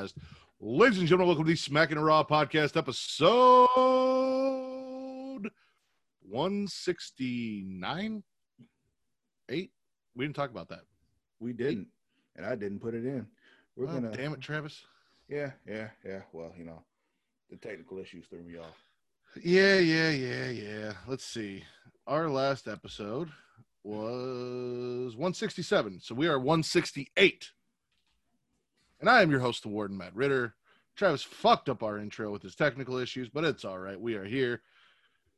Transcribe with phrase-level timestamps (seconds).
[0.00, 0.16] Advised.
[0.60, 3.66] Ladies and gentlemen, welcome to the Smackin' It Raw podcast episode
[6.22, 8.22] 169.
[9.50, 9.70] Eight?
[10.14, 10.80] We didn't talk about that.
[11.38, 11.88] We didn't,
[12.36, 13.26] and I didn't put it in.
[13.76, 14.16] We're Oh, gonna.
[14.16, 14.82] damn it, Travis.
[15.28, 16.22] Yeah, yeah, yeah.
[16.32, 16.82] Well, you know,
[17.50, 18.76] the technical issues threw me off.
[19.42, 20.92] Yeah, yeah, yeah, yeah.
[21.06, 21.62] Let's see.
[22.06, 23.28] Our last episode
[23.84, 26.00] was 167.
[26.00, 27.50] So we are 168.
[29.00, 30.54] And I am your host, the Warden, Matt Ridder.
[30.96, 33.98] Travis fucked up our intro with his technical issues, but it's all right.
[33.98, 34.60] We are here.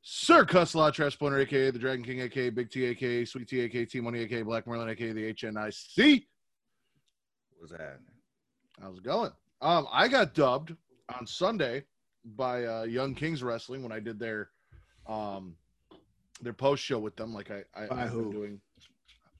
[0.03, 3.85] Sir Cussalott, Trash Pointer, aka the Dragon King, aka Big T, aka Sweet T, aka
[3.85, 6.25] T Money, aka Black Merlin, aka the HNIC.
[7.59, 7.99] What's happening?
[8.81, 9.31] How's it going?
[9.61, 10.75] Um, I got dubbed
[11.17, 11.85] on Sunday
[12.25, 14.51] by uh, Young Kings Wrestling when I did their
[15.07, 15.55] um
[16.41, 17.33] their post show with them.
[17.33, 18.33] Like I, I By I've been who?
[18.33, 18.61] doing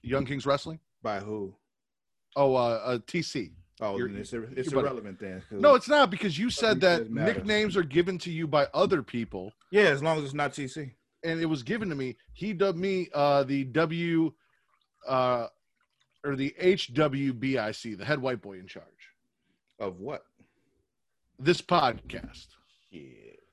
[0.01, 0.79] Young Kings Wrestling.
[1.01, 1.53] By who?
[2.37, 3.51] Oh, uh, uh TC.
[3.85, 4.87] Oh, You're- it's ir- it's you're buddy.
[4.87, 5.43] irrelevant then.
[5.51, 9.51] No, it's not because you said that nicknames are given to you by other people,
[9.71, 10.91] yeah, as long as it's not TC.
[11.23, 12.15] and it was given to me.
[12.33, 14.31] He dubbed me uh the W,
[15.07, 15.47] uh,
[16.23, 18.85] or the HWBIC, the head white boy in charge.
[19.79, 20.23] Of what?
[21.39, 22.47] This podcast.
[22.91, 23.01] Yeah.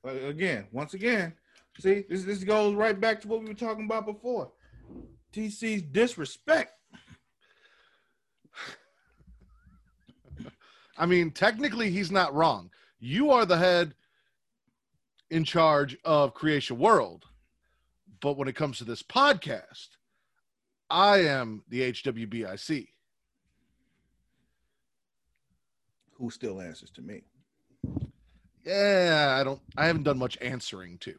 [0.04, 1.34] Again, once again,
[1.78, 4.52] see, this this goes right back to what we were talking about before.
[5.32, 6.72] TC's disrespect.
[11.00, 12.70] I mean, technically, he's not wrong.
[13.00, 13.94] You are the head
[15.30, 17.24] in charge of Creation World.
[18.20, 19.88] But when it comes to this podcast,
[20.90, 22.88] I am the HWBIC.
[26.18, 27.22] Who still answers to me?
[28.62, 31.14] Yeah, I don't, I haven't done much answering to.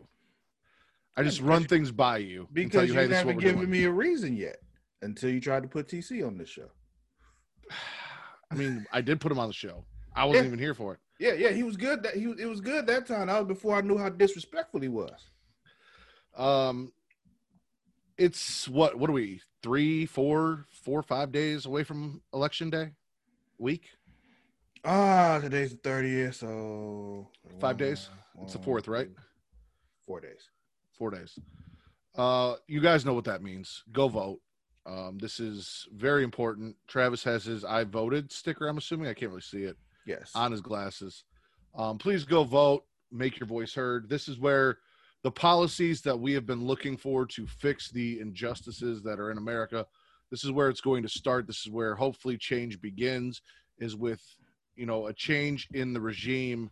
[1.18, 2.48] I just run things by you.
[2.54, 4.58] Because you, hey, haven't given doing." me a reason yet
[5.02, 6.70] until you tried to put TC on this show.
[8.52, 9.86] I mean, I did put him on the show.
[10.14, 10.48] I wasn't Yeah.
[10.48, 11.00] even here for it.
[11.20, 12.04] Yeah, yeah, he was good.
[12.04, 13.28] That he was, it was good that time.
[13.28, 15.30] That was before I knew how disrespectful he was.
[16.36, 16.92] Um,
[18.18, 18.98] it's what?
[18.98, 19.42] What are we?
[19.64, 22.94] Three, four, four, five days away from election day,
[23.58, 23.84] week.
[24.84, 27.30] Ah, today's the thirtieth, so
[27.60, 28.10] Five days?
[28.42, 29.10] It's the fourth, right?
[30.06, 30.50] Four days.
[30.98, 31.38] Four days.
[32.16, 33.84] Uh, you guys know what that means.
[33.92, 34.40] Go vote.
[34.86, 36.76] Um, this is very important.
[36.88, 38.68] Travis has his "I voted" sticker.
[38.68, 40.32] I'm assuming I can't really see it Yes.
[40.36, 41.24] on his glasses.
[41.76, 42.86] Um, please go vote.
[43.12, 44.10] Make your voice heard.
[44.10, 44.80] This is where
[45.24, 49.38] the policies that we have been looking for to fix the injustices that are in
[49.38, 49.86] America.
[50.32, 51.46] This is where it's going to start.
[51.46, 53.42] This is where hopefully change begins.
[53.78, 54.22] Is with
[54.76, 56.72] you know a change in the regime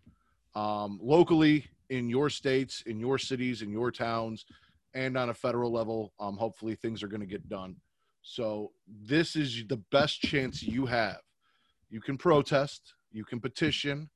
[0.55, 4.45] um, locally in your states, in your cities, in your towns,
[4.93, 6.13] and on a federal level.
[6.19, 7.75] Um, hopefully things are going to get done.
[8.29, 11.17] So this is the best chance you have.
[11.89, 14.07] You can protest, you can petition,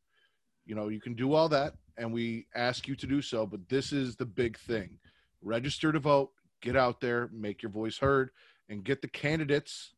[0.67, 3.47] you know, you can do all that, and we ask you to do so.
[3.47, 4.99] But this is the big thing:
[5.41, 6.29] register to vote,
[6.61, 8.29] get out there, make your voice heard,
[8.69, 9.95] and get the candidates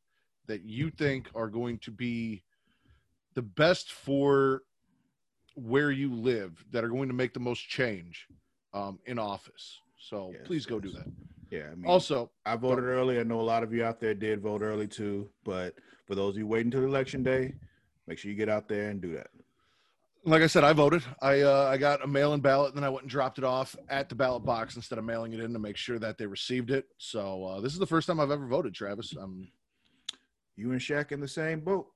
[0.48, 2.42] that you think are going to be
[3.34, 4.62] the best for
[5.56, 8.28] where you live, that are going to make the most change
[8.74, 9.82] um, in office.
[9.98, 11.08] So Yes, please go do that.
[11.52, 11.68] Yeah.
[11.72, 13.20] I mean, Also, I voted early.
[13.20, 15.30] I know a lot of you out there did vote early too.
[15.44, 15.76] But
[16.08, 17.54] for those of you waiting until election day,
[18.08, 19.28] make sure you get out there and do that.
[20.26, 21.04] like I said, I voted.
[21.22, 23.76] I uh, I got a mail-in ballot, and then I went and dropped it off
[23.90, 26.72] at the ballot box instead of mailing it in to make sure that they received
[26.72, 26.86] it.
[26.98, 29.14] So uh, this is the first time I've ever voted, Travis.
[29.20, 29.48] Um,
[30.56, 31.88] You and Shaq in the same boat.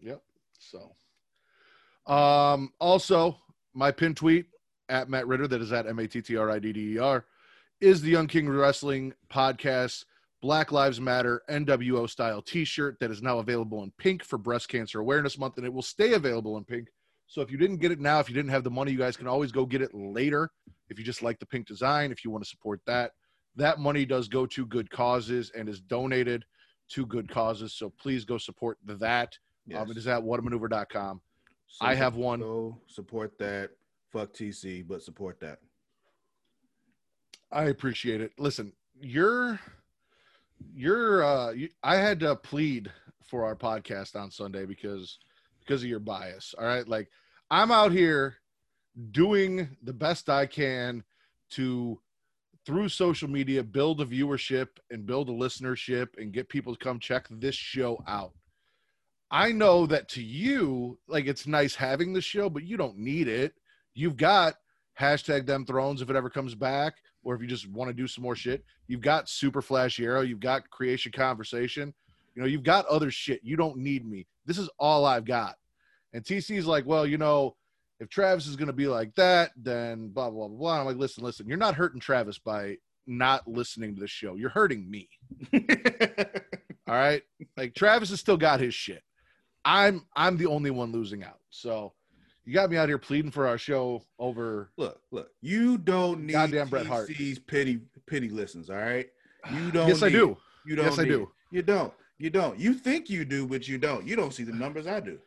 [0.00, 0.22] yep.
[0.58, 0.96] So,
[2.12, 3.38] um, also
[3.74, 4.46] my pin tweet
[4.88, 6.98] at Matt Ridder that is at M A T T R I D D E
[6.98, 7.24] R
[7.80, 10.04] is the Young King Wrestling podcast
[10.42, 15.00] Black Lives Matter NWO style T-shirt that is now available in pink for Breast Cancer
[15.00, 16.88] Awareness Month, and it will stay available in pink.
[17.28, 19.16] So if you didn't get it now, if you didn't have the money, you guys
[19.16, 20.50] can always go get it later.
[20.88, 23.12] If you just like the pink design, if you want to support that,
[23.56, 26.44] that money does go to good causes and is donated
[26.90, 27.74] to good causes.
[27.74, 29.36] So please go support that.
[29.66, 29.82] Yes.
[29.82, 31.20] Um, it is at whatamaneuver.com.
[31.66, 32.40] So I have one.
[32.40, 33.70] Go support that.
[34.10, 35.58] Fuck TC, but support that.
[37.50, 38.32] I appreciate it.
[38.38, 39.58] Listen, you're
[40.74, 42.90] you're uh you, I had to plead
[43.24, 45.18] for our podcast on Sunday because
[45.60, 46.54] because of your bias.
[46.58, 46.86] All right?
[46.86, 47.08] Like
[47.50, 48.36] I'm out here
[49.12, 51.04] doing the best I can
[51.50, 52.00] to
[52.66, 56.98] through social media build a viewership and build a listenership and get people to come
[56.98, 58.32] check this show out.
[59.30, 63.28] I know that to you, like it's nice having the show, but you don't need
[63.28, 63.54] it.
[63.94, 64.54] You've got
[64.98, 68.06] hashtag them thrones if it ever comes back, or if you just want to do
[68.06, 68.64] some more shit.
[68.86, 71.94] You've got Super Flash Arrow, you've got Creation Conversation,
[72.34, 73.40] you know, you've got other shit.
[73.42, 74.26] You don't need me.
[74.46, 75.56] This is all I've got.
[76.12, 77.56] And TC's like, well, you know,
[78.00, 80.80] if Travis is going to be like that, then blah, blah, blah, blah.
[80.80, 82.76] I'm like, listen, listen, you're not hurting Travis by
[83.08, 84.36] not listening to the show.
[84.36, 85.08] You're hurting me.
[86.88, 87.22] All right.
[87.56, 89.02] Like Travis has still got his shit.
[89.64, 91.40] I'm I'm the only one losing out.
[91.50, 91.92] So
[92.48, 96.32] you got me out here pleading for our show over look, look, you don't need
[96.32, 97.10] Goddamn Bret Hart.
[97.10, 99.06] TC's pity pity listens, all right?
[99.52, 100.36] You don't Yes, I do.
[100.66, 101.30] You don't Yes, I do.
[101.50, 101.92] You don't.
[102.18, 102.58] You don't.
[102.58, 104.06] You think you do, but you don't.
[104.06, 105.18] You don't see the numbers I do.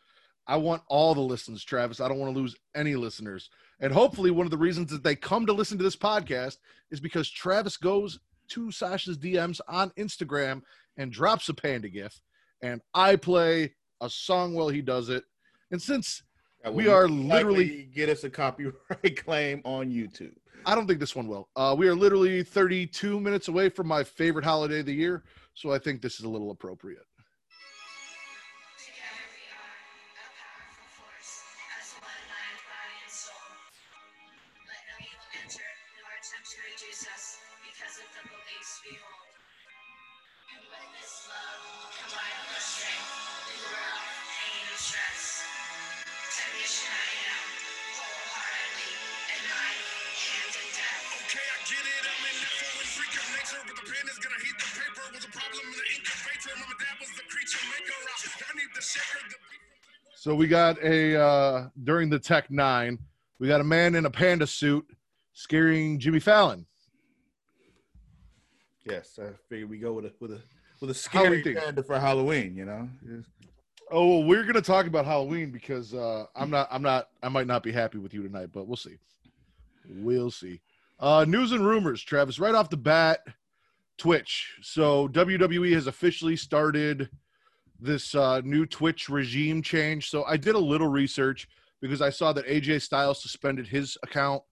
[0.47, 2.01] I want all the listens, Travis.
[2.01, 3.49] I don't want to lose any listeners.
[3.79, 6.57] And hopefully, one of the reasons that they come to listen to this podcast
[6.89, 8.19] is because Travis goes
[8.49, 10.61] to Sasha's DMs on Instagram
[10.97, 12.19] and drops a panda gif,
[12.63, 15.23] and I play a song while he does it.
[15.71, 16.23] And since
[16.69, 20.33] We are literally- get us a copyright claim on YouTube.
[20.65, 24.03] I don't think this one will, uh, we are literally 32 minutes away from my
[24.03, 25.23] favorite holiday of the year,
[25.55, 27.01] so I think this is a little appropriate.
[60.15, 62.99] So we got a uh, during the Tech Nine,
[63.39, 64.85] we got a man in a panda suit
[65.33, 66.65] scaring Jimmy Fallon.
[68.85, 70.41] Yes, I figured we go with a with a
[70.79, 72.55] with a scary panda for Halloween.
[72.55, 72.89] You know,
[73.93, 77.45] Oh, well, we're gonna talk about Halloween because uh, I'm not, I'm not, I might
[77.45, 78.97] not be happy with you tonight, but we'll see.
[79.89, 80.61] We'll see.
[80.97, 82.39] Uh, news and rumors, Travis.
[82.39, 83.19] Right off the bat,
[83.97, 84.55] Twitch.
[84.61, 87.09] So WWE has officially started
[87.81, 90.09] this uh, new Twitch regime change.
[90.09, 91.47] So I did a little research
[91.81, 94.43] because I saw that AJ Styles suspended his account.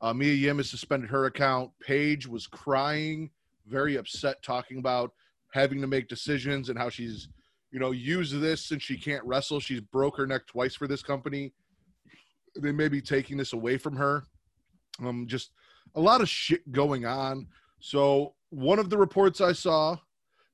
[0.00, 1.70] Uh, Mia Yim has suspended her account.
[1.80, 3.30] Paige was crying,
[3.66, 5.12] very upset, talking about
[5.52, 7.28] having to make decisions and how she's
[7.74, 9.58] you know, use this since she can't wrestle.
[9.58, 11.52] She's broke her neck twice for this company.
[12.56, 14.22] They may be taking this away from her.
[15.04, 15.50] Um, just
[15.96, 17.48] a lot of shit going on.
[17.80, 19.96] So one of the reports I saw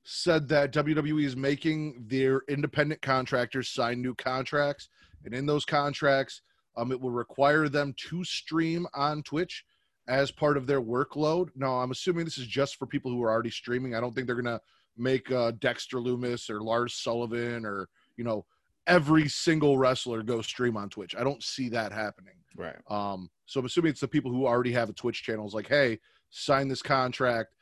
[0.03, 4.89] said that WWE is making their independent contractors sign new contracts,
[5.25, 6.41] and in those contracts,
[6.77, 9.65] um, it will require them to stream on Twitch
[10.07, 11.49] as part of their workload.
[11.55, 13.93] Now, I'm assuming this is just for people who are already streaming.
[13.93, 14.61] I don't think they're gonna
[14.97, 18.45] make uh, Dexter Lumis or Lars Sullivan or you know
[18.87, 21.15] every single wrestler go stream on Twitch.
[21.15, 22.33] I don't see that happening.
[22.55, 22.75] right.
[22.89, 25.45] Um, so I'm assuming it's the people who already have a Twitch channel.
[25.45, 27.53] It's like, hey, sign this contract,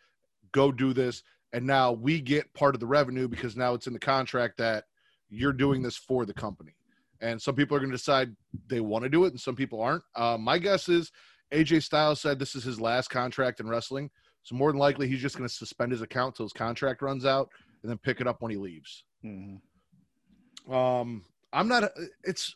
[0.52, 3.94] go do this, and now we get part of the revenue because now it's in
[3.94, 4.86] the contract that
[5.30, 6.76] you're doing this for the company.
[7.22, 8.36] And some people are going to decide
[8.68, 10.04] they want to do it, and some people aren't.
[10.16, 11.12] Uh, my guess is
[11.54, 14.10] AJ Styles said this is his last contract in wrestling,
[14.44, 17.26] so more than likely he's just going to suspend his account till his contract runs
[17.26, 17.50] out,
[17.82, 19.04] and then pick it up when he leaves.
[19.22, 19.56] hmm
[20.72, 21.92] Um, I'm not.
[22.24, 22.56] It's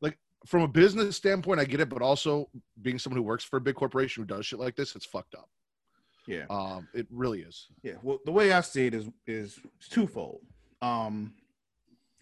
[0.00, 2.48] like from a business standpoint, I get it, but also
[2.80, 5.34] being someone who works for a big corporation who does shit like this, it's fucked
[5.34, 5.50] up.
[6.26, 6.44] Yeah.
[6.50, 7.68] Um, it really is.
[7.82, 9.58] Yeah, well, the way I see it is is
[9.90, 10.40] twofold.
[10.82, 11.34] Um,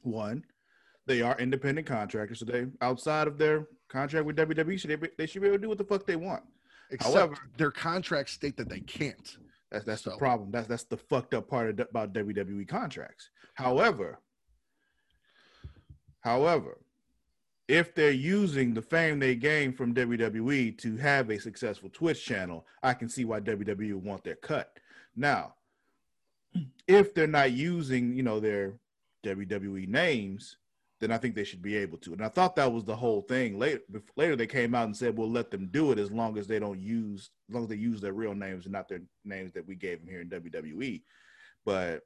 [0.03, 0.45] one,
[1.07, 5.09] they are independent contractors, so they outside of their contract with WWE, should they, be,
[5.17, 6.43] they should be able to do what the fuck they want.
[6.91, 9.37] Except However- their contracts state that they can't.
[9.71, 10.51] That's that's So- the problem.
[10.51, 13.31] That's that's the fucked up part of, about WWE contracts.
[13.55, 14.21] However,
[16.21, 16.79] however,
[17.69, 22.67] if they're using the fame they gain from WWE to have a successful Twitch channel,
[22.83, 24.79] I can see why WWE want their cut.
[25.17, 25.55] Now,
[26.87, 28.75] if they're not using, you know, their
[29.25, 30.57] WWE names
[31.05, 32.15] then I think they should be able to.
[32.15, 33.59] And I thought that was the whole thing.
[33.59, 33.83] Later,
[34.17, 36.59] later they came out and said we'll let them do it as long as they
[36.59, 39.67] don't use, as long as they use their real names and not their names that
[39.67, 41.03] we gave them here in WWE.
[41.65, 42.05] But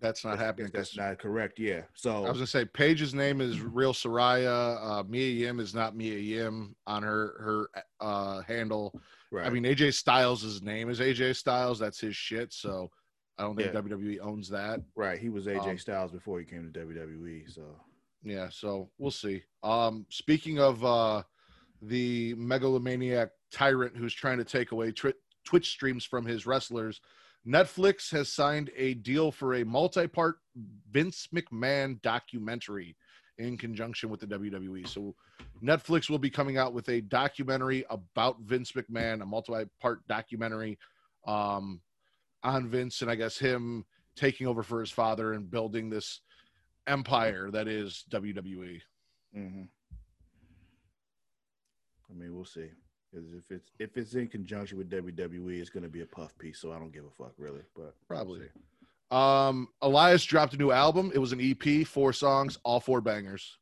[0.00, 0.70] That's not happening.
[0.72, 1.58] That's not correct.
[1.58, 1.82] Yeah.
[1.94, 4.78] So I was gonna say Paige's name is real Saraya.
[4.82, 8.98] Uh, Mia Yim is not Mia Yim on her her uh, handle.
[9.30, 9.46] right.
[9.46, 11.78] I mean, AJ Styles' name is AJ Styles.
[11.78, 12.52] That's his shit.
[12.52, 12.90] So
[13.38, 13.80] I don't think Yeah.
[13.80, 14.80] WWE owns that.
[14.94, 15.18] right.
[15.18, 17.52] He was AJ um, Styles before he came to WWE.
[17.52, 17.62] So
[18.22, 18.48] Yeah.
[18.50, 19.42] So we'll see.
[19.62, 21.22] Um, speaking of uh,
[21.82, 25.12] the megalomaniac tyrant who's trying to take away twi-
[25.44, 27.00] Twitch streams from his wrestlers,
[27.46, 30.36] Netflix has signed a deal for a multi-part
[30.90, 32.96] Vince McMahon documentary
[33.38, 34.86] in conjunction with the WWE.
[34.86, 35.14] So
[35.62, 40.78] Netflix will be coming out with a documentary about Vince McMahon, a multi-part documentary
[41.26, 41.80] um,
[42.42, 43.84] on Vince and I guess him
[44.16, 46.20] taking over for his father and building this
[46.86, 48.04] empire that is.
[48.10, 48.80] WWE.
[49.36, 49.68] mhm.
[52.10, 52.68] I mean, we'll see.
[53.12, 56.36] Because if it's if it's in conjunction with WWE, it's going to be a puff
[56.38, 56.58] piece.
[56.60, 57.62] So I don't give a fuck really.
[57.74, 58.42] But Probably.
[59.10, 61.10] Um, Elias dropped a new album.
[61.14, 63.58] It was an EP, four songs, all four bangers.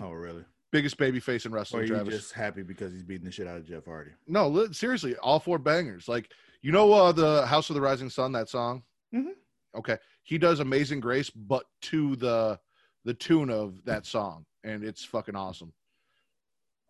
[0.00, 0.44] Oh really?
[0.70, 2.14] Biggest baby face in Or wrestling, are you Travis.
[2.14, 4.10] just happy because he's beating the shit out of Jeff Hardy?
[4.26, 6.08] No, li- seriously, all four bangers.
[6.08, 8.82] Like you know, uh, the House of the Rising Sun, that song.
[9.14, 9.32] Mhm.
[9.76, 12.58] Okay, he does Amazing Grace, but to the
[13.04, 15.72] the tune of that song, and it's fucking awesome.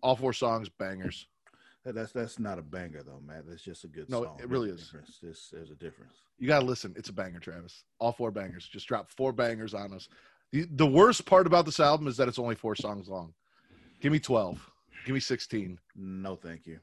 [0.02, 1.28] All four songs, bangers.
[1.88, 3.44] That- That's that's not a banger though, man.
[3.48, 4.38] That's just a good No, song.
[4.42, 4.86] it really There's is.
[4.88, 5.18] difference.
[5.22, 6.12] There's, there's a difference.
[6.38, 6.92] You gotta listen.
[6.98, 7.84] It's a banger, Travis.
[7.98, 8.68] All four bangers.
[8.68, 10.06] Just drop four bangers on us.
[10.52, 13.32] The, the worst part about this album is that it's only four songs long.
[14.02, 14.70] Give me twelve.
[15.06, 15.78] Give me sixteen.
[15.96, 16.78] No, thank you.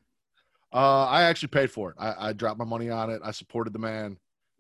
[0.74, 1.96] Uh, I actually paid for it.
[2.00, 3.22] I, I dropped my money on it.
[3.24, 4.18] I supported the man.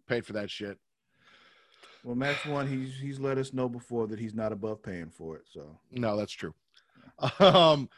[0.08, 0.78] Paid for that shit.
[2.04, 5.38] Well, Max one, he's he's let us know before that he's not above paying for
[5.38, 5.46] it.
[5.52, 6.54] So No, that's true.
[7.40, 7.90] Um,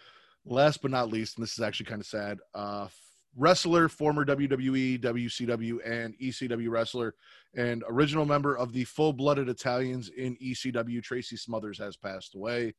[0.48, 2.40] last but not least, and this is actually kind of sad.
[2.54, 2.88] Uh,
[3.36, 7.14] wrestler, former WWE, WCW, and ECW wrestler,
[7.56, 12.74] and original member of the Full Blooded Italians in ECW, Tracy Smothers, has passed away.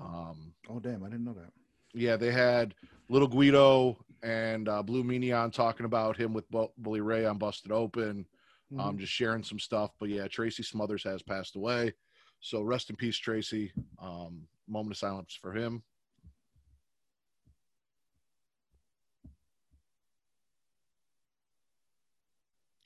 [0.00, 1.50] Um, oh damn, I didn't know that.
[1.94, 2.74] yeah, they had
[3.08, 7.38] Little Guido and uh, Blue Meanie on talking about him with Bu- Bully Ray on
[7.38, 8.24] Busted Open,
[8.78, 9.90] um, just sharing some stuff.
[9.98, 11.94] But yeah, Tracy Smothers has passed away.
[12.40, 13.72] So rest in peace, Tracy.
[14.00, 15.82] Um, moment of silence for him.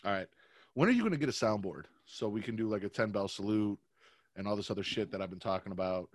[0.04, 0.26] All right.
[0.74, 3.10] When are you going to get a soundboard so we can do like a 10
[3.10, 3.78] bell salute
[4.36, 6.08] and all this other shit that I've been talking about?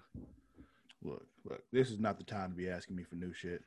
[1.03, 3.61] Look, look, this is not the time to be asking me for new shit.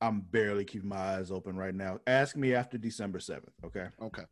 [0.00, 2.00] I'm barely keeping my eyes open right now.
[2.06, 3.88] Ask me after December seventh, okay?
[4.02, 4.24] Okay.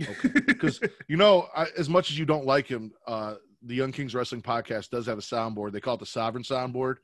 [0.00, 0.40] Okay.
[0.46, 4.14] Because you know, I, as much as you don't like him, uh, the Young Kings
[4.14, 5.72] Wrestling Podcast does have a soundboard.
[5.72, 6.96] They call it the Sovereign Soundboard,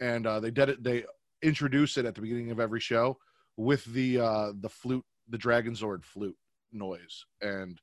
[0.00, 0.82] and uh, they did it.
[0.82, 1.04] They
[1.42, 3.18] introduce it at the beginning of every show
[3.56, 6.36] with the uh, the flute, the Dragonzord flute
[6.72, 7.24] noise.
[7.40, 7.80] And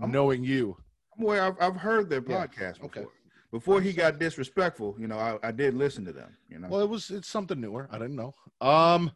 [0.00, 0.76] I'm- knowing you,
[1.18, 3.02] Well, I've, I've heard their Yeah, podcast before.
[3.02, 3.04] okay.
[3.50, 6.36] Before he got disrespectful, you know, I, I did listen to them.
[6.48, 7.88] You know, well, it was it's something newer.
[7.90, 8.32] I didn't know.
[8.60, 9.10] Um,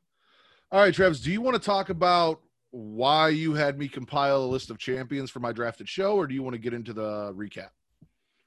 [0.73, 2.41] all right, Travis, do you want to talk about
[2.73, 6.35] why you had me compile a list of champions for my drafted show, or do
[6.35, 7.69] you want to get into the recap?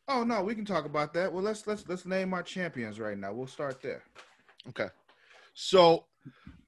[0.09, 1.31] oh no, we can talk about that.
[1.31, 3.31] Well, let's let's let's name our champions right now.
[3.31, 4.03] We'll start there.
[4.67, 4.87] Okay.
[5.53, 6.05] So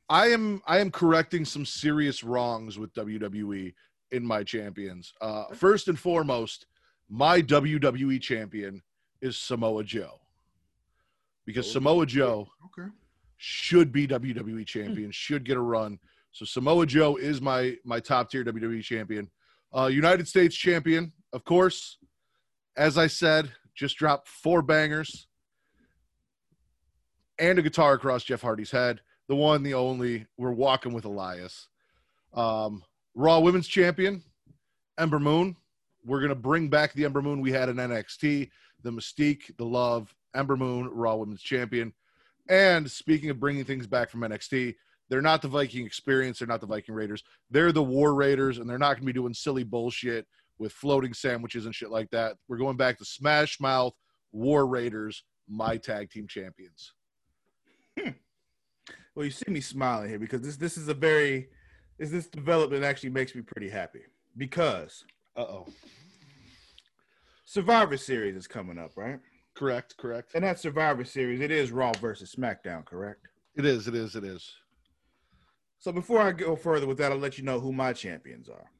[0.10, 3.74] I am I am correcting some serious wrongs with WWE
[4.12, 5.14] in my champions.
[5.22, 6.66] Uh first and foremost,
[7.10, 8.82] my WWE champion
[9.22, 10.20] is Samoa Joe.
[11.46, 12.90] Because Oh, Samoa Joe Okay.
[13.38, 16.00] should be WWE champion, should get a run.
[16.32, 19.30] So Samoa Joe is my my top tier WWE champion.
[19.76, 21.98] Uh United States champion, of course.
[22.78, 25.28] As I said, just dropped four bangers
[27.38, 29.02] and a guitar across Jeff Hardy's head.
[29.30, 30.26] The one, the only.
[30.38, 31.68] We're walking with Elias.
[32.34, 32.84] Um,
[33.14, 34.24] Raw Women's Champion,
[34.98, 35.56] Ember Moon.
[36.04, 38.50] We're gonna bring back the Ember Moon we had in NXT.
[38.82, 41.94] The Mystique, the Love, Ember Moon, Raw Women's Champion.
[42.50, 44.74] And speaking of bringing things back from NXT,
[45.10, 46.40] they're not the Viking Experience.
[46.40, 47.24] They're not the Viking Raiders.
[47.52, 50.26] They're the War Raiders, and they're not going to be doing silly bullshit
[50.58, 52.38] with floating sandwiches and shit like that.
[52.48, 53.94] We're going back to Smash Mouth
[54.32, 56.94] War Raiders, my tag team champions.
[59.20, 61.50] Well, you see me smiling here because this this is a very
[61.98, 64.00] is this development actually makes me pretty happy
[64.38, 65.04] because
[65.36, 65.68] Uh oh.
[67.44, 69.20] Survivor Series is coming up, right?
[69.56, 69.98] Correct.
[69.98, 70.32] Correct.
[70.36, 73.28] And that Survivor Series, it is Raw versus SmackDown, correct?
[73.58, 73.90] It is.
[73.90, 74.16] It is.
[74.16, 74.54] It is.
[75.80, 78.72] So before I go further with that, I'll let you know who my champions are.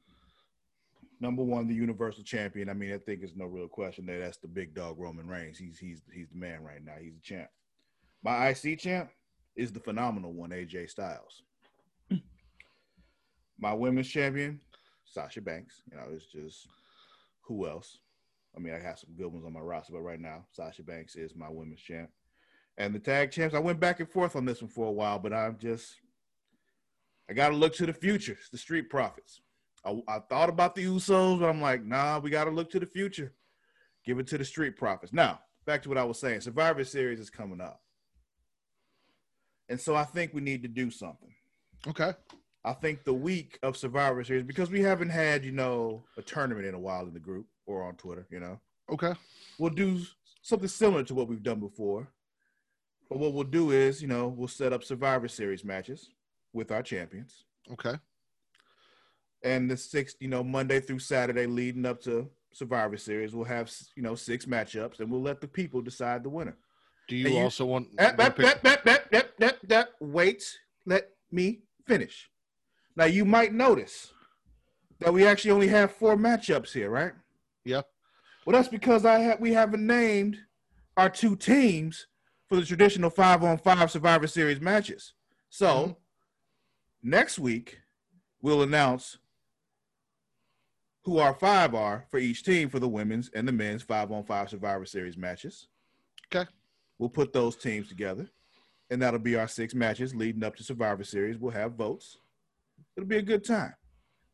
[1.20, 2.70] number one, the Universal Champion.
[2.70, 5.58] I mean, I think it's no real question that that's the big dog Roman Reigns.
[5.58, 6.94] He's he's he's the man right now.
[6.98, 7.50] He's the champ.
[8.22, 9.10] My IC champ
[9.60, 11.42] is the phenomenal one, AJ Styles.
[13.58, 14.58] My women's champion,
[15.04, 15.82] Sasha Banks.
[15.90, 16.66] You know, it's just
[17.42, 17.98] who else?
[18.56, 21.14] I mean, I have some good ones on my roster, but right now, Sasha Banks
[21.14, 22.08] is my women's champ.
[22.78, 25.18] And the tag champs, I went back and forth on this one for a while,
[25.18, 25.96] but I'm just,
[27.28, 28.38] I got to look to the future.
[28.50, 29.42] The Street Profits.
[29.84, 32.80] I, I thought about the Usos, but I'm like, nah, we got to look to
[32.80, 33.34] the future.
[34.06, 35.12] Give it to the Street Profits.
[35.12, 37.82] Now, back to what I was saying Survivor Series is coming up.
[39.70, 41.32] And so I think we need to do something.
[41.86, 42.12] Okay.
[42.64, 46.66] I think the week of Survivor Series, because we haven't had, you know, a tournament
[46.66, 48.60] in a while in the group or on Twitter, you know,
[48.90, 49.14] Okay.
[49.58, 50.02] we'll do
[50.42, 52.08] something similar to what we've done before.
[53.08, 56.10] But what we'll do is, you know, we'll set up Survivor Series matches
[56.52, 57.44] with our champions.
[57.72, 57.94] Okay.
[59.42, 63.72] And the six, you know, Monday through Saturday leading up to Survivor Series, we'll have,
[63.96, 66.56] you know, six matchups and we'll let the people decide the winner.
[67.10, 67.88] Do you, you- also want?
[67.98, 69.88] Ep, wanna ep, pick- ep, ep, ep, ep, ep, ep.
[70.00, 72.30] Wait, let me finish.
[72.94, 74.12] Now you might notice
[75.00, 77.12] that we actually only have four matchups here, right?
[77.64, 77.82] Yeah.
[78.46, 80.38] Well, that's because I have we haven't named
[80.96, 82.06] our two teams
[82.48, 85.14] for the traditional five on five Survivor Series matches.
[85.48, 85.96] So Mhm.
[87.02, 87.80] next week
[88.40, 89.18] we'll announce
[91.02, 94.22] who our five are for each team for the women's and the men's five on
[94.22, 95.66] five Survivor Series matches.
[96.32, 96.48] Okay.
[97.00, 98.28] We'll put those teams together,
[98.90, 101.38] and that'll be our six matches leading up to Survivor Series.
[101.38, 102.18] We'll have votes.
[102.94, 103.72] It'll be a good time.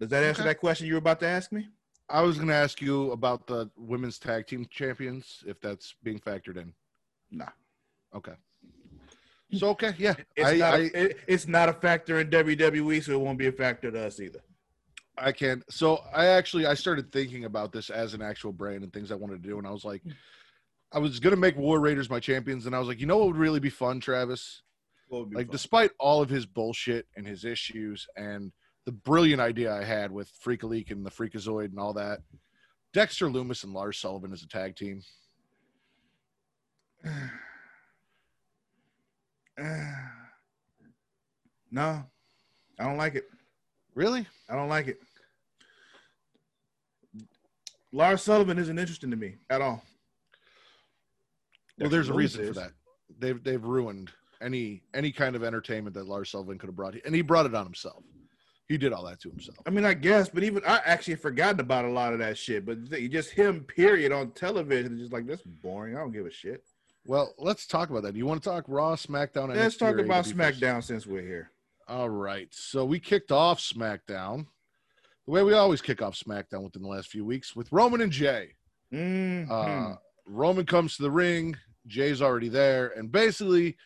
[0.00, 0.48] Does that answer Okay.
[0.50, 1.68] that question you were about to ask me?
[2.08, 6.18] I was going to ask you about the women's tag team champions, if that's being
[6.18, 6.72] factored in.
[7.30, 7.50] Nah.
[8.12, 8.32] Okay.
[9.52, 13.12] So okay, yeah, It's, I, not, I, it- it's not a factor in WWE, so
[13.12, 14.40] it won't be a factor to us either.
[15.16, 15.62] I can't.
[15.72, 19.14] So I actually I started thinking about this as an actual brand and things I
[19.14, 20.02] wanted to do, and I was like,
[20.92, 23.28] I was gonna make War Raiders my champions, and I was like, you know what
[23.28, 24.62] would really be fun, Travis?
[25.10, 25.52] Be Like, fun?
[25.52, 28.52] despite all of his bullshit and his issues and
[28.84, 32.20] the brilliant idea I had with Freakaleak and the Freakazoid and all that,
[32.92, 35.02] Dexter Lumis and Lars Sullivan as a tag team.
[41.70, 42.04] no,
[42.78, 43.28] I don't like it.
[43.94, 44.26] Really?
[44.48, 44.98] I don't like it.
[47.92, 49.82] Lars Sullivan isn't interesting to me at all.
[51.78, 52.72] Well, there's a reason for that.
[53.18, 54.10] They've they've ruined
[54.40, 57.54] any any kind of entertainment that Lars Sullivan could have brought, and he brought it
[57.54, 58.02] on himself.
[58.68, 59.58] He did all that to himself.
[59.64, 62.66] I mean, I guess, but even I actually forgotten about a lot of that shit.
[62.66, 65.96] But th- just him, period, on television is just like that's boring.
[65.96, 66.64] I don't give a shit.
[67.04, 68.16] Well, let's talk about that.
[68.16, 69.54] You want to talk Raw, SmackDown?
[69.54, 70.60] Let's NXT, talk about AEW first?
[70.60, 71.52] SmackDown since we're here.
[71.86, 72.48] All right.
[72.50, 74.46] So we kicked off SmackDown
[75.26, 78.10] the way we always kick off SmackDown within the last few weeks with Roman and
[78.10, 78.54] Jey.
[78.92, 79.48] Mhm.
[79.48, 81.56] Uh, Roman comes to the ring.
[81.86, 83.76] Jey's already there, and basically,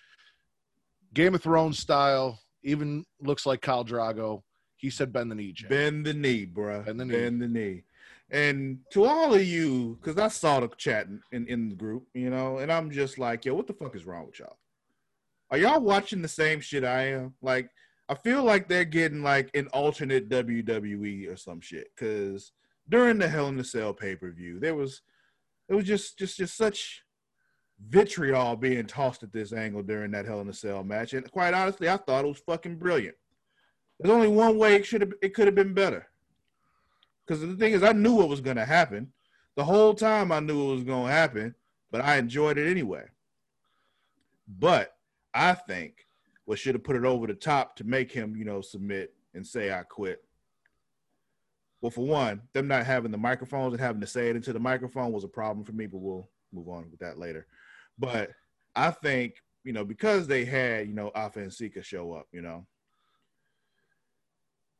[1.14, 2.38] Game of Thrones style.
[2.62, 4.42] Even looks like Khal Drogo.
[4.76, 6.84] He said, "Bend the knee, Jey." Bend the knee, bruh.
[6.84, 7.14] Bend the knee.
[7.14, 7.84] Bend the knee.
[8.30, 12.06] And to all of you, because I saw the chat in, in, in the group,
[12.14, 14.58] you know, and I'm just like, yo, what the fuck is wrong with y'all?
[15.50, 17.34] Are y'all watching the same shit I am?
[17.42, 17.70] Like,
[18.08, 21.88] I feel like they're getting like an alternate WWE or some shit.
[21.94, 22.52] Because
[22.88, 25.02] during the Hell in the Cell pay per view, there was,
[25.68, 27.02] it was just just just such
[27.88, 31.54] vitriol being tossed at this angle during that Hell in a Cell match, and quite
[31.54, 33.16] honestly, I thought it was fucking brilliant.
[33.98, 36.06] There's only one way it should have it could have been better.
[37.26, 39.12] Because the thing is, I knew what was going to happen.
[39.56, 41.54] The whole time I knew it was going to happen,
[41.90, 43.04] but I enjoyed it anyway.
[44.48, 44.96] But
[45.32, 46.06] I think
[46.44, 49.46] what should have put it over the top to make him, you know, submit and
[49.46, 50.24] say I quit.
[51.80, 54.58] Well, for one, them not having the microphones and having to say it into the
[54.58, 57.46] microphone was a problem for me, but we'll move on with that later.
[58.00, 58.30] But
[58.74, 62.40] I think, you know, because they had, you know, Afa and Sika show up, you
[62.40, 62.66] know,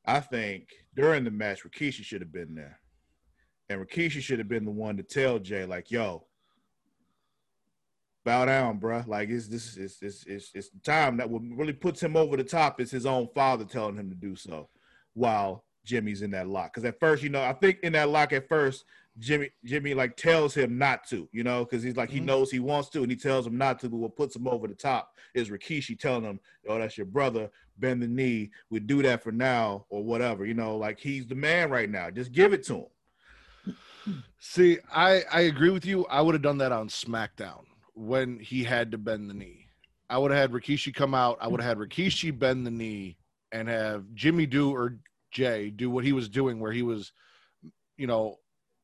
[0.07, 2.81] I think during the match, Rikishi should have been there.
[3.69, 6.27] And Rikishi should have been the one to tell Jey, like, yo,
[8.25, 9.07] bow down, bruh.
[9.07, 12.39] Like, it's this is it's, it's, it's the time that what really puts him over
[12.39, 14.71] the top is his own father telling him to do so
[15.13, 16.73] while Jimmy's in that lock.
[16.73, 18.85] Because at first, you know, I think in that lock at first,
[19.19, 22.27] Jimmy Jimmy like tells him not to, you know, because he's like he Mhm.
[22.27, 23.89] knows he wants to, and he tells him not to.
[23.89, 27.51] But what puts him over the top is Rikishi telling him, "Yo, that's your brother.
[27.79, 28.51] Bend the knee.
[28.71, 32.11] We do that for now, or whatever." You know, like he's the man right now.
[32.11, 34.25] Just give it to him.
[34.39, 36.07] See, I I agree with you.
[36.07, 39.67] I would have done that on SmackDown when he had to bend the knee.
[40.09, 41.39] I would have had Rikishi come out.
[41.41, 43.17] I would have had Rikishi bend the knee
[43.53, 44.99] and have Jimmy do or
[45.31, 47.13] Jey do what he was doing, where he was,
[47.97, 48.40] you know,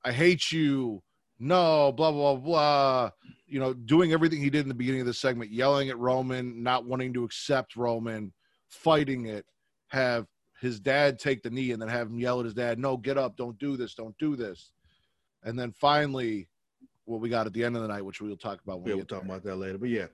[0.06, 1.02] I hate you.
[1.40, 3.10] No, blah blah blah.
[3.48, 6.62] You know, doing everything he did in the beginning of the segment, yelling at Roman,
[6.62, 8.32] not wanting to accept Roman,
[8.68, 9.44] fighting it.
[9.88, 10.26] Have
[10.60, 13.18] his dad take the knee and then have him yell at his dad, "No, get
[13.18, 13.36] up!
[13.36, 13.94] Don't do this!
[13.94, 14.70] Don't do this!"
[15.42, 16.48] And then finally,
[17.04, 18.94] what we got at the end of the night, which we'll talk about when Yeah,
[18.94, 19.78] we we'll talk about that later.
[19.78, 20.06] But yeah,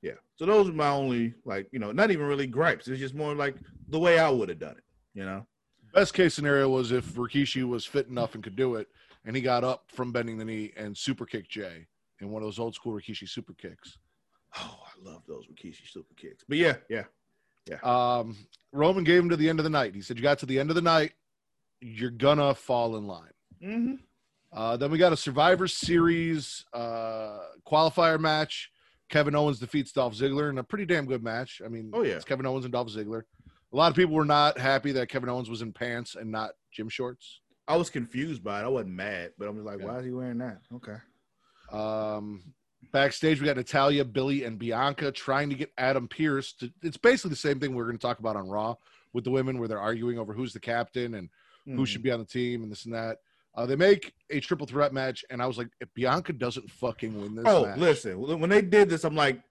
[0.00, 0.14] yeah.
[0.36, 2.86] So those are my only like you know not even really gripes.
[2.86, 3.56] It's just more like
[3.88, 4.84] the way I would have done it.
[5.12, 5.44] You know.
[5.92, 8.86] Best case scenario was if Rikishi was fit enough and could do it,
[9.24, 11.86] and he got up from bending the knee and super kicked Jey
[12.20, 13.98] in one of those old school Rikishi super kicks.
[14.58, 16.44] Oh, I love those Rikishi super kicks.
[16.48, 17.04] But yeah, yeah.
[17.82, 18.36] Um,
[18.72, 19.94] Roman gave him to the end of the night.
[19.94, 21.12] He said, "You got to the end of the night,
[21.80, 23.94] you're gonna fall in line." Mm-hmm.
[24.52, 28.70] Uh, then we got a Survivor Series uh, qualifier match.
[29.08, 31.60] Kevin Owens defeats Dolph Ziggler in a pretty damn good match.
[31.64, 32.14] I mean, Oh, yeah.
[32.14, 33.22] it's Kevin Owens and Dolph Ziggler.
[33.72, 36.50] A lot of people were not happy that Kevin Owens was in pants and not
[36.72, 37.40] gym shorts.
[37.68, 38.64] I was confused by it.
[38.64, 39.86] I wasn't mad, but I'm just like, Yeah.
[39.86, 40.60] why is he wearing that?
[40.74, 40.96] Okay.
[41.70, 42.42] Um,
[42.92, 46.72] backstage, we got Natalya, Billie, and Bianca trying to get Adam Pearce to.
[46.82, 48.74] It's basically the same thing we're going to talk about on Raw
[49.12, 51.28] with the women, where they're arguing over who's the captain and
[51.66, 51.86] who Mhm.
[51.86, 53.18] should be on the team and this and that.
[53.54, 57.20] Uh, they make a triple threat match, and I was like, if Bianca doesn't fucking
[57.20, 58.18] win this, Oh, match, listen.
[58.40, 59.42] When they did this, I'm like,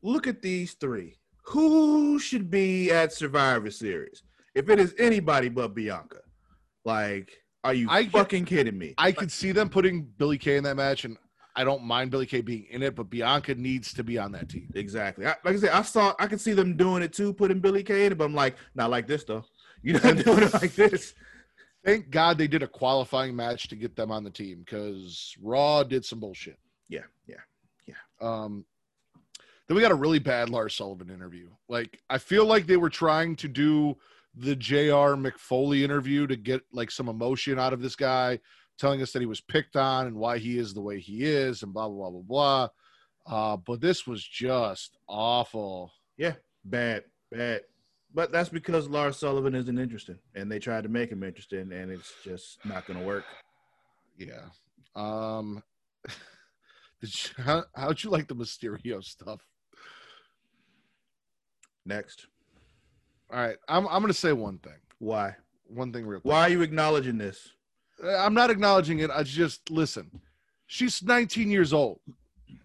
[0.00, 1.18] look at these three.
[1.46, 4.22] Who should be at Survivor Series?
[4.54, 6.20] If it is anybody but Bianca,
[6.84, 8.94] like, are you I fucking kidding me?
[8.98, 11.16] I could see them putting Billie Kay in that match, and
[11.54, 14.48] I don't mind Billie Kay being in it, but Bianca needs to be on that
[14.48, 14.68] team.
[14.74, 15.26] Exactly.
[15.26, 17.82] I, like I said, I saw, I could see them doing it too, putting Billie
[17.82, 19.44] Kay in it, but I'm like, not like this though.
[19.82, 21.14] You're not doing it like this.
[21.84, 25.82] Thank God they did a qualifying match to get them on the team because Raw
[25.82, 26.58] did some bullshit.
[26.88, 27.36] Yeah, yeah,
[27.86, 27.94] yeah.
[28.20, 28.64] Um,
[29.66, 31.48] then we got a really bad Lars Sullivan interview.
[31.68, 33.96] Like, I feel like they were trying to do
[34.34, 35.14] the J.R.
[35.14, 38.38] Mick Foley interview to get like some emotion out of this guy,
[38.78, 41.62] telling us that he was picked on and why he is the way he is,
[41.62, 42.68] and blah blah blah blah blah.
[43.26, 45.92] Uh, but this was just awful.
[46.16, 47.62] Yeah, bad, bad.
[48.14, 51.90] But that's because Lars Sullivan isn't interesting, and they tried to make him interesting, and
[51.90, 53.24] it's just not going to work.
[54.18, 54.48] Yeah.
[54.94, 55.62] Um,
[57.00, 59.40] you, how, how'd you like the Mysterio stuff?
[61.86, 62.26] Next,
[63.32, 64.74] All right, I'm I'm gonna say one thing.
[64.98, 65.34] why?
[65.66, 66.30] One thing real quick.
[66.30, 67.48] Why are you acknowledging this?
[68.02, 69.10] Uh, I'm not acknowledging it.
[69.10, 70.20] I just listen.
[70.66, 72.00] She's 19 years old.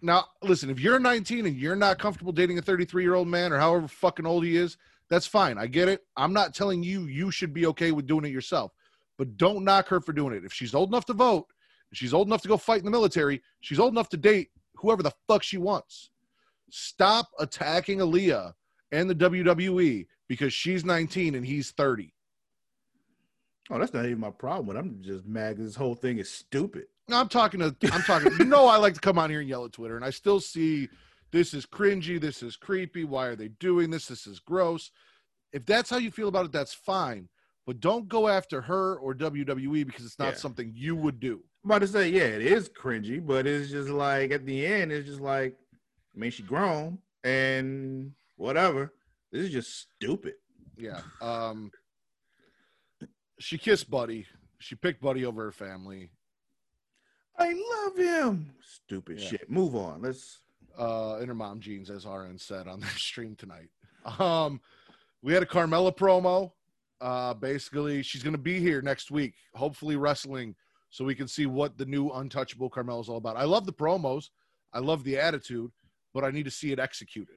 [0.02, 3.50] Now, listen, if you're 19 and you're not comfortable dating a 33 year old man
[3.50, 4.76] or however fucking old he is,
[5.08, 5.56] that's fine.
[5.56, 6.02] I get it.
[6.18, 8.72] I'm not telling you you should be okay with doing it yourself,
[9.16, 10.44] but don't knock her for doing it.
[10.44, 11.46] If she's old enough to vote,
[11.94, 15.02] she's old enough to go fight in the military, she's old enough to date whoever
[15.02, 16.10] the fuck she wants.
[16.70, 18.52] Stop attacking Aalyah
[18.92, 22.12] and the WWE because she's 19 and he's 30.
[23.70, 24.76] Oh, that's not even my problem.
[24.76, 26.84] I'm just mad this whole thing is stupid.
[27.08, 28.32] No, I'm talking to I'm talking.
[28.38, 30.40] you know, I like to come on here and yell at Twitter, and I still
[30.40, 30.88] see
[31.30, 33.04] this is cringy, this is creepy.
[33.04, 34.06] Why are they doing this?
[34.06, 34.90] This is gross.
[35.52, 37.28] If that's how you feel about it, that's fine.
[37.66, 40.38] But don't go after her or WWE because it's not Yeah.
[40.38, 41.42] something you would do.
[41.64, 44.90] I'm about to say, yeah, it is cringy, but it's just like at the end,
[44.92, 45.54] it's just like,
[46.14, 48.94] I mean, she grown and whatever.
[49.32, 50.34] This is just stupid.
[50.76, 51.00] Yeah.
[51.20, 51.70] Um.
[53.38, 54.26] She kissed Buddy.
[54.58, 56.10] She picked Buddy over her family.
[57.38, 57.52] I
[57.86, 58.50] love him.
[58.62, 59.28] Stupid Yeah.
[59.28, 59.50] shit.
[59.50, 60.02] Move on.
[60.02, 60.40] Let's.
[60.76, 63.68] uh, in her mom jeans, as RN said on their stream tonight.
[64.18, 64.60] Um,
[65.22, 66.52] we had a Carmella promo.
[67.00, 70.54] Uh, basically, she's going to be here next week, hopefully wrestling,
[70.90, 73.36] so we can see what the new untouchable Carmella is all about.
[73.36, 74.30] I love the promos,
[74.72, 75.70] I love the attitude,
[76.12, 77.36] but I need to see it executed.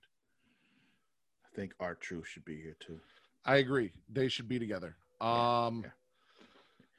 [1.52, 3.00] I think our truth should be here too.
[3.46, 4.96] I agree; they should be together.
[5.20, 5.90] Um, yeah.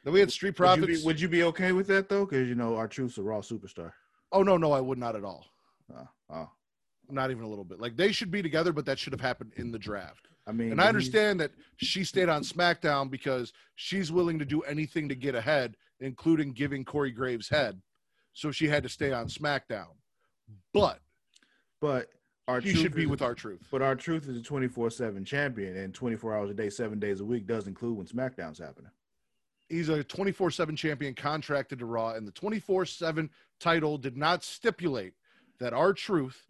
[0.04, 2.26] then we had Street Would you, be, would you be okay with that though?
[2.26, 3.92] Because you know R-Truth's a raw superstar.
[4.30, 5.46] oh no, no, I would not at all.
[6.30, 6.48] Oh.
[7.10, 7.80] Not even a little bit.
[7.80, 10.28] Like they should be together, but that should have happened in the draft.
[10.46, 14.62] I mean, And I understand that she stayed on SmackDown because she's willing to do
[14.62, 17.80] anything to get ahead, including giving Corey Graves head.
[18.32, 19.94] So she had to stay on SmackDown.
[20.72, 21.00] But
[21.80, 22.08] but
[22.48, 23.68] R-Truth should be is- with R-Truth.
[23.70, 27.24] But R-Truth is a 24 7 champion, and 24 hours a day, seven days a
[27.24, 28.90] week does include when SmackDown's happening.
[29.68, 34.42] He's a 24 7 champion contracted to Raw, and the 24 7 title did not
[34.44, 35.14] stipulate
[35.60, 36.42] that R-Truth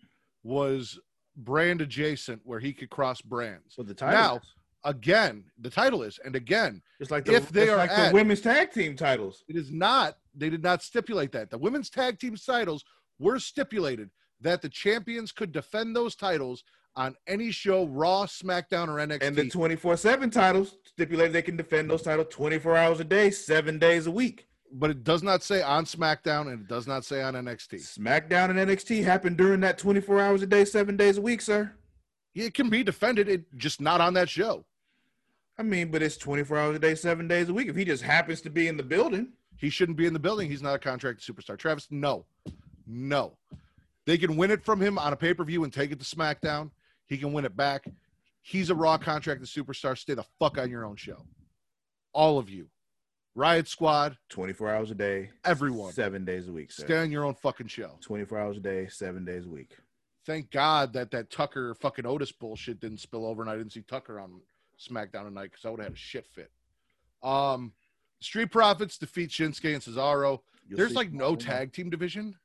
[0.43, 0.99] was
[1.37, 3.75] brand adjacent where he could cross brands.
[3.77, 4.43] But the title, Now, is.
[4.85, 8.15] Again, the title is, and again, it's like the, if they are like at- the
[8.15, 9.45] women's tag team titles.
[9.47, 10.19] It is not.
[10.35, 11.51] They did not stipulate that.
[11.51, 12.85] The women's tag team titles
[13.21, 14.11] were stipulated
[14.43, 19.23] that the champions could defend those titles on any show, Raw, SmackDown, or NXT.
[19.23, 23.31] And the 24 7 titles stipulated they can defend those titles 24 hours a day,
[23.31, 24.47] seven days a week.
[24.75, 27.99] but it does not say on SmackDown and it does not say on NXT.
[27.99, 31.73] SmackDown and NXT happened during that 24 hours a day, seven days a week, sir.
[32.35, 34.65] It can be defended, it just not on that show.
[35.59, 37.69] I mean, but it's 24 hours a day, seven days a week.
[37.69, 40.49] If he just happens to be in the building, He shouldn't be in the building.
[40.51, 41.57] He's not a contracted superstar.
[41.59, 42.25] Travis, no,
[42.87, 43.37] no.
[44.07, 46.05] They can win it from him on a pay per view and take it to
[46.05, 46.71] SmackDown.
[47.07, 47.87] He can win it back.
[48.43, 49.97] He's a Raw contracted superstar.
[49.97, 51.25] Stay the fuck on your own show.
[52.13, 52.69] All of you,
[53.35, 56.85] Riot Squad, 24 hours a day, everyone, seven days a week, sir.
[56.85, 57.97] stay on your own fucking show.
[58.01, 59.77] 24 24 hours a day, seven days a week.
[60.27, 63.83] Thank God that that Tucker fucking Otis bullshit didn't spill over, and I didn't see
[63.83, 64.41] Tucker on
[64.79, 66.51] SmackDown tonight because I would have had a shit fit.
[67.23, 67.73] Um,
[68.21, 70.41] Street Profits defeat Shinsuke and Cesaro.
[70.69, 72.37] You'll There's like no tag team division.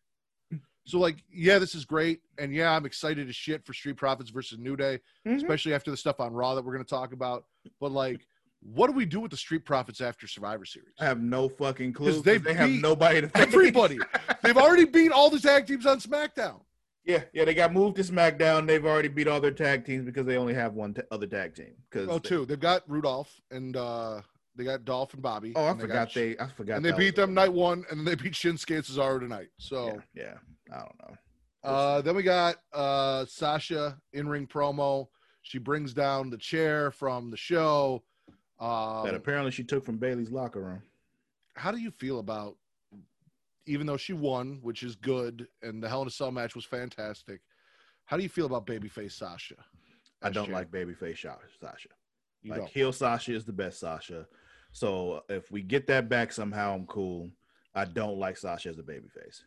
[0.87, 4.29] So like, yeah, this is great, and yeah, I'm excited as shit for Street Profits
[4.29, 5.35] versus New Day, Mhm.
[5.35, 7.45] especially after the stuff on Raw that we're gonna talk about.
[7.81, 8.25] But like,
[8.61, 10.93] what do we do with the Street Profits after Survivor Series?
[10.99, 12.05] I have no fucking clue.
[12.07, 13.97] 'Cause 'cause they They, have nobody to Everybody,
[14.43, 16.61] they've already beat all the tag teams on SmackDown.
[17.03, 18.65] Yeah, yeah, they got moved to SmackDown.
[18.65, 21.53] They've already beat all their tag teams because they only have one ta- other tag
[21.55, 21.73] team.
[21.89, 22.45] Because Oh, two.
[22.45, 24.21] They've got Rudolph and uh
[24.57, 25.53] they got Dolph and Bobby.
[25.55, 26.37] Oh, I they forgot got- they.
[26.37, 26.77] I forgot.
[26.77, 29.49] and they beat them night one, and then they beat Shinsuke and Cesaro tonight.
[29.57, 30.23] So Yeah,
[30.69, 31.17] yeah, I don't know.
[31.63, 35.07] uh then we got uh Sasha in ring promo.
[35.43, 38.03] She brings down the chair from the show.
[38.59, 40.81] Um, that apparently she took from Bayley's locker room.
[41.55, 42.57] how do you feel about
[43.67, 46.65] even though she won, which is good, and the Hell in a Cell match was
[46.65, 47.41] fantastic?
[48.05, 49.55] How do you feel about babyface Sasha?
[50.23, 50.55] I don't champ?
[50.55, 51.89] like babyface Sha- Sasha.
[52.41, 52.69] You like don't.
[52.69, 54.25] heel Sasha is the best Sasha.
[54.71, 57.29] So if we get that back somehow, I'm cool.
[57.73, 59.41] I don't like Sasha as a babyface.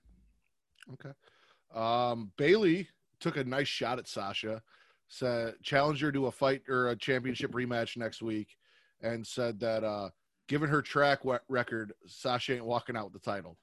[0.94, 1.10] Okay.
[1.74, 2.88] Um, Bayley
[3.20, 4.62] took a nice shot at Sasha,
[5.08, 8.56] said challenged her to a fight or a championship rematch next week,
[9.02, 10.10] and said that uh,
[10.48, 13.56] given her track record, Sasha ain't walking out with the title.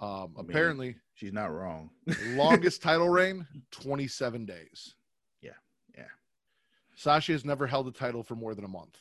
[0.00, 1.90] Um, I mean- apparently, She's not wrong.
[2.34, 4.94] longest title reign, 27 days.
[5.42, 5.50] Yeah,
[5.96, 6.04] yeah.
[6.94, 8.96] Sasha has never held the title for more than a month.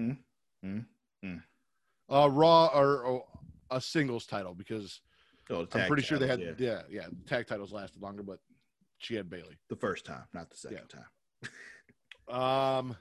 [0.00, 0.16] Mm,
[0.64, 0.84] mm,
[1.24, 1.42] mm.
[2.10, 3.24] Uh, Raw or, or
[3.70, 5.00] a singles title because
[5.50, 6.52] Oh, I'm pretty sure they had yeah.
[6.58, 6.82] yeah.
[6.90, 8.38] yeah tag titles lasted longer, but
[8.98, 9.58] she had Bayley.
[9.68, 11.04] the first time, not the second time.
[12.28, 12.96] Um,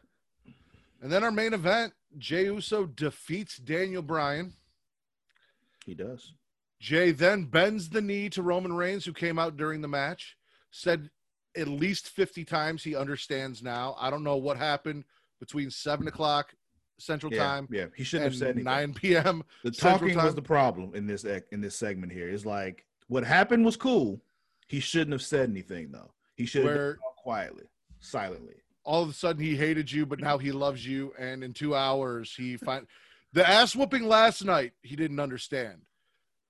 [1.02, 4.54] and then our main event, Jey Uso defeats Daniel Bryan.
[5.86, 6.34] He does.
[6.82, 10.36] Jey then bends the knee to Roman Reigns, who came out during the match,
[10.72, 11.12] said
[11.56, 13.96] at least 50 times he understands now.
[14.00, 15.06] I don't know what happened
[15.40, 16.54] between 7 o'clock
[17.02, 17.86] Central Yeah, Time yeah.
[17.96, 18.64] He shouldn't have said anything.
[18.66, 19.44] 9 p.m.
[19.64, 22.30] The talking was the problem in this in this segment here.
[22.30, 24.22] It's like what happened was cool.
[24.68, 26.12] He shouldn't have said anything though.
[26.36, 27.66] He should have Where- done it quietly,
[28.00, 28.56] silently.
[28.84, 31.14] All of a sudden he hated you, but now he loves you.
[31.20, 32.88] And in two hours, he find
[33.34, 35.82] the ass whooping last night, he didn't understand.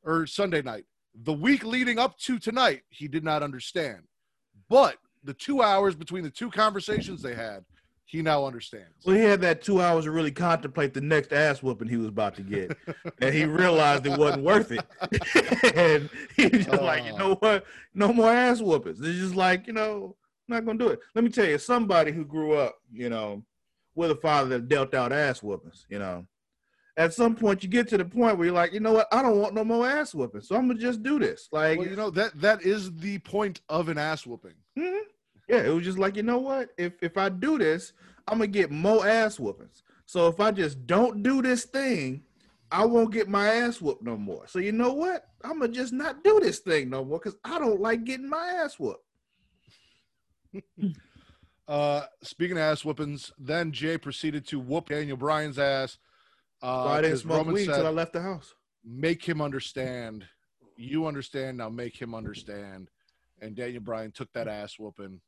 [0.04, 0.86] Or Sunday night.
[1.24, 4.04] The week leading up to tonight, he did not understand.
[4.70, 7.66] But the two hours between the two conversations they had,
[8.12, 9.06] he now understands.
[9.06, 12.10] Well, he had that two hours to really contemplate the next ass whooping he was
[12.10, 12.76] about to get,
[13.22, 14.86] and he realized it wasn't worth it.
[15.76, 17.18] and he was just like, you Oh.
[17.18, 17.64] know what?
[17.94, 19.00] No more ass whoopings.
[19.00, 20.18] It's just like, you know,
[20.50, 21.00] I'm not gonna do it.
[21.16, 23.46] Let me tell you, somebody who grew up, you know,
[23.96, 26.28] with a father that dealt out ass whoopings, you know,
[26.98, 29.08] at some point you get to the point where you're like, you know what?
[29.14, 31.48] I don't want no more ass whooping, so I'm gonna just do this.
[31.54, 34.56] Like, Well, you know that that is the point of an ass whooping.
[34.78, 35.00] Mhm.
[35.52, 36.70] Yeah, it was just like, you know what?
[36.78, 37.92] If if I do this,
[38.28, 39.84] I'm gonna get more ass whoopings.
[40.06, 42.24] So if I just don't do this thing,
[42.72, 44.48] I won't get my ass whooped no more.
[44.48, 45.26] So you know what?
[45.44, 48.48] I'm gonna just not do this thing no more because I don't like getting my
[48.64, 49.04] ass whooped.
[51.68, 55.98] Uh, speaking of ass whoopings, then Jey proceeded to whoop Daniel Bryan's ass.
[56.62, 58.54] Uh, So I didn't smoke Roman weed said, until I left the house.
[58.84, 60.26] make him understand.
[60.76, 61.70] You understand now.
[61.70, 62.90] Make him understand.
[63.42, 65.22] And Daniel Bryan took that ass whooping.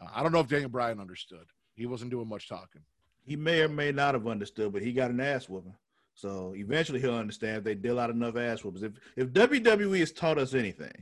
[0.00, 1.46] Uh, I don't know if Daniel Bryan understood.
[1.74, 2.82] He wasn't doing much talking.
[3.24, 5.74] He may or may not have understood, but he got an ass whooping.
[6.14, 8.82] So eventually he'll understand if they deal out enough ass whoopings.
[8.84, 10.92] If if WWE has taught us anything,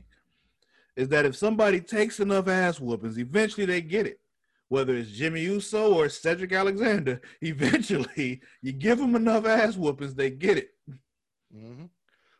[0.95, 4.19] is that if somebody takes enough ass whoopings, eventually they get it.
[4.69, 10.31] Whether it's Jimmy Uso or Cedric Alexander, eventually you give them enough ass whoopings, they
[10.31, 10.69] get it.
[11.51, 11.85] hmm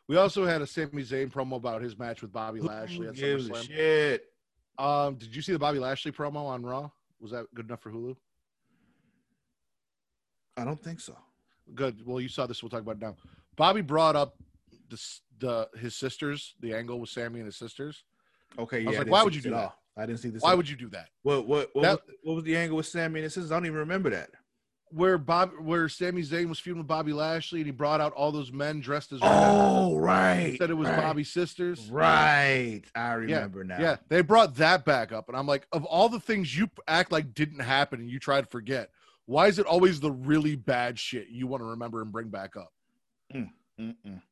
[0.08, 3.14] We also had a Sami Zayn promo about his match with Bobby Lashley Who at
[3.14, 3.66] gives a SummerSlam.
[3.66, 4.24] shit?
[4.78, 6.90] Um, did you see the Bobby Lashley promo on Raw?
[7.20, 8.16] Was that good enough for Hulu?
[10.56, 11.16] I don't think so.
[11.74, 12.04] Good.
[12.06, 12.62] Well, you saw this.
[12.62, 13.16] We'll talk about it now.
[13.56, 14.36] Bobby brought up
[14.90, 15.00] the
[15.38, 18.04] the his sisters, the angle with Sami and his sisters.
[18.58, 18.86] Okay, yeah.
[18.86, 19.74] was like, didn't why would you do that?
[19.96, 20.42] I didn't see this.
[20.42, 21.08] Why at would you do that?
[21.22, 23.52] What what what, That- was, what was the angle with Sami and his sisters?
[23.52, 24.30] I don't even remember that.
[24.90, 28.30] Where Bob, where Sami Zayn was feuding with Bobby Lashley, and he brought out all
[28.30, 29.18] those men dressed as.
[29.22, 30.50] Oh, right.
[30.50, 31.90] He said it was right, Bobby's sisters.
[31.90, 32.82] Right.
[32.94, 33.80] I remember now.
[33.80, 37.10] Yeah, they brought that back up, and I'm like, of all the things you act
[37.10, 38.90] like didn't happen and you try to forget,
[39.26, 42.56] why is it always the really bad shit you want to remember and bring back
[42.56, 42.72] up?
[43.34, 44.22] Mm-mm.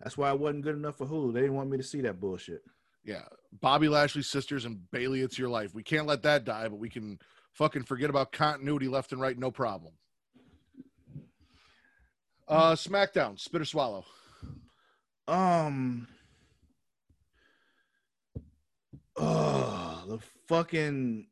[0.00, 1.32] That's why I wasn't good enough for Hulu.
[1.32, 2.62] They didn't want me to see that bullshit.
[3.04, 3.22] Yeah,
[3.60, 5.74] Bobby Lashley's sisters and Bayley, it's your life.
[5.74, 7.18] We can't let that die, but we can
[7.54, 9.94] fucking forget about continuity left and right, no problem.
[12.46, 14.04] Uh, SmackDown, spit or swallow.
[15.26, 16.08] Um.
[19.16, 21.28] Oh, the fucking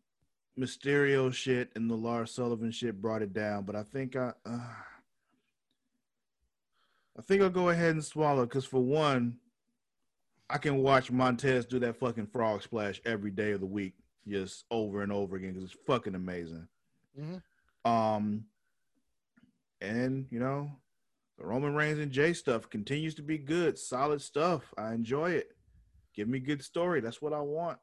[0.58, 4.58] Mysterio shit and the Lars Sullivan shit brought it down, but I think I, uh,
[7.18, 9.38] I think I'll go ahead and swallow because for one,
[10.48, 13.94] I can watch Montez do that fucking frog splash every day of the week,
[14.28, 16.68] just over and over again because it's fucking amazing.
[17.18, 17.42] Mhm.
[17.84, 18.46] Um,
[19.80, 20.70] and you know,
[21.38, 24.72] the Roman Reigns and Jey stuff continues to be good, solid stuff.
[24.76, 25.56] I enjoy it.
[26.14, 27.00] Give me good story.
[27.00, 27.78] That's what I want.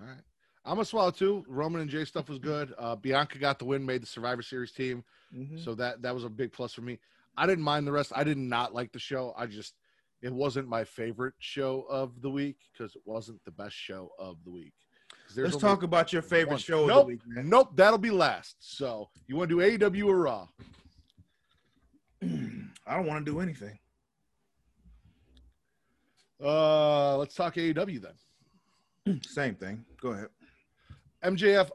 [0.00, 0.20] All right.
[0.64, 1.44] I'm gonna swallow too.
[1.48, 2.72] Roman and Jey stuff was good.
[2.78, 5.02] Uh, Bianca got the win, made the Survivor Series team,
[5.34, 5.58] Mhm.
[5.64, 7.00] so that that was a big plus for me.
[7.36, 8.12] I didn't mind the rest.
[8.14, 9.32] I did not like the show.
[9.36, 9.74] I just
[10.20, 14.44] it wasn't my favorite show of the week because it wasn't the best show of
[14.44, 14.74] the week.
[15.36, 16.58] Let's talk about your favorite one.
[16.58, 17.06] show of Nope.
[17.06, 17.20] the week.
[17.44, 18.56] Nope, that'll be last.
[18.60, 20.48] So you want to do AEW or Raw?
[22.22, 23.78] I don't want to do anything.
[26.42, 28.02] Uh, let's talk AEW
[29.04, 29.20] then.
[29.26, 29.84] Same thing.
[30.00, 30.28] Go ahead.
[31.24, 31.70] MJF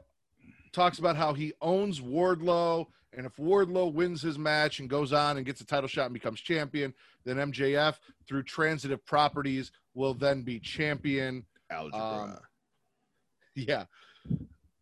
[0.72, 5.38] talks about how he owns Wardlow, and if Wardlow wins his match and goes on
[5.38, 6.92] and gets a title shot and becomes champion,
[7.24, 11.44] then MJF, through transitive properties, will then be champion.
[11.70, 12.00] Algebra.
[12.00, 12.38] Um,
[13.66, 13.84] Yeah.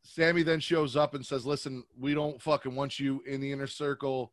[0.03, 3.67] Sammy then shows up and says, Listen, we don't fucking want you in the inner
[3.67, 4.33] circle.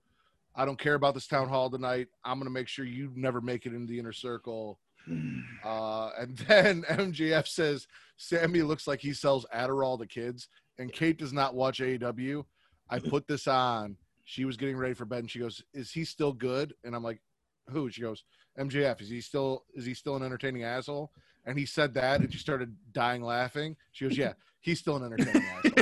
[0.55, 2.07] I don't care about this town hall tonight.
[2.23, 4.79] I'm going to make sure you never make it into the inner circle.
[5.65, 11.17] Uh, and then MJF says Sammy looks like he sells Adderall to kids, and Kate
[11.17, 12.43] does not watch AEW.
[12.89, 13.95] I put this on.
[14.25, 17.03] She was getting ready for bed, and she goes, "Is he still good?" And I'm
[17.03, 17.21] like,
[17.69, 18.25] "Who?" She goes,
[18.59, 18.99] "MJF.
[19.01, 19.63] Is he still?
[19.73, 21.13] Is he still an entertaining asshole?"
[21.45, 23.75] And he said that, and she started dying laughing.
[23.91, 25.73] She goes, "Yeah, he's still an entertaining asshole."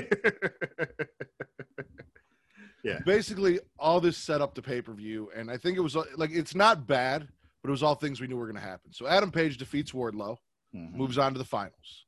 [3.05, 6.31] Basically, all this set up the pay per view, and I think it was like
[6.31, 7.27] it's not bad,
[7.61, 8.91] but it was all things we knew were going to happen.
[8.91, 10.37] So Adam Page defeats Wardlow
[10.75, 10.93] Mhm.
[10.93, 12.05] moves on to the finals.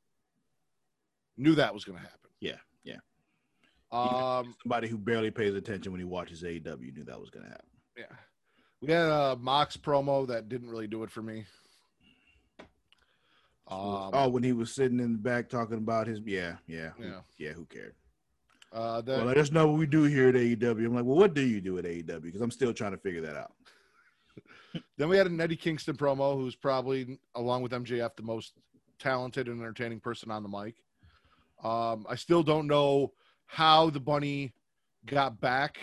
[1.37, 2.29] Knew that was going to happen.
[2.39, 2.99] Yeah, yeah.
[3.91, 7.51] Um, Somebody who barely pays attention when he watches AEW knew that was going to
[7.51, 7.69] happen.
[7.97, 8.15] yeah.
[8.81, 11.45] We had a Mox promo that didn't really do it for me.
[13.67, 17.03] Um, oh, when he was sitting in the back talking about his, yeah, yeah, who-
[17.05, 17.21] Yeah.
[17.37, 17.53] yeah.
[17.53, 17.95] Who cared?
[18.73, 20.85] uh, then, well, that's not what we do here at AEW.
[20.87, 22.21] I'm like, well, what do you do at AEW?
[22.23, 23.53] Because I'm still trying to figure that out.
[24.97, 28.53] then we had an Eddie Kingston promo, who's probably, along with MJF, the most
[28.99, 30.75] talented and entertaining person on the mic.
[31.63, 33.13] Um, I still don't know
[33.45, 34.53] how the bunny
[35.05, 35.77] got back.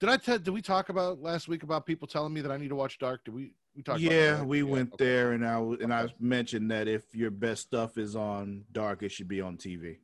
[0.00, 0.38] Did I tell?
[0.38, 2.98] Did we talk about last week about people telling me that I need to watch
[2.98, 3.24] Dark?
[3.24, 3.52] Did we?
[3.86, 5.04] We Yeah, that, we went okay.
[5.04, 9.10] there, and I and I mentioned that if your best stuff is on Dark, it
[9.12, 9.98] should be on TV.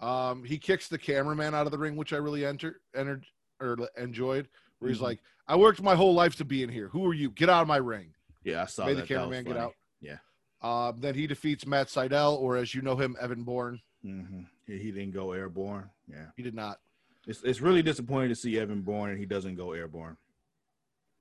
[0.00, 3.26] Um, he kicks the cameraman out of the ring, which I really entered, entered
[3.60, 4.48] or enjoyed.
[4.78, 5.02] Where he's Mhm.
[5.02, 6.88] like, "I worked my whole life to be in here.
[6.88, 7.30] Who are you?
[7.30, 9.02] Get out of my ring." Yeah, I saw Made that.
[9.02, 9.74] the That cameraman get out.
[10.00, 10.16] Yeah.
[10.62, 13.82] Um, then he defeats Matt Sydal, or as you know him, Evan Bourne.
[14.02, 15.90] hmm He, he didn't go airborne.
[16.08, 16.80] Yeah, He did not.
[17.26, 20.16] it's it's really disappointing to see Evan Bourne and he doesn't go airborne.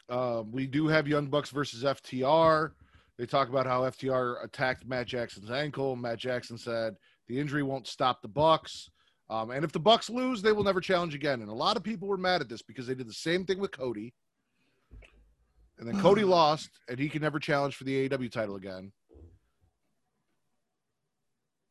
[0.09, 2.71] Um, we do have Young Bucks versus FTR.
[3.17, 5.95] They talk about how FTR attacked Matt Jackson's ankle.
[5.95, 6.95] Matt Jackson said
[7.27, 8.89] the injury won't stop the Bucks.
[9.29, 11.41] Um, and if the Bucks lose, they will never challenge again.
[11.41, 13.59] And a lot of people were mad at this because they did the same thing
[13.59, 14.13] with Cody.
[15.77, 18.91] And then Cody lost, and he can never challenge for the AEW title again.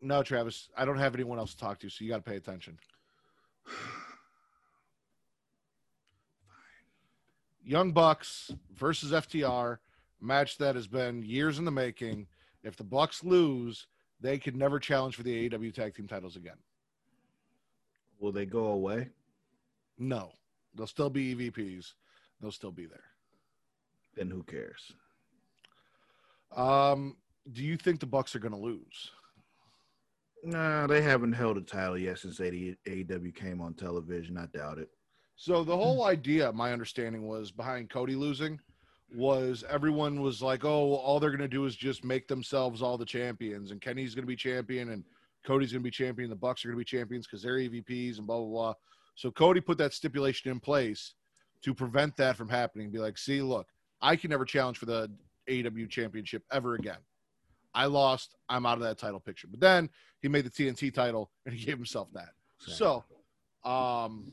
[0.00, 2.36] No, Travis, I don't have anyone else to talk to, so you got to pay
[2.36, 2.78] attention.
[7.68, 9.76] Young Bucks versus FTR,
[10.22, 12.26] match that has been years in the making.
[12.64, 13.88] If the Bucks lose,
[14.22, 16.56] they could never challenge for the AEW tag team titles again.
[18.18, 19.10] Will they go away?
[19.98, 20.32] No,
[20.74, 21.92] they'll still be EVPs.
[22.40, 23.04] They'll still be there.
[24.16, 24.90] Then who cares?
[26.56, 27.18] Um,
[27.52, 29.10] do you think the Bucks are going to lose?
[30.42, 34.38] Nah, they haven't held a title yet since AEW came on television.
[34.38, 34.88] I doubt it.
[35.40, 38.58] So the whole idea, my understanding was behind Cody losing
[39.14, 42.98] was everyone was like, "Oh, all they're going to do is just make themselves all
[42.98, 45.04] the champions, and Kenny's going to be champion, and
[45.44, 48.18] Cody's going to be champion, the Bucks are going to be champions because they're EVPs,
[48.18, 48.74] and blah blah blah."
[49.14, 51.14] So Cody put that stipulation in place
[51.62, 52.90] to prevent that from happening.
[52.90, 53.68] Be like, see, look,
[54.02, 55.08] I can never challenge for the
[55.48, 56.98] AW championship ever again.
[57.74, 58.34] I lost.
[58.48, 59.46] I'm out of that title picture.
[59.46, 59.88] But then
[60.20, 62.30] he made the TNT title and he gave himself that.
[62.58, 63.04] So,
[63.64, 64.32] um,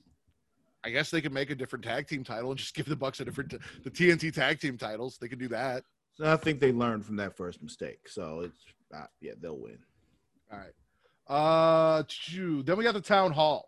[0.86, 3.20] I guess they could make a different tag team title and just give the Bucks
[3.20, 5.18] a different the TNT tag team titles.
[5.18, 5.84] They could do that.
[6.14, 8.08] So I think they learned from that first mistake.
[8.08, 8.60] So it's
[8.96, 9.80] uh, yeah, they'll win.
[10.52, 10.74] All right.
[11.28, 12.04] Uh,
[12.64, 13.68] then we got the town hall.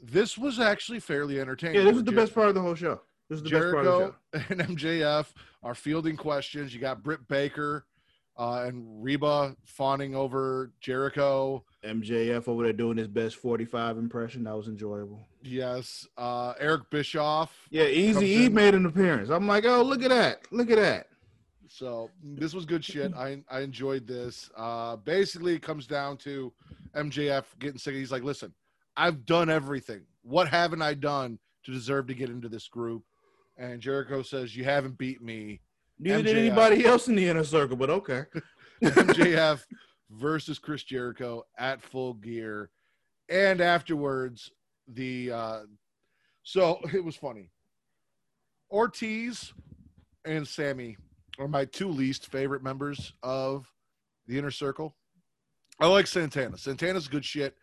[0.00, 1.76] This was actually fairly entertaining.
[1.76, 3.00] Yeah, this is the best part of the whole show.
[3.28, 4.64] This is the best part of the Jericho show.
[4.64, 5.26] and MJF
[5.62, 6.72] are fielding questions.
[6.72, 7.84] You got Britt Baker
[8.38, 11.64] uh, and Reba fawning over Jericho.
[11.84, 14.44] MJF over there doing his best 45 impression.
[14.44, 15.26] That was enjoyable.
[15.42, 16.06] Yes.
[16.16, 17.66] Uh, Eric Bischoff.
[17.70, 19.30] Yeah, Easy E made an appearance.
[19.30, 20.46] I'm like, oh, look at that.
[20.50, 21.06] Look at that.
[21.68, 23.14] So this was good shit.
[23.14, 24.50] I I enjoyed this.
[24.56, 26.52] Uh, basically, it comes down to
[26.96, 27.94] MJF getting sick.
[27.94, 28.52] He's like, listen,
[28.96, 30.02] I've done everything.
[30.22, 33.04] What haven't I done to deserve to get into this group?
[33.56, 35.60] And Jericho says, you haven't beat me.
[35.98, 38.24] Neither did anybody else in the inner circle, but okay.
[38.82, 39.62] MJF
[40.10, 42.70] versus Chris Jericho at full gear.
[43.28, 44.50] And afterwards,
[44.94, 45.60] the uh
[46.42, 47.50] so it was funny.
[48.70, 49.52] Ortiz
[50.24, 50.96] and Sammy
[51.38, 53.70] are my two least favorite members of
[54.26, 54.96] the inner circle.
[55.80, 56.58] I like Santana.
[56.58, 57.56] Santana's good shit.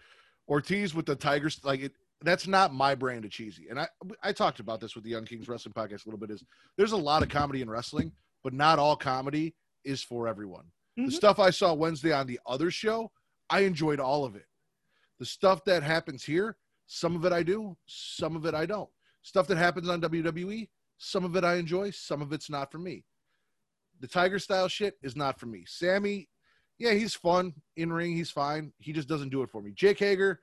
[0.49, 3.67] Ortiz with the Tigers, like it, that's not my brand of cheesy.
[3.69, 3.87] And I
[4.23, 6.31] I talked about this with the Young Kings Wrestling Podcast a little bit.
[6.31, 6.43] Is
[6.77, 8.11] there's a lot of comedy in wrestling,
[8.43, 10.65] but not all comedy is for everyone.
[10.95, 11.11] The Mhm.
[11.11, 13.11] stuff I saw Wednesday on the other show,
[13.49, 14.47] I enjoyed all of it.
[15.19, 16.57] The stuff that happens here,
[16.87, 18.89] some of it I do, some of it I don't.
[19.21, 22.79] Stuff that happens on WWE, some of it I enjoy, some of it's not for
[22.79, 23.03] me.
[23.99, 25.63] The Tiger style shit is not for me.
[25.67, 26.29] Sammy,
[26.79, 28.71] yeah, he's fun in ring, he's fine.
[28.77, 29.71] He just doesn't do it for me.
[29.75, 30.39] Jake Hager,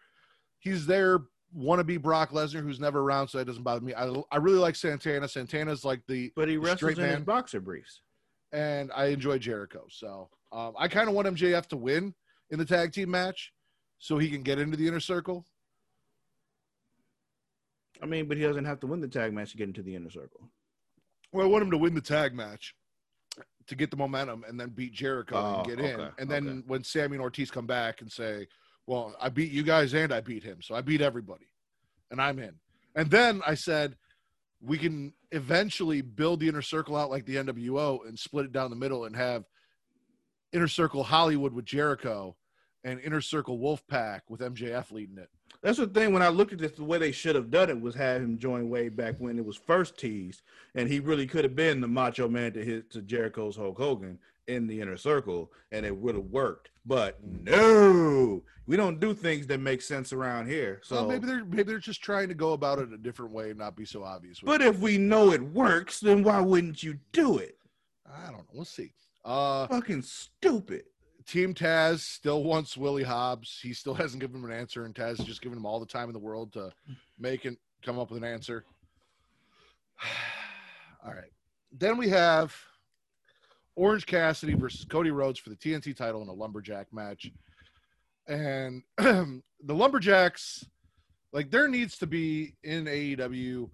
[0.59, 1.21] he's there
[1.57, 3.95] wannabe Brock Lesnar who's never around, so that doesn't bother me.
[3.95, 5.29] I, I really like Santana.
[5.29, 8.01] Santana's like the But he wrestles straight in his boxer briefs.
[8.53, 9.87] and I enjoy Jericho.
[9.89, 12.15] So um, I kind of want MJF to win
[12.51, 13.53] in the tag team match
[13.99, 15.47] so he can get into the inner circle.
[18.05, 19.97] I mean, but he doesn't have to win the tag match to get into the
[19.97, 20.51] inner circle.
[21.33, 22.75] Well, I want him to win the tag match
[23.67, 26.09] to get the momentum and then beat Jericho Oh, and get in.
[26.19, 26.63] And then okay.
[26.67, 28.47] when Sammy and Ortiz come back and say,
[28.87, 30.61] Well, I beat you guys and I beat him.
[30.61, 31.47] So I beat everybody
[32.11, 32.53] and I'm in.
[32.95, 33.97] And then I said,
[34.61, 38.69] We can eventually build the inner circle out like the NWO and split it down
[38.69, 39.45] the middle and have
[40.53, 42.37] inner circle Hollywood with Jericho
[42.85, 45.31] and inner circle Wolfpack with MJF leading it.
[45.65, 46.13] That's the thing.
[46.13, 48.37] When I looked at this, the way they should have done it was have him
[48.37, 50.43] join way back when it was first teased,
[50.75, 54.19] and he really could have been the Macho Man to his to Jericho's Hulk Hogan
[54.47, 56.69] in the inner circle, and it would have worked.
[56.85, 60.83] But no, we don't do things that make sense around here.
[60.85, 63.49] So So maybe they're maybe they're just trying to go about it a different way
[63.49, 64.41] and not be so obvious.
[64.41, 67.57] But if we know it works, then why wouldn't you do it?
[68.07, 68.45] I don't know.
[68.53, 68.93] We'll see.
[69.25, 70.85] Uh Fucking stupid.
[71.27, 73.59] Team Taz still wants Willie Hobbs.
[73.63, 75.87] He still hasn't given him an answer, and Taz has just given him all the
[75.87, 76.71] time in the world to
[77.19, 78.65] make and come up with an answer.
[81.05, 81.33] all right.
[81.73, 82.55] Then we have
[83.77, 87.31] Orange Cassidy versus Cody Rhodes for the TNT title in a lumberjack match.
[88.27, 90.65] And the lumberjacks,
[91.33, 93.69] like there needs to be in AEW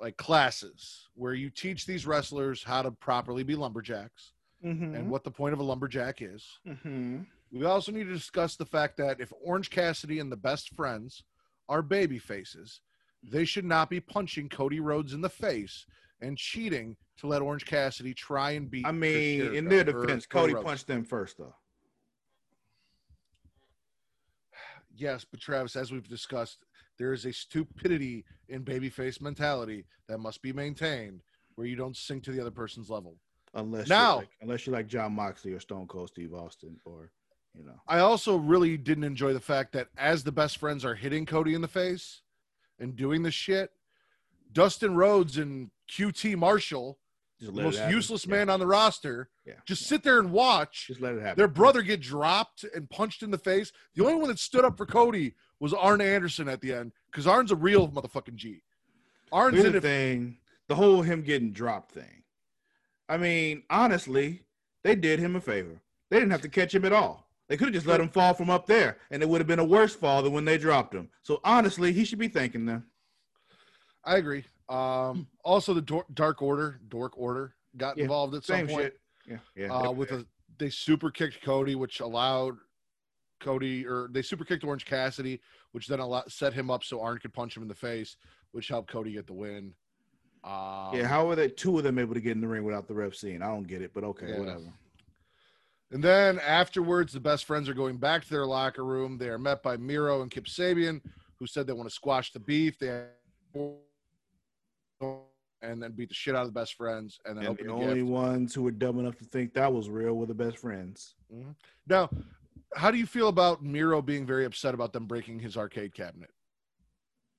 [0.00, 4.32] like classes where you teach these wrestlers how to properly be lumberjacks
[4.64, 4.94] Mm-hmm.
[4.94, 6.46] and what the point of a lumberjack is.
[6.68, 7.20] mm-hmm.
[7.52, 11.24] We also need to discuss the fact that if Orange Cassidy and the best friends
[11.68, 12.80] are baby faces,
[13.22, 15.86] they should not be punching Cody Rhodes in the face
[16.20, 18.86] and cheating to let Orange Cassidy try and beat.
[18.86, 20.64] I mean, in their defense, Cody Rhodes.
[20.64, 21.54] punched them first, though.
[24.94, 26.64] Yes, but Travis, as we've discussed,
[26.98, 31.22] there is a stupidity in babyface mentality that must be maintained,
[31.54, 33.16] where you don't sink to the other person's level.
[33.54, 37.10] Unless Now- you're like, unless you're like Jon Moxley or Stone Cold Steve Austin, or
[37.58, 40.94] you know, I also really didn't enjoy the fact that as the best friends are
[40.94, 42.22] hitting Cody in the face
[42.78, 43.72] and doing this shit,
[44.52, 46.98] Dustin Rhodes and QT Marshall,
[47.40, 49.88] the most useless Yeah, man on the roster, Yeah, just yeah.
[49.88, 51.38] sit there and watch just let it happen.
[51.38, 53.72] their brother get dropped and punched in the face.
[53.94, 57.26] The only one that stood up for Cody was Arn Anderson at the end because
[57.26, 58.62] Arn's a real motherfucking G.
[59.32, 60.38] Arn's in the thing:
[60.68, 62.19] the whole him getting dropped thing.
[63.10, 64.44] I mean, honestly,
[64.84, 65.80] they did him a favor.
[66.10, 67.28] They didn't have to catch him at all.
[67.48, 69.58] They could have just let him fall from up there, and it would have been
[69.58, 71.10] a worse fall than when they dropped him.
[71.22, 72.86] So honestly, he should be thanking them.
[74.04, 74.44] I agree.
[74.68, 78.78] Um, also, the Dor- Dark Order, Dork Order, got Yeah, involved at some point.
[78.78, 79.00] shit.
[79.26, 79.74] Yeah, yeah.
[79.74, 80.24] uh, with a
[80.58, 82.56] they super kicked Cody, which allowed
[83.40, 85.40] Cody, or they super kicked Orange Cassidy,
[85.72, 88.16] which then a lot set him up so Arn could punch him in the face,
[88.52, 89.74] which helped Cody get the win.
[90.42, 92.88] Um, yeah, how are they two of them able to get in the ring without
[92.88, 93.42] the ref seeing?
[93.42, 94.38] I don't get it, but okay, Yeah.
[94.38, 94.72] whatever.
[95.92, 99.18] And then afterwards, the best friends are going back to their locker room.
[99.18, 101.02] They are met by Miro and Kip Sabian,
[101.38, 102.78] who said they want to squash the beef.
[102.78, 103.06] They
[105.62, 108.00] and then beat the shit out of the best friends, and then And the only
[108.00, 108.10] gift.
[108.10, 111.16] ones who were dumb enough to think that was real were the best friends.
[111.86, 112.08] Now,
[112.74, 116.30] how do you feel about Miro being very upset about them breaking his arcade cabinet?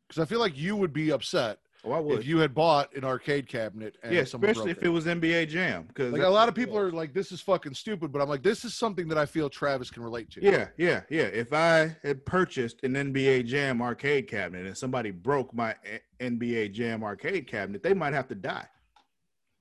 [0.07, 2.19] Because I feel like you would be upset Oh, I would.
[2.19, 5.85] if you had bought an arcade cabinet and yeah, especially if it was NBA Jam.
[5.87, 8.43] Because Like a lot of people are like, "This is fucking stupid," but I'm like,
[8.43, 11.23] "This is something that I feel Travis can relate to." Yeah, yeah, yeah.
[11.23, 15.75] If I had purchased an NBA Jam arcade cabinet and somebody broke my
[16.19, 18.67] NBA Jam arcade cabinet, they might have to die.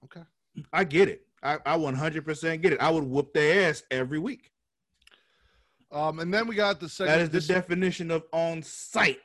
[0.04, 0.22] Okay.
[0.72, 1.26] I get it.
[1.42, 2.80] I, I 100% get it.
[2.80, 4.50] I would whoop their ass every week.
[5.90, 9.20] Um, and then we got the That second, is the definition of on site.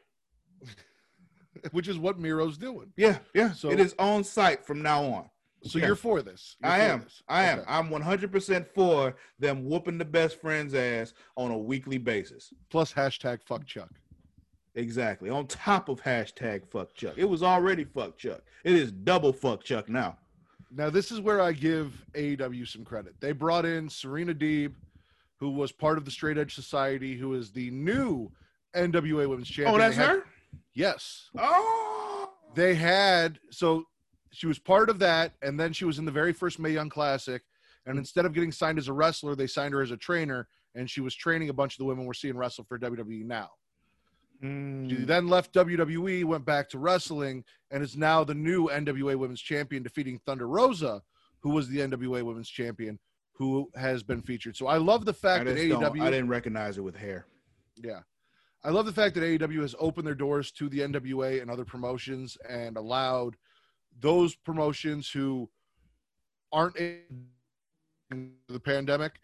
[1.71, 2.91] which is what Miro's doing.
[2.97, 3.51] Yeah, yeah.
[3.53, 5.29] So- it is on site from now on.
[5.63, 5.87] So Yeah.
[5.87, 6.57] you're for this?
[6.61, 6.99] You're I for am.
[7.01, 7.23] this.
[7.27, 7.59] I am.
[7.59, 7.67] Okay.
[7.67, 12.53] I'm 100% for them whooping the best friend's ass on a weekly basis.
[12.69, 13.89] Plus hashtag fuck Chuck.
[14.75, 15.29] Exactly.
[15.29, 17.15] On top of hashtag fuck Chuck.
[17.17, 18.41] It was already fuck Chuck.
[18.63, 20.17] It is double fuck Chuck now.
[20.71, 23.15] Now this is where I give AEW some credit.
[23.19, 24.73] They brought in Serena Deeb,
[25.37, 28.31] who was part of the Straight Edge Society, who is the new
[28.75, 29.75] NWA Women's oh, Champion.
[29.75, 30.25] Oh, that's her?
[30.75, 31.29] Yes.
[31.37, 32.31] Oh.
[32.53, 33.83] they had so
[34.31, 36.89] she was part of that and then she was in the very first Mae Young
[36.89, 37.41] Classic
[37.85, 40.89] and instead of getting signed as a wrestler they signed her as a trainer and
[40.89, 43.49] she was training a bunch of the women we're seeing wrestle for WWE now.
[44.41, 49.15] She Mm, then left WWE, went back to wrestling, and is now the new NWA
[49.15, 51.01] Women's Champion, defeating Thunder Rosa,
[51.39, 52.99] who was the NWA Women's Champion,
[53.31, 54.57] who has been featured.
[54.57, 57.27] So I love the fact that AEW I didn't recognize it with hair.
[57.81, 58.01] yeah.
[58.65, 61.63] I love the fact that AEW has opened their doors to the NWA and other
[61.63, 63.35] promotions and allowed
[63.99, 65.47] those promotions who
[66.51, 67.03] aren't in
[68.47, 69.19] the pandemic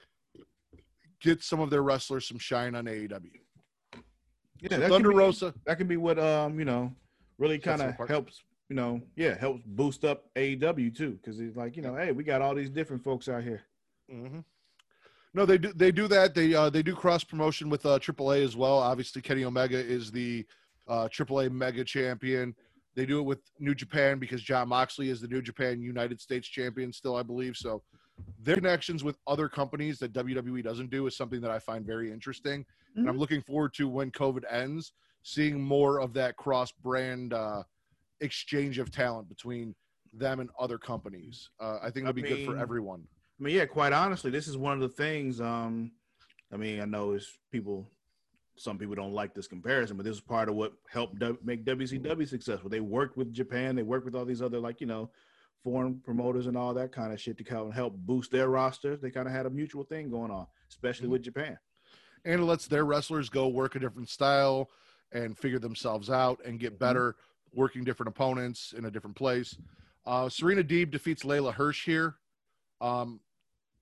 [1.20, 3.32] get some of their wrestlers some shine on AEW.
[4.60, 6.94] Yeah, So that Thunder be, Rosa, That can be what um you know
[7.40, 11.76] really kind of helps you know yeah helps boost up AEW too because it's like
[11.76, 13.64] you know hey we got all these different folks out here.
[14.12, 14.44] Mhm.
[15.34, 15.72] No, they do.
[15.74, 16.36] They do that.
[16.36, 18.78] They uh, they do cross promotion with uh, AAA as well.
[18.78, 20.46] Obviously, Kenny Omega is the
[20.88, 22.54] uh, AAA Mega Champion.
[22.96, 26.48] They do it with New Japan because Jon Moxley is the New Japan United States
[26.48, 27.56] Champion still, I believe.
[27.56, 27.82] So
[28.44, 32.12] their connections with other companies that WWE doesn't do is something that I find very
[32.12, 32.66] interesting,
[32.96, 34.92] and I'm looking forward to when COVID ends,
[35.24, 37.64] seeing more of that cross brand uh,
[38.20, 39.74] exchange of talent between
[40.14, 41.50] them and other companies.
[41.60, 43.08] Uh, I think it'll I be good for everyone.
[43.42, 45.92] I mean yeah quite honestly this is one of the things um
[46.54, 47.90] I mean I know it's people
[48.56, 51.66] some people don't like this comparison but this is part of what helped w- make
[51.66, 52.70] WCW successful.
[52.70, 55.10] They worked with Japan, they worked with all these other like you know
[55.64, 59.00] foreign promoters and all that kind of shit to kind of help boost their rosters.
[59.00, 61.12] They kind of had a mutual thing going on, especially Mhm.
[61.12, 61.58] with Japan.
[62.24, 64.70] and it lets their wrestlers go work a different style
[65.12, 67.16] and figure themselves out and get better
[67.54, 69.58] working different opponents in a different place.
[70.06, 72.18] Uh, Serena Deeb defeats Leyla Hirsch here.
[72.80, 73.20] Um,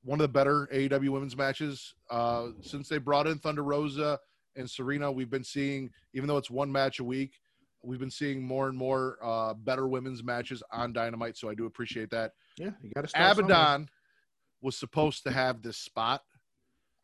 [0.04, 4.18] one of the better AEW women's matches uh, since they brought in Thunder Rosa
[4.56, 5.12] and Serena.
[5.12, 7.34] We've been seeing, even though it's one match a week,
[7.84, 11.38] we've been seeing more and more uh, better women's matches on Dynamite.
[11.38, 12.32] So I do appreciate that.
[12.58, 13.56] Yeah, you got to start somewhere.
[13.58, 13.90] Abaddon
[14.62, 16.22] was supposed to have this spot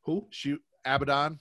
[0.03, 0.27] Who?
[0.31, 1.39] she Abaddon.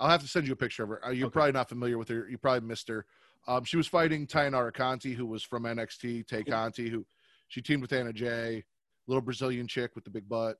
[0.00, 1.06] I'll have to send you a picture of her.
[1.06, 1.32] Uh, You're Okay.
[1.34, 2.28] probably not familiar with her.
[2.28, 3.06] You probably missed her.
[3.46, 6.26] Um, she was fighting Tainara Conti, who was from NXT.
[6.26, 7.06] Tay Conti, who
[7.48, 8.64] she teamed with Anna Jay,
[9.06, 10.58] little Brazilian chick with the big butt,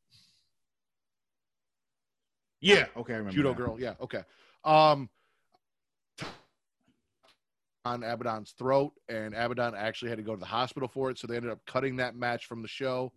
[2.60, 2.86] Yeah.
[2.96, 3.32] Okay, I remember.
[3.36, 3.56] judo now.
[3.56, 3.80] girl.
[3.80, 4.22] Yeah, okay.
[4.64, 5.10] Um,
[7.84, 11.26] on Abaddon's throat, and Abaddon actually had to go to the hospital for it, so
[11.26, 13.12] they ended up cutting that match from the show.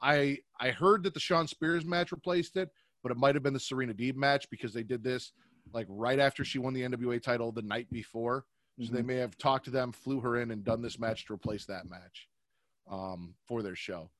[0.00, 2.70] I I heard that the Shawn Spears match replaced it,
[3.02, 5.32] but it might have been the Serena Deeb match because they did this
[5.74, 8.46] like right after she won the NWA title the night before.
[8.80, 9.06] So they Mhm.
[9.06, 11.86] may have talked to them, flew her in, and done this match to replace that
[11.88, 12.28] match
[12.90, 14.10] um, for their show.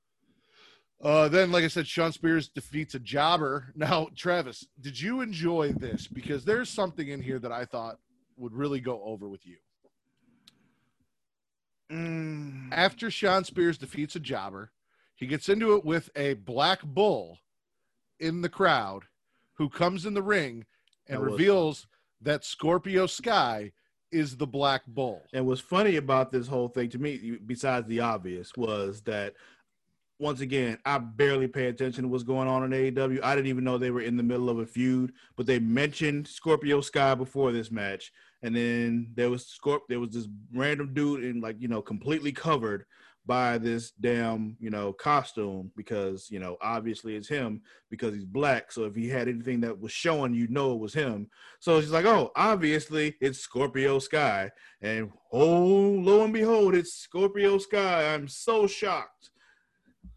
[1.02, 3.72] Uh, then, like I said, Shawn Spears defeats a jobber.
[3.76, 6.06] Now, Travis, did you enjoy this?
[6.06, 7.98] Because there's something in here that I thought
[8.36, 9.56] would really go over with you.
[11.90, 14.72] Mm, After Shawn Spears defeats a jobber,
[15.14, 17.38] he gets into it with a black bull
[18.18, 19.04] in the crowd
[19.54, 20.64] who comes in the ring
[21.08, 21.86] and That reveals
[22.22, 23.72] that Scorpio Sky
[24.10, 25.22] is the black bull.
[25.32, 29.34] And what's funny about this whole thing to me, besides the obvious, was that
[30.18, 33.22] once again, I barely pay attention to what's going on in AEW.
[33.22, 36.26] I didn't even know they were in the middle of a feud, but they mentioned
[36.26, 38.12] Scorpio Sky before this match,
[38.42, 39.80] and then there was Scorp.
[39.88, 42.86] There was this random dude in like you know completely covered
[43.26, 47.60] by this damn you know costume because you know obviously it's him
[47.90, 48.72] because he's black.
[48.72, 51.28] So if he had anything that was showing, you know it was him.
[51.60, 54.50] So she's like, oh, obviously it's Scorpio Sky,
[54.80, 58.14] and oh, lo and behold, it's Scorpio Sky.
[58.14, 59.30] I'm so shocked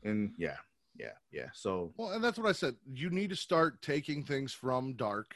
[0.09, 0.57] and yeah,
[0.97, 1.47] yeah, yeah.
[1.53, 2.75] So Well, and that's what I said.
[2.93, 5.35] You need to start taking things from Dark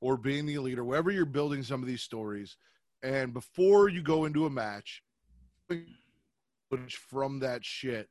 [0.00, 2.56] or being the elite or wherever you're building some of these stories.
[3.02, 5.02] And before you go into a match,
[6.70, 8.08] footage from that shit.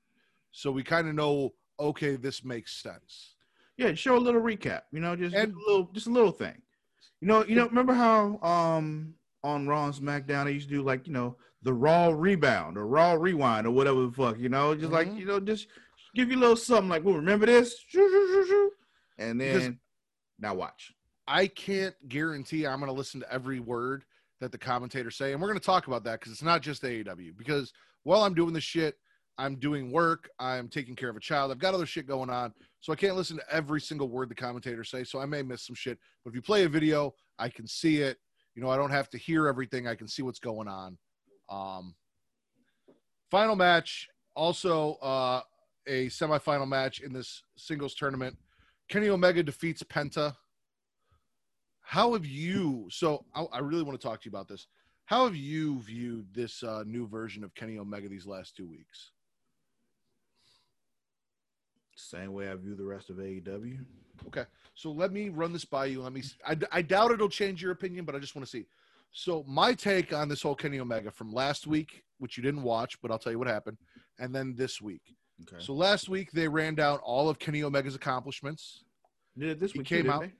[0.51, 3.35] So we kind of know, okay, this makes sense.
[3.77, 4.81] yeah, show a little recap.
[4.91, 6.61] You know, just, And- just a little, just a little thing.
[7.21, 7.65] You know, you know.
[7.67, 11.73] Remember how um on Raw and SmackDown they used to do like you know the
[11.73, 14.37] Raw rebound or Raw rewind or whatever the fuck.
[14.37, 15.19] You know, just like Mhm.
[15.19, 15.67] you know, just
[16.15, 17.75] give you a little something like, well, remember this,
[19.17, 19.73] and then Because-
[20.39, 20.93] now watch.
[21.27, 24.05] I can't guarantee I'm going to listen to every word
[24.39, 25.33] that the commentators say.
[25.33, 27.33] And we're going to talk about that because it's not just AEW.
[27.35, 28.97] Because while I'm doing this shit,
[29.37, 32.53] I'm doing work, I'm taking care of a child, I've got other shit going on.
[32.79, 35.03] So I can't listen to every single word the commentators say.
[35.03, 35.99] So I may miss some shit.
[36.23, 38.17] But if you play a video, I can see it.
[38.55, 40.97] You know, I don't have to hear everything, I can see what's going on.
[41.49, 41.95] Um,
[43.29, 45.41] final match, also uh,
[45.87, 48.37] a semifinal match in this singles tournament.
[48.89, 50.35] Kenny Omega defeats Penta.
[51.81, 52.87] How have you?
[52.89, 54.67] So I, I really want to talk to you about this.
[55.05, 59.11] How have you viewed this uh, new version of Kenny Omega these last two weeks?
[61.95, 63.79] Same way I view the rest of AEW.
[64.27, 64.43] Okay,
[64.75, 66.01] so let me run this by you.
[66.01, 66.23] Let me.
[66.45, 68.65] I, I doubt it'll change your opinion, but I just want to see.
[69.11, 73.01] So my take on this whole Kenny Omega from last week, which you didn't watch,
[73.01, 73.77] but I'll tell you what happened,
[74.19, 75.01] and then this week.
[75.41, 75.63] Okay.
[75.63, 78.83] So last week they ran down all of Kenny Omega's accomplishments.
[79.37, 80.35] Did it this he week came too, out- didn't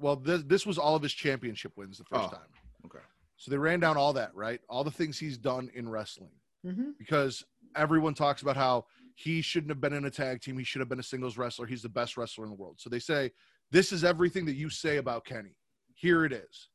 [0.00, 2.36] Well, this this was all of his championship wins the first Oh.
[2.36, 2.48] time.
[2.86, 3.04] Okay.
[3.36, 4.60] So they ran down all that, right?
[4.68, 6.32] All the things he's done in wrestling.
[6.66, 6.90] Mm-hmm.
[6.98, 7.42] because
[7.74, 8.84] everyone talks about how
[9.14, 10.58] he shouldn't have been in a tag team.
[10.58, 11.64] He should have been a singles wrestler.
[11.64, 12.76] He's the best wrestler in the world.
[12.78, 13.30] So they say,
[13.70, 15.56] This is everything that you say about Kenny.
[15.94, 16.68] Here it is.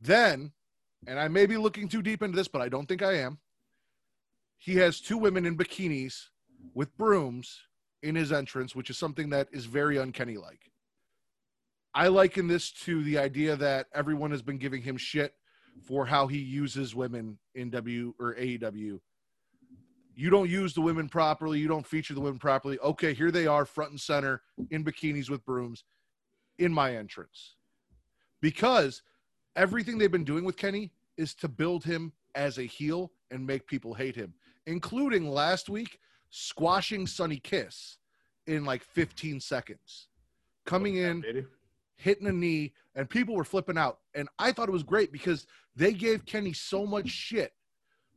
[0.00, 0.52] Then,
[1.06, 3.38] and I may be looking too deep into this, but I don't think I am.
[4.58, 6.28] He has two women in bikinis
[6.74, 7.60] with brooms
[8.02, 10.70] in his entrance, which is something that is very unkenny like.
[11.94, 15.34] I liken this to the idea that everyone has been giving him shit
[15.82, 19.00] for how he uses women in W or AEW.
[20.14, 21.58] You don't use the women properly.
[21.58, 22.78] You don't feature the women properly.
[22.80, 25.84] Okay, here they are, front and center, in bikinis with brooms,
[26.58, 27.56] in my entrance.
[28.40, 29.02] Because
[29.56, 33.66] everything they've been doing with Kenny is to build him as a heel and make
[33.66, 34.34] people hate him,
[34.66, 35.98] including last week
[36.30, 37.98] squashing Sonny Kiss
[38.46, 40.08] in like 15 seconds,
[40.64, 41.24] coming in
[41.96, 44.00] hitting a knee, and people were flipping out.
[44.14, 47.52] And I thought it was great because they gave Kenny so much shit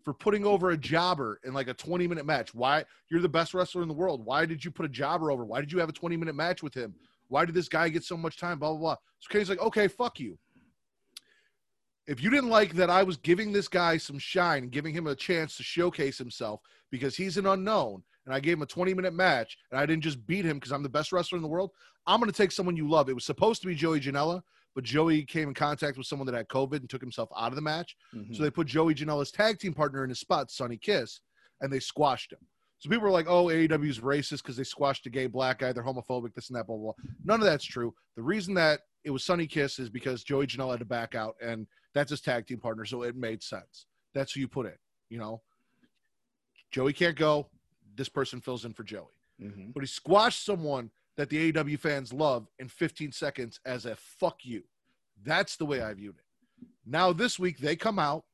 [0.04, 2.54] for putting over a jobber in like a 20 minute match.
[2.54, 2.86] Why?
[3.10, 4.26] You're the best wrestler in the world.
[4.26, 5.46] Why did you put a jobber over?
[5.46, 6.94] Why did you have a 20 minute match with him?
[7.28, 8.60] Why did this guy get so much time?
[8.60, 8.96] Blah, blah, blah.
[9.20, 10.38] So Kenny's like, okay, fuck you.
[12.10, 15.06] If you didn't like that, I was giving this guy some shine and giving him
[15.06, 16.60] a chance to showcase himself
[16.92, 20.04] because he's an unknown, and I gave him a 20 minute match, and I didn't
[20.04, 21.70] just beat him because I'm the best wrestler in the world.
[22.08, 23.10] I'm going to take someone you love.
[23.10, 24.42] It was supposed to be Joey Janela,
[24.74, 27.56] but Joey came in contact with someone that had COVID and took himself out of
[27.56, 27.96] the match.
[28.16, 28.36] Mhm.
[28.36, 31.22] So they put Joey Janela's tag team partner in his spot, Sonny Kiss,
[31.62, 32.40] and they squashed him.
[32.80, 35.74] So people were like, oh, AEW's racist because they squashed a gay black guy.
[35.74, 37.12] They're homophobic, this and that, blah, blah, blah.
[37.24, 37.94] None of that's true.
[38.16, 41.36] The reason that it was Sonny Kiss is because Joey Janela had to back out,
[41.42, 42.86] and that's his tag team partner.
[42.86, 43.86] So it made sense.
[44.14, 44.78] That's who you put in,
[45.10, 45.42] you know?
[46.72, 47.50] Joey can't go.
[47.96, 49.74] This person fills in for Joey Mhm.
[49.74, 54.44] but he squashed someone that the AEW fans love in 15 seconds as a fuck
[54.46, 54.64] you.
[55.24, 56.68] That's the way I viewed it.
[56.86, 58.26] Now this week they come out,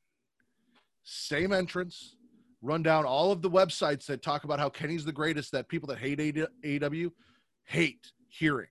[1.04, 2.16] same entrance,
[2.62, 5.88] run down all of the websites that talk about how Kenny's the greatest that people
[5.88, 7.12] that hate AEW
[7.66, 8.70] hate hearing.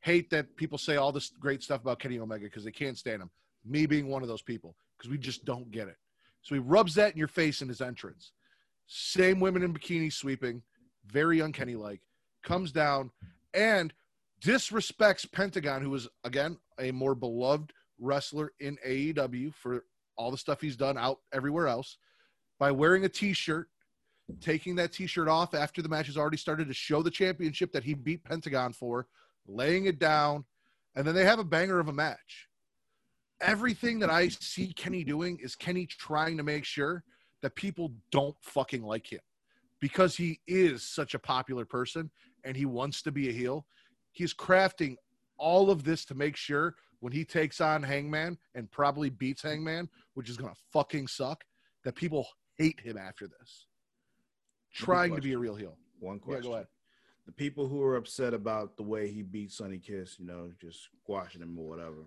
[0.00, 3.22] Hate that people say all this great stuff about Kenny Omega because they can't stand
[3.22, 3.30] him.
[3.64, 5.96] Me being one of those people because we just don't get it.
[6.42, 8.32] So he rubs that in your face in his entrance.
[8.86, 10.62] Same women in bikini sweeping,
[11.06, 12.00] very uncanny like,
[12.42, 13.10] comes down
[13.52, 13.92] and
[14.40, 19.84] disrespects Pentagon, who is again a more beloved wrestler in AEW for
[20.16, 21.98] all the stuff he's done out everywhere else,
[22.58, 23.68] by wearing a t-shirt,
[24.40, 27.84] taking that t-shirt off after the match has already started to show the championship that
[27.84, 29.06] he beat Pentagon for,
[29.48, 30.44] laying it down,
[30.94, 32.48] and then they have a banger of a match.
[33.40, 37.02] Everything that I see Kenny doing is Kenny trying to make sure
[37.42, 39.20] that people don't fucking like him.
[39.80, 42.10] because he is such a popular person
[42.44, 43.64] and he wants to be a heel,
[44.10, 44.96] he's crafting
[45.36, 49.88] all of this to make sure when he takes on Hangman and probably beats Hangman,
[50.14, 51.44] which is going to fucking suck,
[51.84, 52.26] that people
[52.56, 53.68] hate him after this.
[54.74, 55.76] Trying to be a real heel.
[56.00, 56.42] One Yeah, question.
[56.42, 56.66] go ahead.
[57.28, 60.88] The people who are upset about the way he beat Sonny Kiss, you know, just
[61.02, 62.06] squashing him or whatever.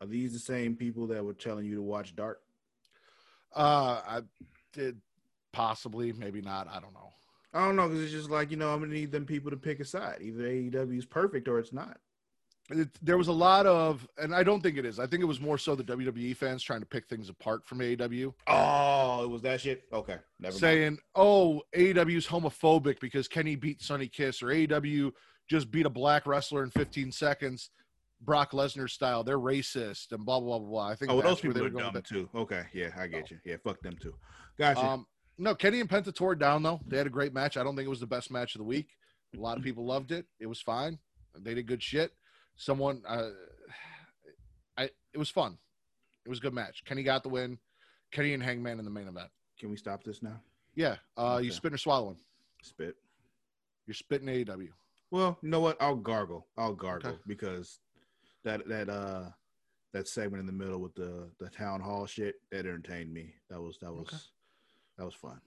[0.00, 2.42] Are these the same people that were telling you to watch Dark?
[3.52, 4.20] Uh, I
[4.72, 5.00] did
[5.50, 6.68] possibly, maybe not.
[6.68, 7.10] I don't know.
[7.52, 9.56] I don't know because it's just like you know I'm gonna need them people to
[9.56, 10.18] pick a side.
[10.20, 11.98] Either AEW is perfect or it's not.
[12.70, 15.00] It, there was a lot of, and I don't think it is.
[15.00, 17.78] I think it was more so the WWE fans trying to pick things apart from
[17.78, 19.82] AEW, Oh, it was that shit.
[19.92, 20.60] Okay, never mind.
[20.60, 25.12] saying, "Oh, AEW's homophobic because Kenny beat Sonny Kiss, or AEW
[25.48, 27.70] just beat a black wrestler in 15 seconds,
[28.20, 29.22] Brock Lesnar style.
[29.24, 32.02] They're racist and blah blah blah blah." I think Oh, those people they are dumb
[32.02, 32.28] too.
[32.34, 33.38] Okay, yeah, I get you.
[33.44, 34.14] Yeah, fuck them too.
[34.58, 34.84] Gotcha.
[34.84, 35.06] Um,
[35.38, 36.80] no, Kenny and Penta tore it down though.
[36.86, 37.56] They had a great match.
[37.56, 38.88] I don't think it was the best match of the week.
[39.36, 40.24] A lot of people loved it.
[40.40, 40.98] It was fine.
[41.38, 42.12] They did good shit.
[42.56, 43.30] Someone, uh,
[44.78, 45.58] I, it was fun.
[46.24, 46.82] It was a good match.
[46.86, 47.58] Kenny got the win.
[48.16, 49.28] Kenny and Hangman in the main event.
[49.58, 50.40] Can we stop this now?
[50.74, 51.50] Yeah, uh, you Okay.
[51.50, 52.16] spitting or swallowing?
[52.62, 52.96] Spit.
[53.86, 54.70] You're spitting AEW.
[55.10, 55.76] Well, you know what?
[55.82, 56.46] I'll gargle.
[56.56, 57.20] I'll gargle Okay.
[57.26, 57.78] because
[58.42, 59.28] that that uh
[59.92, 63.34] that segment in the middle with the the town hall shit that entertained me.
[63.50, 64.16] That was that was Okay.
[64.96, 65.38] that was fun.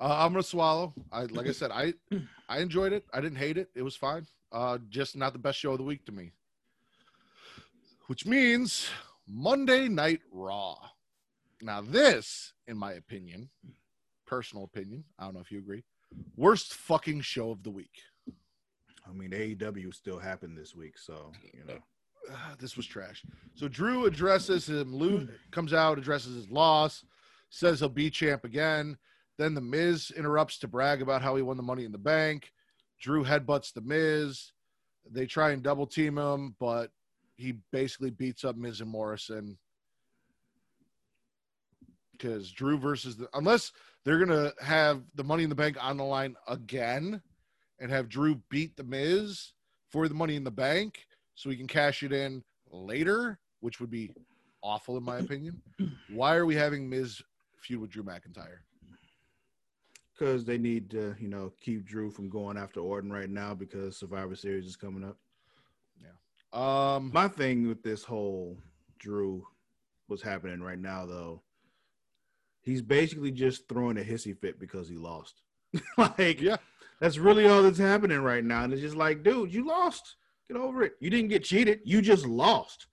[0.00, 0.94] Uh, I'm gonna swallow.
[1.10, 1.92] I like I said, I
[2.48, 3.04] I enjoyed it.
[3.12, 3.68] I didn't hate it.
[3.74, 4.26] It was fine.
[4.52, 6.30] Uh, just not the best show of the week to me.
[8.06, 8.88] Which means
[9.28, 10.76] Monday Night Raw.
[11.62, 13.50] Now this, in my opinion,
[14.26, 15.84] personal opinion, I don't know if you agree,
[16.36, 18.02] worst fucking show of the week.
[19.08, 21.78] I mean, AEW still happened this week, so you know.
[22.30, 23.24] Ah, this was trash.
[23.54, 24.94] So Drew addresses him.
[24.94, 27.04] Lou comes out, addresses his loss,
[27.48, 28.96] says he'll be champ again.
[29.38, 32.52] Then the Miz interrupts to brag about how he won the Money in the Bank.
[33.00, 34.52] Drew headbutts the Miz.
[35.10, 36.90] They try and double team him, but
[37.36, 39.56] he basically beats up Miz and Morrison.
[42.20, 43.72] Because Drew versus the unless
[44.04, 47.22] they're gonna have the Money in the Bank on the line again,
[47.78, 49.52] and have Drew beat the Miz
[49.88, 53.90] for the Money in the Bank, so we can cash it in later, which would
[53.90, 54.12] be
[54.62, 55.60] awful in my opinion.
[56.12, 57.22] Why are we having Miz
[57.56, 58.58] feud with Drew McIntyre?
[60.12, 63.96] Because they need to, you know, keep Drew from going after Orton right now because
[63.96, 65.16] Survivor Series is coming up.
[65.98, 66.12] Yeah.
[66.52, 68.58] Um, My thing with this whole
[68.98, 69.46] Drew,
[70.08, 71.40] what's happening right now though,
[72.62, 75.42] he's basically just throwing a hissy fit because he lost.
[75.98, 76.56] like, yeah,
[77.00, 78.64] that's really all that's happening right now.
[78.64, 80.16] And it's just like, dude, you lost.
[80.48, 80.94] Get over it.
[81.00, 81.80] You didn't get cheated.
[81.84, 82.88] You just lost.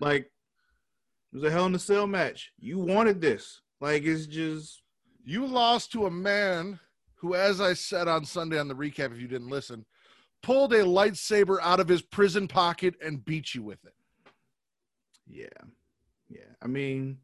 [0.00, 2.52] Like, it was a hell in a cell match.
[2.58, 3.60] You wanted this.
[3.80, 4.82] Like, it's just
[5.24, 6.80] you lost to a man
[7.16, 9.84] who, as I said on Sunday on the recap, if you didn't listen,
[10.42, 13.94] pulled a lightsaber out of his prison pocket and beat you with it.
[15.28, 15.46] Yeah.
[16.28, 16.40] Yeah.
[16.60, 17.18] I mean,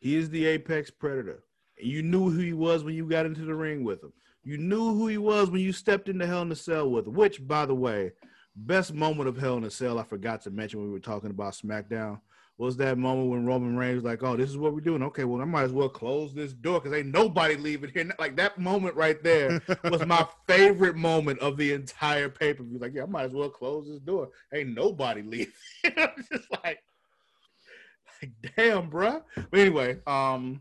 [0.00, 1.44] he is the apex predator.
[1.78, 4.12] And you knew who he was when you got into the ring with him.
[4.42, 7.14] You knew who he was when you stepped into Hell in a Cell with him,
[7.14, 8.12] which, by the way,
[8.56, 11.30] best moment of Hell in a Cell I forgot to mention when we were talking
[11.30, 12.20] about SmackDown
[12.60, 15.02] was that moment when Roman Reigns was like, oh, this is what we're doing.
[15.02, 18.12] Okay, well, I might as well close this door because ain't nobody leaving here.
[18.18, 22.78] Like that moment right there was my favorite moment of the entire pay-per-view.
[22.78, 24.28] Like, yeah, I might as well close this door.
[24.52, 25.54] Ain't nobody leaving.
[25.84, 26.82] I'm just like,
[28.22, 29.22] like, damn, bruh.
[29.50, 30.60] But anyway, um,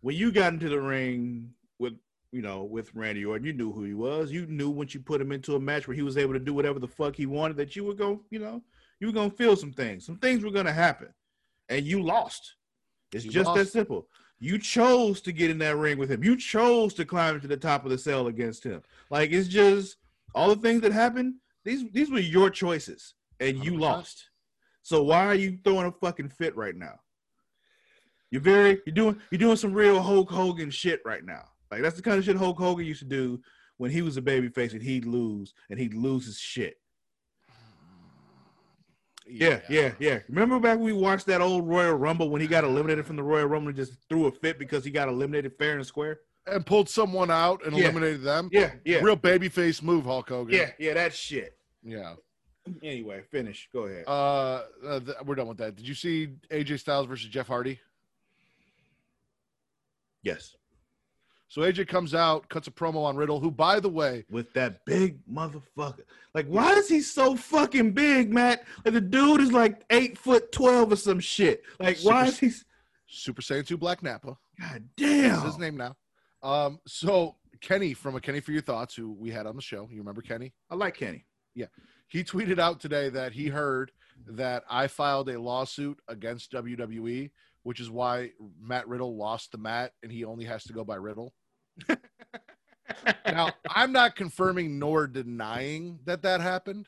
[0.00, 1.94] when you got into the ring with
[2.32, 4.30] you know with Randy Orton, you knew who he was.
[4.30, 6.54] You knew once you put him into a match where he was able to do
[6.54, 8.62] whatever the fuck he wanted, that you were going, you know,
[9.00, 10.04] you were gonna feel some things.
[10.06, 11.08] Some things were gonna happen,
[11.68, 12.54] and you lost.
[13.12, 14.08] It's You just that simple.
[14.38, 16.22] You chose to get in that ring with him.
[16.22, 18.82] You chose to climb to the top of the cell against him.
[19.10, 19.96] Like it's just
[20.34, 21.36] all the things that happened.
[21.64, 23.80] These these were your choices, and you 100%.
[23.80, 24.28] lost.
[24.86, 27.00] So why are you throwing a fucking fit right now?
[28.30, 31.42] You're very you're doing you're doing some real Hulk Hogan shit right now.
[31.72, 33.40] Like that's the kind of shit Hulk Hogan used to do
[33.78, 36.76] when he was a babyface and he'd lose and he'd lose his shit.
[39.26, 40.20] Yeah, yeah, yeah.
[40.28, 43.24] Remember back when we watched that old Royal Rumble when he got eliminated from the
[43.24, 46.20] Royal Rumble and just threw a fit because he got eliminated fair and square?
[46.46, 47.86] And pulled someone out and Yeah.
[47.86, 48.50] eliminated them.
[48.52, 49.00] Yeah, yeah.
[49.00, 50.54] Real babyface move, Hulk Hogan.
[50.54, 51.58] Yeah, yeah, that shit.
[51.82, 52.14] Yeah.
[52.82, 53.68] Anyway, finish.
[53.72, 54.04] Go ahead.
[54.06, 55.76] Uh, uh th- we're done with that.
[55.76, 57.80] Did you see AJ Styles versus Jeff Hardy?
[60.22, 60.56] yes.
[61.48, 64.84] So AJ comes out, cuts a promo on Riddle, who, by the way, with that
[64.84, 66.02] big motherfucker.
[66.34, 68.64] Like, why is he so fucking big, Matt?
[68.84, 71.62] Like the dude is like eight foot twelve or some shit.
[71.78, 72.50] Like, why is he?
[73.08, 74.36] Super Saiyan 2 Black Nappa.
[74.60, 75.42] God That's damn.
[75.42, 75.96] his name now.
[76.42, 79.88] Um, so Kenny from a Kenny for Your Thoughts, who we had on the show,
[79.90, 80.52] you remember Kenny?
[80.68, 81.24] I like Kenny.
[82.08, 83.90] He tweeted out today that he heard
[84.28, 87.30] that I filed a lawsuit against WWE,
[87.64, 88.30] which is why
[88.60, 91.34] Matt Riddle lost the mat and he only has to go by Riddle.
[93.26, 96.86] now, I'm not confirming nor denying that that happened.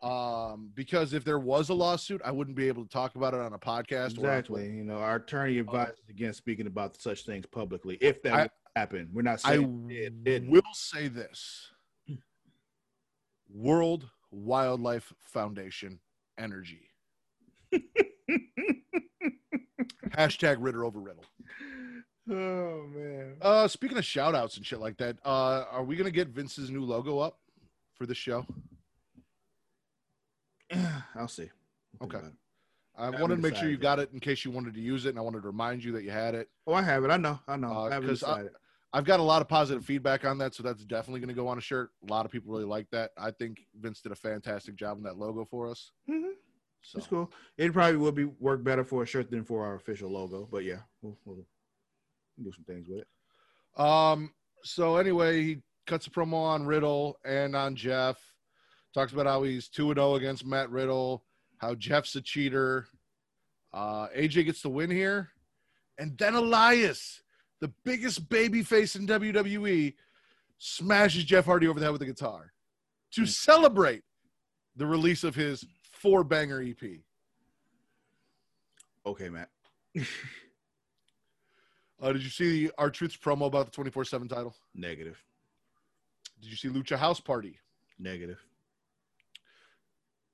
[0.00, 3.40] Um, because if there was a lawsuit, I wouldn't be able to talk about it
[3.40, 4.16] on a podcast.
[4.18, 4.66] or Exactly.
[4.66, 8.50] You know, our attorney advises against speaking about such things publicly if that I- would
[8.76, 9.08] happen.
[9.12, 10.50] We're not I saying it didn't.
[10.50, 11.72] will say this
[13.52, 16.00] World Wildlife Foundation
[16.38, 16.90] energy.
[20.10, 21.24] Hashtag Ridder over Riddle.
[22.30, 23.36] oh man.
[23.40, 26.70] Uh, speaking of shout outs and shit like that, uh, are we to get Vince's
[26.70, 27.38] new logo up
[27.94, 28.46] for the show?
[31.14, 31.50] I'll see.
[32.00, 32.26] We'll Okay.
[32.96, 33.80] I wanted to make sure you yet.
[33.80, 35.92] got it in case you wanted to use it, and I wanted to remind you
[35.92, 36.48] that you had it.
[36.66, 37.10] Oh, I have it.
[37.10, 37.38] I know.
[37.46, 37.70] I know.
[37.70, 38.42] Uh, I
[38.92, 39.18] haven't 'cause I- decided.
[39.18, 41.48] I've got a lot of positive feedback on that, so that's definitely going to go
[41.48, 41.90] on a shirt.
[42.08, 43.10] A lot of people really like that.
[43.18, 45.90] I think Vince did a fantastic job on that logo for us.
[46.08, 46.32] Mhm.
[46.82, 47.32] So It's cool.
[47.56, 50.64] It probably would be work better for a shirt than for our official logo, but
[50.64, 51.44] yeah, we'll, we'll
[52.42, 53.80] do some things with it.
[53.80, 54.32] Um.
[54.64, 58.18] So anyway, he cuts a promo on Riddle and on Jeff.
[58.94, 61.24] Talks about how he's two and zero against Matt Riddle.
[61.58, 62.88] How Jeff's a cheater.
[63.72, 65.30] Uh, AJ gets the win here,
[65.98, 67.22] and then Elias,
[67.60, 69.94] the biggest baby face in WWE,
[70.58, 72.52] smashes Jeff Hardy over the head with a guitar
[73.12, 74.02] to celebrate
[74.76, 77.00] the release of his four banger EP.
[79.06, 79.50] Okay, Matt.
[82.00, 84.54] Uh, did you see R-Truth's promo about the twenty four seven title?
[84.72, 85.20] Negative.
[86.40, 87.58] Did you see Lucha House Party?
[87.98, 88.38] Negative.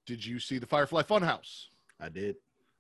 [0.07, 1.69] Did you see the Firefly Funhouse?
[1.99, 2.37] I did.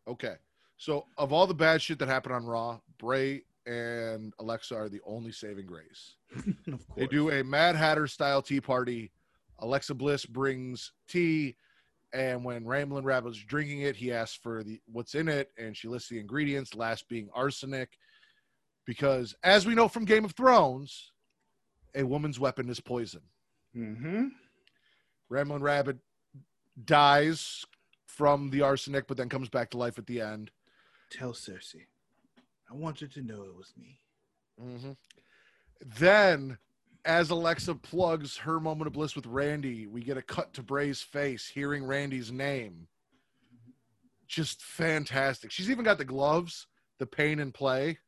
[0.06, 0.34] Okay.
[0.76, 5.00] So of all the bad shit that happened on Raw, Bray and Alexa are the
[5.06, 6.16] only saving grace.
[6.36, 6.82] of course.
[6.96, 9.12] They do a Mad Hatter style tea party.
[9.60, 11.56] Alexa Bliss brings tea,
[12.12, 15.88] and when Ramblin' Rabbit's drinking it, he asks for the what's in it, and she
[15.88, 17.98] lists the ingredients, last being arsenic.
[18.86, 21.12] Because as we know from Game of Thrones,
[21.94, 23.22] a woman's weapon is poison.
[23.76, 24.26] Mm-hmm.
[25.30, 25.98] Ramblin' Rabbit
[26.84, 27.64] dies
[28.06, 30.50] from the arsenic, but then comes back to life at the end.
[31.10, 31.86] Tell Cersei.
[32.70, 33.98] I want her to know it was me.
[34.60, 34.92] Mm-hmm.
[35.98, 36.58] Then,
[37.04, 41.02] as Alexa plugs her moment of bliss with Randy, we get a cut to Bray's
[41.02, 42.88] face, hearing Randy's name.
[44.26, 45.50] Just fantastic.
[45.50, 46.66] She's even got the gloves,
[46.98, 47.98] the pain and play,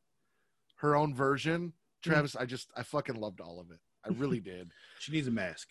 [0.77, 1.73] her own version.
[2.03, 3.79] Travis, I just, I fucking loved all of it.
[4.05, 4.71] I really did.
[4.99, 5.69] She needs a mask.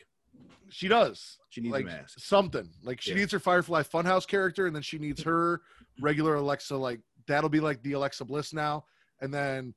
[0.69, 1.37] She does.
[1.49, 2.19] She needs like a mask.
[2.19, 2.69] something.
[2.83, 3.17] Like she Yeah.
[3.17, 5.61] needs her Firefly Funhouse character, and then she needs her
[6.01, 6.75] regular Alexa.
[6.75, 8.85] Like that'll be like the Alexa Bliss now,
[9.21, 9.73] and then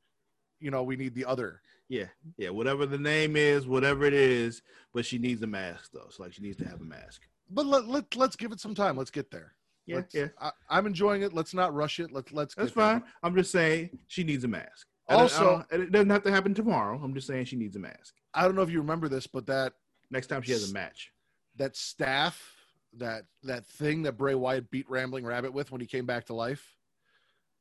[0.60, 1.60] you know we need the other.
[1.88, 2.50] Yeah, yeah.
[2.50, 6.08] Whatever the name is, whatever it is, but she needs a mask though.
[6.10, 7.22] So like she needs to have a mask.
[7.50, 8.96] But let, let let's give it some time.
[8.96, 9.54] Let's get there.
[9.86, 10.26] Yeah, Let's- yeah.
[10.38, 11.32] I, I'm enjoying it.
[11.32, 12.12] Let's not rush it.
[12.12, 12.54] Let's let's.
[12.54, 13.00] That's get there.
[13.00, 13.02] fine.
[13.22, 14.86] I'm just saying she needs a mask.
[15.08, 17.00] And I- I Also- it doesn't have to happen tomorrow.
[17.02, 18.14] I'm just saying she needs a mask.
[18.34, 19.72] I don't know if you remember this, but that
[20.10, 21.10] Next time she has a match.
[21.56, 22.54] that staff,
[22.98, 26.34] that that thing that Bray Wyatt beat Rambling Rabbit with when he came back to
[26.34, 26.76] life,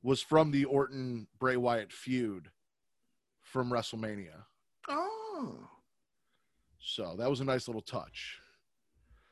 [0.08, 2.49] was from the Orton Bray Wyatt feud
[3.41, 4.41] from WrestleMania.
[4.88, 5.58] Oh,
[6.80, 8.39] So that was a nice little touch.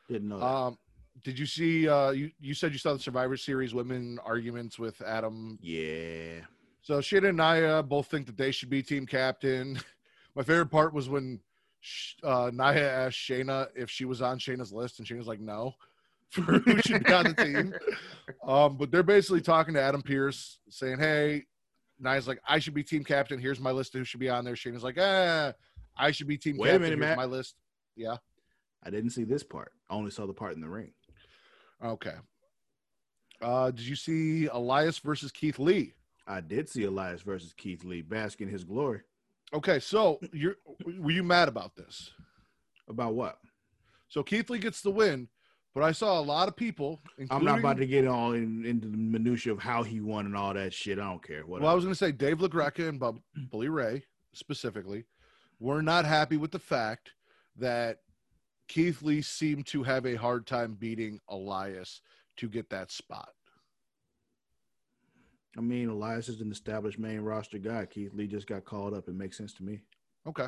[0.09, 0.39] didn't know.
[0.39, 0.45] That.
[0.45, 0.77] Um,
[1.23, 1.87] did you see?
[1.87, 5.57] Uh, you you said you saw the Survivor Series women arguments with Adam.
[5.61, 6.41] yeah.
[6.81, 9.79] So Shayna and Nia both think that they should be team captain.
[10.35, 11.39] My favorite part was when
[12.21, 15.73] uh, Nia asked Shayna if she was on Shayna's list, and Shayna's like, "No."
[16.31, 17.73] For who should be on the team.
[18.45, 21.43] Um, but they're basically talking to Adam Pearce, saying, "Hey."
[21.97, 23.39] Nia's like, I should be team captain.
[23.39, 24.55] Here's my list of who should be on there.
[24.55, 25.53] Shayna's like, ah,
[25.97, 26.81] I should be team Wait a captain.
[26.81, 27.17] minute, Here's Matt.
[27.17, 27.55] my list.
[27.95, 28.17] Yeah.
[28.83, 29.71] I didn't see this part.
[29.89, 30.91] I only saw the part in the ring.
[31.81, 32.15] Okay.
[33.41, 35.93] Uh, did you see Elias versus Keith Lee?
[36.27, 38.99] I did see Elias versus Keith Lee bask in his glory.
[39.53, 40.55] Okay, so you're
[40.99, 42.11] were you mad about this?
[42.89, 43.37] About what?
[44.09, 45.29] So Keith Lee gets the win,
[45.75, 47.01] but I saw a lot of people.
[47.29, 50.35] I'm not about to get all in, into the minutia of how he won and
[50.35, 50.97] all that shit.
[50.97, 51.45] I don't care.
[51.45, 51.65] Whatever.
[51.65, 53.19] Well, I was going to say Dave LaGreca and Bub-
[53.51, 55.03] Bully Ray specifically
[55.59, 57.11] were not happy with the fact
[57.57, 57.99] that
[58.69, 62.01] Keith Lee seemed to have a hard time beating Elias
[62.37, 63.29] to get that spot.
[65.57, 67.85] I mean, Elias is an established main roster guy.
[67.85, 69.09] Keith Lee just got called up.
[69.09, 69.81] It makes sense to me.
[70.25, 70.47] Okay.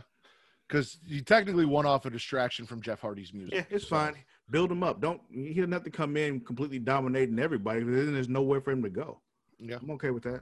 [0.67, 3.53] Because he technically won off a distraction from Jeff Hardy's music.
[3.55, 4.15] Yeah, it's So- fine.
[4.49, 5.01] Build him up.
[5.01, 7.83] Don't he doesn't have to come in completely dominating everybody.
[7.83, 9.19] Then there's nowhere for him to go.
[9.59, 9.77] Yeah.
[9.81, 10.41] I'm okay with that.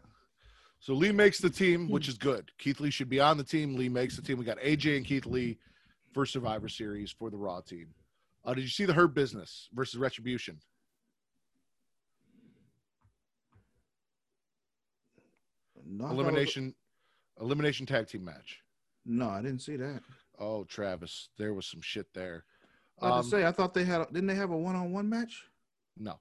[0.79, 2.51] So Lee makes the team, which is good.
[2.59, 3.75] Keith Lee should be on the team.
[3.75, 4.37] Lee makes the team.
[4.37, 5.57] We got AJ and Keith Lee
[6.13, 7.95] for Survivor Series for the Raw team.
[8.43, 10.59] Uh, did you see the Hurt Business versus Retribution?
[15.83, 16.75] No, I thought Elimination,
[17.39, 18.61] elimination tag team match.
[19.05, 20.01] No, I didn't see that.
[20.39, 22.45] Oh, Travis, there was some shit there.
[23.01, 24.05] I was Um, to say, I thought they had.
[24.07, 25.43] Didn't they have a one-on-one match?
[25.97, 26.19] No.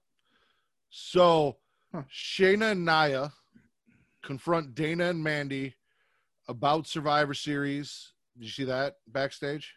[0.91, 1.59] So
[1.93, 2.03] Huh.
[2.11, 3.33] Shayna and Nia
[4.23, 5.77] confront Dana and Mandy
[6.49, 8.13] about Survivor Series.
[8.37, 9.75] Did you see that backstage?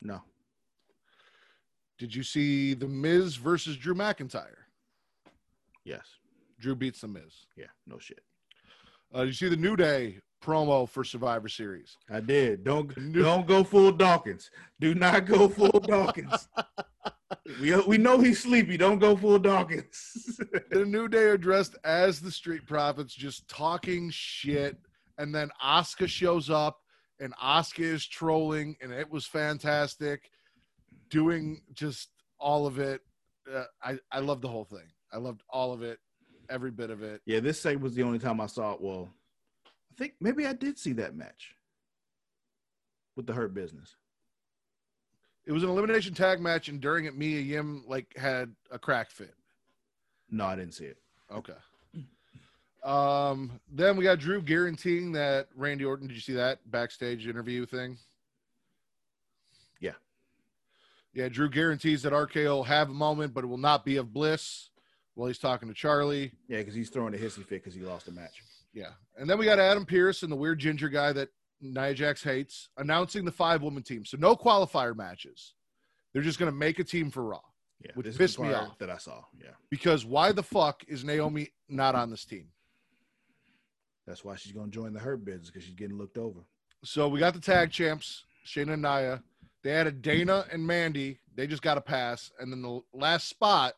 [0.00, 0.22] No.
[1.98, 4.64] Did you see The Miz versus Drew McIntyre?
[5.84, 6.06] Yes.
[6.58, 7.46] Drew beats The Miz.
[7.56, 7.66] Yeah.
[7.86, 8.24] No shit.
[9.12, 11.96] Uh, did you see the New Day promo for Survivor Series?
[12.10, 12.64] I did.
[12.64, 14.50] Don't don't go full Dawkins.
[14.80, 16.48] Do not go full Dawkins.
[17.60, 18.76] we we know he's sleepy.
[18.76, 20.40] Don't go full Dawkins.
[20.70, 24.76] the New Day are dressed as the Street Profits, just talking shit.
[25.16, 26.78] And then Asuka shows up,
[27.20, 30.30] and Asuka is trolling, and it was fantastic.
[31.08, 32.08] Doing just
[32.40, 33.00] all of it.
[33.52, 34.88] Uh, I I loved the whole thing.
[35.12, 35.98] I loved all of it,
[36.50, 37.20] every bit of it.
[37.24, 38.80] yeah, this segment was the only time I saw it.
[38.80, 39.08] Well,
[39.94, 41.54] I think maybe I did see that match
[43.16, 43.94] with the Hurt Business.
[45.46, 49.10] It was an elimination tag match, and during it, Mia Yim like had a crack
[49.10, 49.34] fit.
[50.30, 50.96] No, I didn't see it.
[51.32, 51.52] Okay.
[52.82, 56.08] Um, then we got Drew guaranteeing that Randy Orton.
[56.08, 57.96] Did you see that backstage interview thing?
[59.80, 59.92] Yeah.
[61.12, 64.12] Yeah, Drew guarantees that RKO will have a moment, but it will not be of
[64.12, 64.70] bliss
[65.14, 66.32] while he's talking to Charly.
[66.48, 68.42] Yeah, because he's throwing a hissy fit because he lost a match.
[68.74, 68.90] Yeah.
[69.16, 71.28] And then we got Adam Pearce and the weird ginger guy that
[71.60, 74.04] Nia Jax hates announcing the five woman team.
[74.04, 75.54] So no qualifier matches.
[76.12, 77.40] They're just going to make a team for Raw.
[77.84, 78.78] Yeah, Which pissed me off.
[78.78, 79.22] that I saw.
[79.38, 82.48] Yeah, Because why the fuck is Naomi not on this team?
[84.06, 86.40] that's why she's gonna join the Hurt Business because she's getting looked over.
[86.84, 89.22] So we got the tag champs, Shayna and Nia.
[89.62, 91.20] They added Dana and Mandy.
[91.34, 92.30] They just got a pass.
[92.38, 93.74] And then the last spot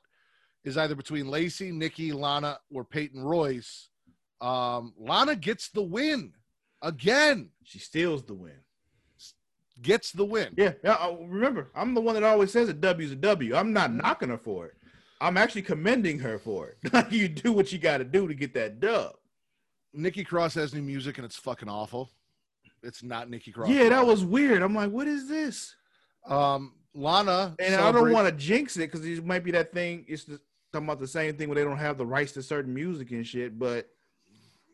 [0.64, 3.88] is either between Lacey, Nikki, Lana, or Peyton Royce.
[4.40, 6.32] Um, Lana gets the win
[6.82, 7.50] again.
[7.64, 8.58] She steals the win.
[9.82, 10.54] Gets the win.
[10.56, 10.94] Yeah, yeah.
[10.94, 13.54] uh, Remember, I'm the one that always says a W's a W.
[13.54, 14.74] I'm not knocking her for it.
[15.20, 16.78] I'm actually commending her for it.
[16.92, 19.14] Like you do what you got to do to get that dub.
[19.92, 22.10] Nikki Cross has new music and it's fucking awful.
[22.82, 23.68] It's not Nikki Cross.
[23.70, 24.62] Yeah, that was weird.
[24.62, 25.74] I'm like, what is this?
[26.26, 27.54] um Lana.
[27.58, 30.04] And I don't want to jinx it because it might be that thing.
[30.08, 30.40] It's the,
[30.72, 33.26] talking about the same thing where they don't have the rights to certain music and
[33.26, 33.58] shit.
[33.58, 33.88] But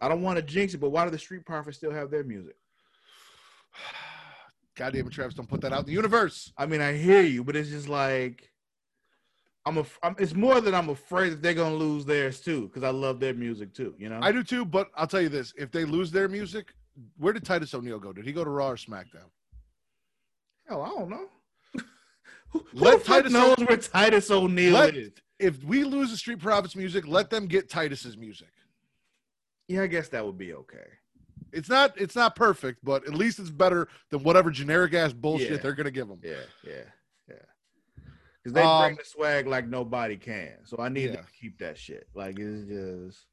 [0.03, 0.79] I don't want to jinx it.
[0.79, 2.57] But why do the Street Profits still have their music?
[4.75, 6.53] God damn it, Travis, don't put that out in the universe.
[6.57, 8.51] I mean, I hear you, but it's just like
[9.65, 9.85] I'm a.
[10.03, 13.21] I'm, it's more that I'm afraid that they're gonna lose theirs too because I love
[13.21, 13.95] their music too.
[13.99, 14.19] You know.
[14.21, 16.75] I do too, but I'll tell you this: if they lose their music,
[17.17, 18.13] where did Titus O'Neil go?
[18.13, 19.31] Did he go to Raw or SmackDown?
[20.69, 21.27] Hell, I don't know.
[22.51, 25.13] Who, who Let fuck Titus knows where Titus O'Neil Let- is?
[25.39, 28.51] If we lose the Street Profits music, let them get Titus's music.
[29.69, 30.87] Yeah, I guess that would be okay.
[31.53, 35.51] It's not it's not perfect, but at least it's better than whatever generic ass bullshit
[35.51, 35.57] Yeah.
[35.59, 36.21] they're gonna give them.
[36.23, 36.83] Yeah, yeah,
[37.29, 37.35] yeah.
[38.43, 40.65] Because they Um, bring the swag like nobody can.
[40.65, 41.17] So I need Yeah.
[41.17, 42.09] to keep that shit.
[42.15, 43.27] Like it's just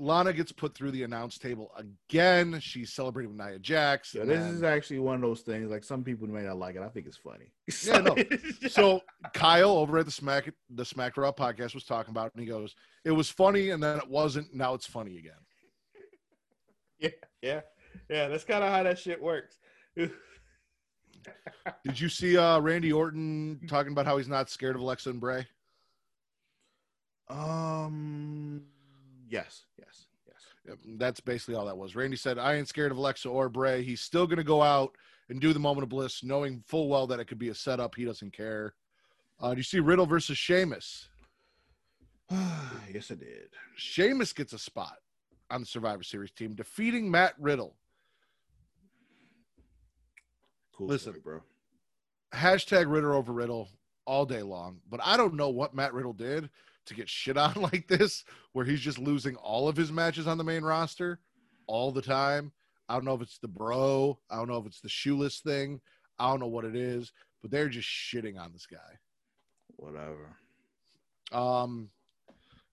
[0.00, 2.60] Lana gets put through the announce table again.
[2.60, 4.14] She's celebrating with Nia Jax.
[4.14, 5.70] yeah, this is actually one of those things.
[5.70, 6.82] Like some people may not like it.
[6.82, 7.52] I think it's funny.
[7.84, 8.14] Yeah, no.
[8.68, 9.00] so
[9.34, 12.46] Kyle over at the Smack the Smack Raw podcast was talking about, it, and he
[12.48, 14.54] goes, "It was funny, and then it wasn't.
[14.54, 15.32] Now it's funny again."
[17.00, 17.10] yeah,
[17.42, 17.60] yeah,
[18.08, 18.28] yeah.
[18.28, 19.58] That's kind of how that shit works.
[19.96, 20.10] Did
[22.00, 25.46] you see uh, Randy Orton talking about how he's not scared of Alexa and Bray?
[27.30, 28.62] um.
[29.28, 29.64] Yes.
[29.78, 30.06] Yes.
[30.26, 30.36] Yes.
[30.66, 31.94] Yep, That's basically all that was.
[31.94, 33.82] Randy said, I ain't scared of Alexa or Bray.
[33.82, 34.96] He's still going to go out
[35.28, 37.94] and do the moment of bliss, knowing full well that it could be a setup.
[37.94, 38.74] He doesn't care.
[39.38, 41.08] Uh, do you see Riddle versus Sheamus?
[42.30, 43.50] yes, I did.
[43.76, 44.96] Sheamus gets a spot
[45.50, 47.76] on the Survivor Series team, defeating Matt Riddle.
[50.76, 50.88] Cool.
[50.88, 51.12] Listen.
[51.12, 51.40] story, bro.
[52.32, 53.68] Hashtag Ridder over Riddle
[54.06, 54.80] all day long.
[54.88, 56.50] But I don't know what Matt Riddle did
[56.86, 60.38] to get shit on like this, where he's just losing all of his matches on
[60.38, 61.20] the main roster
[61.66, 62.52] all the time.
[62.88, 64.18] I don't know if it's the bro.
[64.30, 65.80] I don't know if it's the shoeless thing.
[66.18, 68.98] I don't know what it is, but they're just shitting on this guy.
[69.76, 70.36] Whatever.
[71.30, 71.90] Um,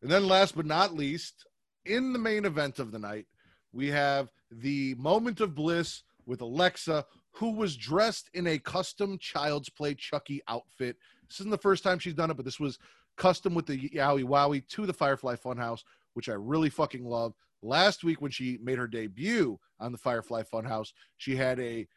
[0.01, 1.45] and then last but not least,
[1.85, 3.25] in the main event of the night,
[3.73, 9.69] we have the moment of bliss with Alexa, who was dressed in a custom Child's
[9.69, 10.97] Play Chucky outfit.
[11.27, 12.79] This isn't the first time she's done it, but this was
[13.17, 15.83] custom with the Yowie Wowie to the Firefly Funhouse.
[16.13, 17.33] which I really fucking love.
[17.61, 21.87] Last week when she made her debut on the Firefly Funhouse, she had a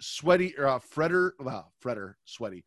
[0.00, 2.64] sweaty uh, Fredder, well, Fredder sweaty,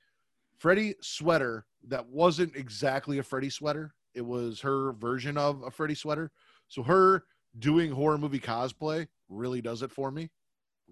[0.58, 3.94] Freddy sweater that wasn't exactly a Freddy sweater.
[4.14, 6.32] It was her version of a Freddy sweater.
[6.68, 7.24] So her
[7.58, 10.30] doing horror movie cosplay really does it for me.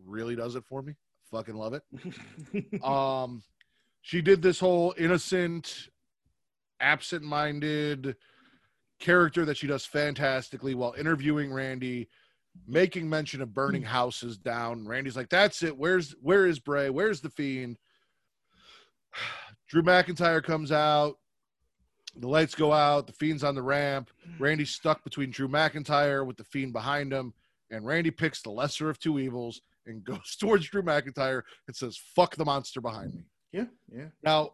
[0.05, 0.93] Really does it for me.
[1.32, 1.84] Fucking love it.
[2.84, 3.43] Um,
[4.01, 5.89] she did this whole innocent,
[6.80, 8.15] absent-minded
[8.99, 12.09] character that she does fantastically while interviewing Randy,
[12.67, 14.88] making mention of burning houses down.
[14.88, 15.78] Randy's like, "That's it.
[15.78, 16.89] Where's where is Bray?
[16.89, 17.78] Where's the fiend?"
[19.67, 21.17] Drew McIntyre comes out.
[22.20, 23.07] The lights go out.
[23.07, 24.09] The fiend's on the ramp.
[24.28, 24.39] Mm.
[24.39, 27.34] Randy's stuck between Drew McIntyre with the fiend behind him,
[27.72, 31.97] and Randy picks the lesser of two evils and goes towards Drew McIntyre and says,
[32.15, 34.07] "Fuck the monster behind me." yeah, yeah.
[34.24, 34.51] Now,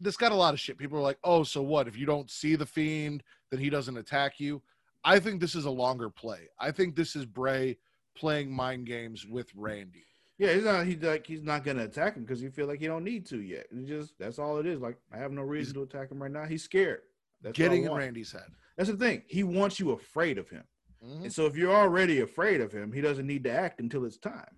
[0.00, 0.78] this got a lot of shit.
[0.78, 1.86] People are like, "Oh, so what?
[1.86, 4.62] If you don't see the fiend, then he doesn't attack you."
[5.04, 6.48] I think this is a longer play.
[6.58, 7.76] I think this is Bray
[8.16, 10.06] playing mind games with Randy.
[10.38, 10.86] Yeah, he's not.
[10.86, 13.40] He's like he's not gonna attack him because he feel like he don't need to
[13.40, 13.66] yet.
[13.72, 14.80] He just that's all it is.
[14.80, 16.44] Like I have no reason to attack him right now.
[16.44, 17.00] He's scared.
[17.42, 17.92] That's Getting in.
[17.92, 18.48] Randy's head.
[18.76, 19.22] That's the thing.
[19.28, 20.64] He wants you afraid of him.
[21.04, 21.24] Mhm.
[21.24, 24.16] And so if you're already afraid of him, he doesn't need to act until it's
[24.18, 24.56] time.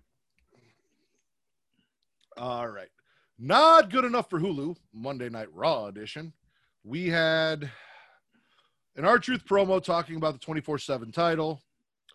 [2.37, 2.89] All right.
[3.37, 6.33] Not good enough for Hulu, Monday Night Raw edition.
[6.83, 7.69] We had
[8.95, 11.61] an R-Truth promo talking about the 24 7 title.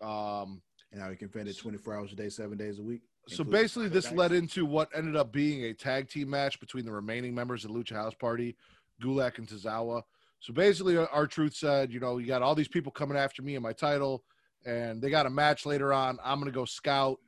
[0.01, 3.01] Um, And how he can defend it 24 hours a day, seven days a week.
[3.27, 6.91] So basically, this led into what ended up being a tag team match between the
[6.91, 8.55] remaining members of the Lucha House Party,
[9.01, 10.01] Gulak and Tozawa.
[10.39, 13.63] So basically, R-Truth said, you know, you got all these people coming after me and
[13.63, 14.23] my title,
[14.65, 16.17] and they got a match later on.
[16.23, 17.19] I'm going to go scout.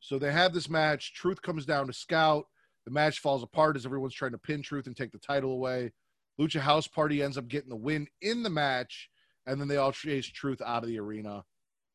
[0.00, 1.14] So they have this match.
[1.14, 2.46] Truth comes down to scout.
[2.84, 5.92] The match falls apart as everyone's trying to pin Truth and take the title away.
[6.38, 9.10] Lucha House Party ends up getting the win in the match,
[9.46, 11.44] and then they all chase Truth out of the arena,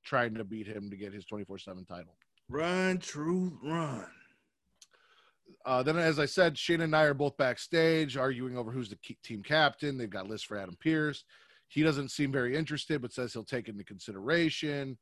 [0.03, 2.15] trying to beat him to get his 24 7 title.
[2.49, 4.05] Run, truth, run.
[5.65, 8.97] Uh, then, as I said, Shayna and Nia are both backstage arguing over who's the
[8.97, 9.97] key- team captain.
[9.97, 11.23] They've got lists for Adam Pearce.
[11.69, 14.97] He doesn't seem very interested, but says he'll take it into consideration.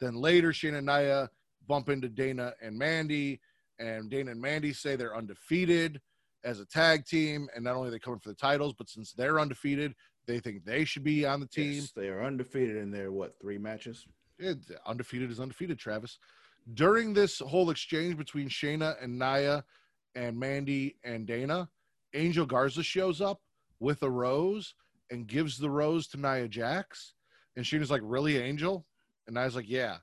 [0.00, 1.28] Then later, Shayna and Nia
[1.66, 3.40] bump into Dana and Mandy,
[3.78, 6.00] and Dana and Mandy say they're undefeated
[6.42, 7.48] as a tag team.
[7.54, 9.94] And not only are they coming for the titles, but since they're undefeated,
[10.26, 11.74] they think they should be on the team.
[11.74, 14.06] Yes, they are undefeated in their what three matches?
[14.38, 16.18] It, undefeated is undefeated, Travis.
[16.74, 19.64] During this whole exchange between Shayna and Nia
[20.14, 21.68] and Mandy and Dana,
[22.14, 23.40] Angel Garza shows up
[23.80, 24.74] with a rose
[25.10, 27.14] and gives the rose to Nia Jax.
[27.56, 28.84] And Shayna's like, Really, Angel?
[29.26, 29.96] And Nia's like, Yeah.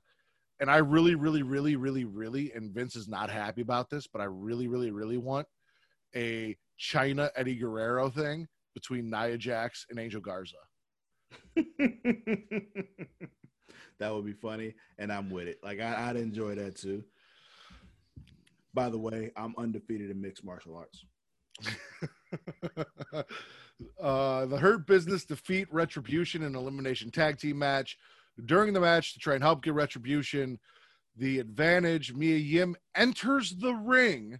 [0.58, 4.22] And I really, really, really, really, really, and Vince is not happy about this, but
[4.22, 5.46] I really, really, really want
[6.14, 10.56] a Chyna Eddie Guerrero thing between Nia Jax and Angel Garza.
[13.98, 15.58] that would be funny, and I'm with it.
[15.62, 17.04] Like I, I'd enjoy that too.
[18.74, 21.04] By the way, I'm undefeated in mixed martial arts.
[24.02, 27.96] uh, the Hurt Business defeat Retribution in elimination tag team match.
[28.44, 30.58] During the match, to try and help get Retribution
[31.16, 34.38] the advantage, Mia Yim enters the ring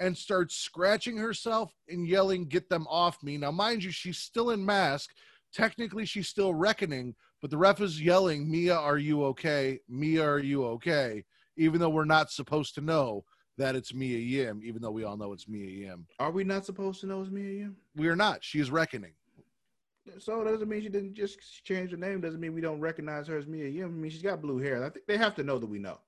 [0.00, 3.36] and starts scratching herself and yelling, Get them off me.
[3.36, 5.10] Now, mind you, she's still in mask.
[5.52, 9.80] Technically, she's still reckoning, but the ref is yelling, Mia, are you okay?
[9.88, 11.24] Mia, are you okay?
[11.56, 13.24] Even though we're not supposed to know
[13.56, 16.06] that it's Mia Yim, even though we all know it's Mia Yim.
[16.18, 17.76] Are we not supposed to know it's Mia Yim?
[17.96, 18.44] We are not.
[18.44, 19.12] She is reckoning.
[20.18, 22.20] So it doesn't mean she didn't just change her name.
[22.20, 23.86] Doesn't mean we don't recognize her as Mia Yim.
[23.86, 24.84] I mean, she's got blue hair.
[24.84, 25.98] I think they have to know that we know.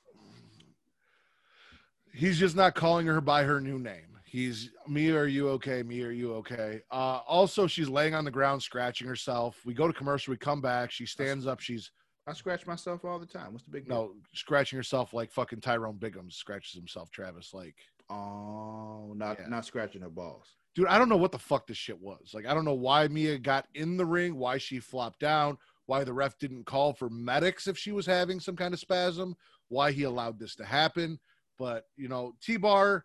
[2.13, 4.10] He's just not calling her by her new name.
[4.31, 5.11] He's me.
[5.11, 5.83] Are you okay?
[5.83, 6.03] Me.
[6.03, 6.83] Are you okay?
[6.91, 9.57] Uh, also, she's laying on the ground, scratching herself.
[9.65, 10.31] We go to commercial.
[10.31, 10.93] We come back.
[10.93, 11.59] She stands up.
[11.59, 11.91] She's
[12.29, 13.53] I scratch myself all the time.
[13.53, 13.95] What's the big deal?
[13.97, 17.11] no scratching herself like fucking Tyrone Biggums scratches himself.
[17.11, 17.75] Travis, like,
[18.09, 19.49] Oh, not Yeah.
[19.49, 20.47] not scratching her balls.
[20.77, 22.31] dude, I don't know what the fuck this shit was.
[22.33, 26.05] Like, I don't know why Mia got in the ring, why she flopped down, why
[26.05, 29.35] the ref didn't call for medics if she was having some kind of spasm,
[29.67, 31.19] why he allowed this to happen.
[31.59, 33.05] But you know, T Bar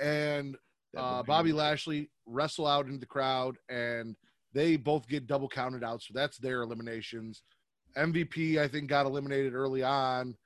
[0.00, 0.56] and
[0.96, 4.16] uh, Bobby Lashley wrestle out into the crowd, and
[4.52, 6.02] they both get double counted out.
[6.02, 7.42] So that's their eliminations.
[7.96, 10.36] MVP, I think, got eliminated early on.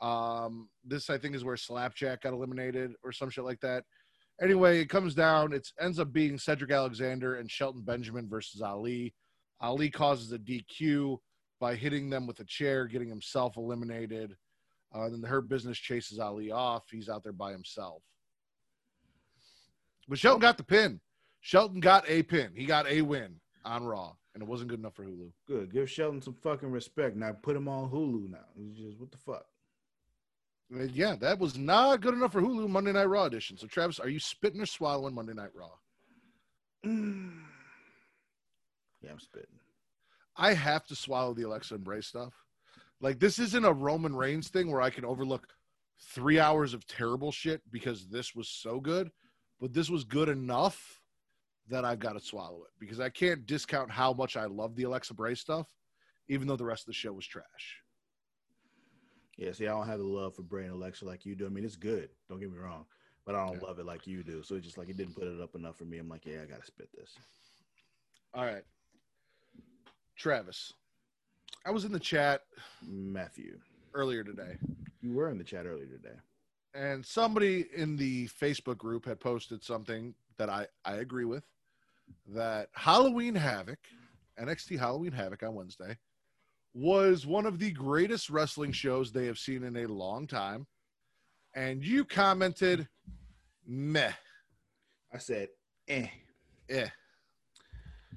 [0.00, 3.84] Um, this, I think, is where Slapjack got eliminated or some shit like that.
[4.42, 5.52] Anyway, it comes down.
[5.52, 9.14] It ends up being Cedric Alexander and Shelton Benjamin versus Ali.
[9.60, 11.18] Ali causes a DQ
[11.60, 14.34] by hitting them with a chair, getting himself eliminated.
[14.94, 16.84] Uh, then the Hurt Business chases Ali off.
[16.90, 18.02] He's out there by himself.
[20.08, 21.00] But Shelton got the pin.
[21.40, 22.52] Shelton got a pin.
[22.54, 24.12] He got a win on Raw.
[24.34, 25.30] and it wasn't good enough for Hulu.
[25.46, 25.72] Good.
[25.72, 27.16] Give Shelton some fucking respect.
[27.16, 28.38] Now put him on Hulu now.
[28.58, 29.46] It's just what the fuck.
[30.74, 33.56] Uh, Yeah, that was not good enough for Hulu Monday Night Raw edition.
[33.56, 35.70] So, Travis, are you spitting or swallowing Monday Night Raw?
[39.02, 39.48] Yeah, I'm spitting.
[40.36, 42.34] I have to swallow the Alexa and Bray stuff.
[43.00, 45.48] Like, this isn't a Roman Reigns thing where I can overlook
[46.12, 49.10] three hours of terrible shit because this was so good,
[49.60, 51.00] but this was good enough
[51.68, 54.84] that I've got to swallow it because I can't discount how much I love the
[54.84, 55.68] Alexa Bray stuff,
[56.28, 57.82] even though the rest of the show was trash.
[59.36, 61.46] Yeah, see, I don't have the love for Bray and Alexa like you do.
[61.46, 62.10] I mean, it's good.
[62.28, 62.84] Don't get me wrong,
[63.24, 63.68] but I don't Yeah.
[63.68, 64.42] love it like you do.
[64.42, 65.98] So it's just like it didn't put it up enough for me.
[65.98, 67.14] I'm like, yeah, I gotta spit this.
[68.34, 68.64] All right.
[70.16, 70.74] Travis,
[71.64, 72.42] I was in the chat
[72.86, 73.58] Matthew,
[73.94, 74.56] earlier today.
[75.00, 76.16] you were in the chat earlier today.
[76.74, 81.44] And somebody in the Facebook group had posted something that I, I agree with
[82.28, 83.78] that Halloween Havoc,
[84.40, 85.96] NXT Halloween Havoc on Wednesday,
[86.74, 90.66] was one of the greatest wrestling shows they have seen in a long time.
[91.54, 92.88] And you commented,
[93.66, 94.12] meh,
[95.12, 95.48] I said,
[95.88, 96.06] eh.
[96.68, 96.88] eh.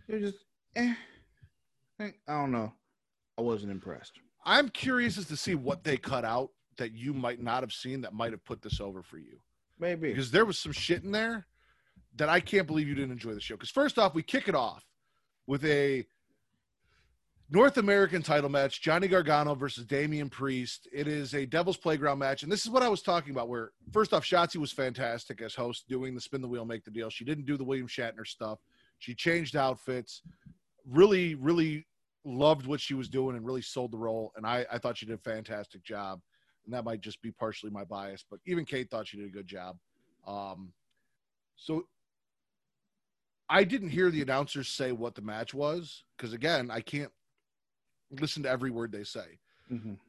[0.07, 0.45] Was just.
[0.75, 0.93] Eh,
[1.99, 2.73] I don't know.
[3.37, 4.19] I wasn't impressed.
[4.45, 8.01] I'm curious as to see what they cut out that you might not have seen
[8.01, 9.39] that might have put this over for you.
[9.79, 10.09] Maybe.
[10.09, 11.47] because there was some shit in there
[12.15, 13.55] that I can't believe you didn't enjoy the show.
[13.55, 14.85] Because first off, we kick it off
[15.47, 16.05] with a
[17.49, 20.87] North American title match: Johnny Gargano versus Damian Priest.
[20.93, 23.49] It is a Devil's Playground match, and this is what I was talking about.
[23.49, 26.91] Where first off, Shotzi was fantastic as host, doing the spin the wheel, make the
[26.91, 27.09] deal.
[27.09, 28.59] She didn't do the William Shatner stuff.
[28.99, 30.21] She changed outfits.
[30.87, 31.85] Really, really
[32.25, 34.31] loved what she was doing and really sold the role.
[34.35, 36.21] And I, I thought she did a fantastic job
[36.65, 39.31] and that might just be partially my bias, but even Kate thought she did a
[39.31, 39.77] good job.
[40.25, 40.73] Um,
[41.55, 41.87] so
[43.49, 47.11] I didn't hear the announcers say what the match was because again, I can't
[48.11, 49.39] listen to every word they say.
[49.71, 49.99] Mhm.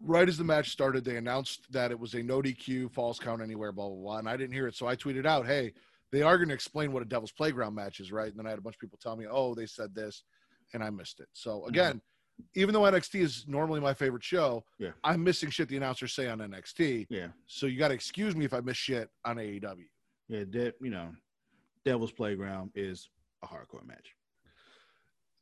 [0.00, 3.42] Right as the match started, they announced that it was a no DQ, false count
[3.42, 5.74] anywhere, blah blah blah, and I didn't hear it, so I tweeted out, "Hey,
[6.10, 8.50] they are going to explain what a Devil's Playground match is, right?" And then I
[8.50, 10.22] had a bunch of people tell me, "Oh, they said this,"
[10.72, 11.28] and I missed it.
[11.32, 12.00] So again,
[12.54, 14.90] even though NXT is normally my favorite show, Yeah.
[15.04, 17.06] I'm missing shit the announcers say on NXT.
[17.10, 17.28] Yeah.
[17.46, 19.84] So you got to excuse me if I miss shit on AEW.
[20.28, 20.44] Yeah.
[20.50, 21.10] that you know,
[21.84, 23.08] Devil's Playground is
[23.42, 24.14] a hardcore match.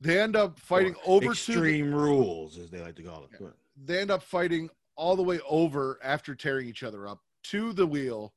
[0.00, 3.30] They end up fighting Or over the, extreme rules, as they like to call it.
[3.40, 7.72] But they end up fighting all the way over after tearing each other up to
[7.72, 8.34] the wheel.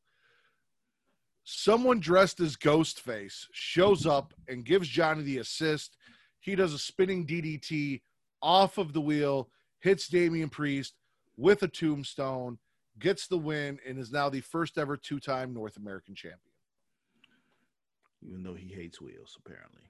[1.43, 5.97] Someone dressed as Ghostface shows up and gives Johnny the assist.
[6.39, 8.01] He does a spinning DDT
[8.41, 9.49] off of the wheel,
[9.79, 10.95] hits Damian Priest
[11.37, 12.57] with a tombstone,
[12.99, 16.39] gets the win, and is now the first ever two time North American champion.
[18.21, 19.83] even though he hates wheels, apparently.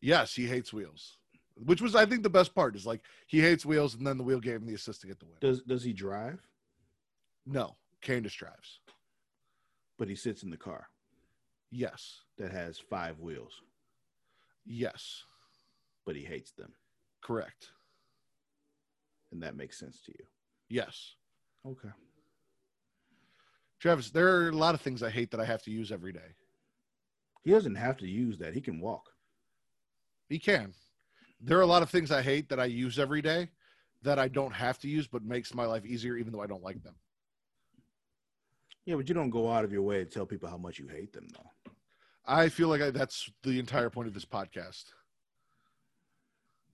[0.00, 1.18] Yes, he hates wheels,
[1.56, 4.24] which was, I think, the best part is like he hates wheels, and then the
[4.24, 5.36] wheel gave him the assist to get the win.
[5.40, 6.40] Does does he drive?
[7.46, 8.80] No, Candice drives.
[9.98, 10.88] But he sits in the car
[11.70, 13.62] Yes, that has five wheels,
[14.64, 15.24] yes,
[16.06, 16.72] but he hates them,
[17.22, 17.72] correct.
[19.32, 20.24] And that makes sense to you.
[20.68, 21.14] Yes.
[21.66, 21.90] Okay.
[23.80, 26.12] Travis, there are a lot of things I hate that I have to use every
[26.12, 26.34] day.
[27.44, 28.54] He doesn't have to use that.
[28.54, 29.10] He can walk.
[30.28, 30.74] He can.
[31.40, 33.48] There are a lot of things I hate that I use every day
[34.02, 36.62] that I don't have to use, but makes my life easier, even though I don't
[36.62, 36.96] like them.
[38.84, 40.88] Yeah, but you don't go out of your way to tell people how much you
[40.88, 41.72] hate them, though.
[42.26, 44.84] I feel like I, that's the entire point of this podcast.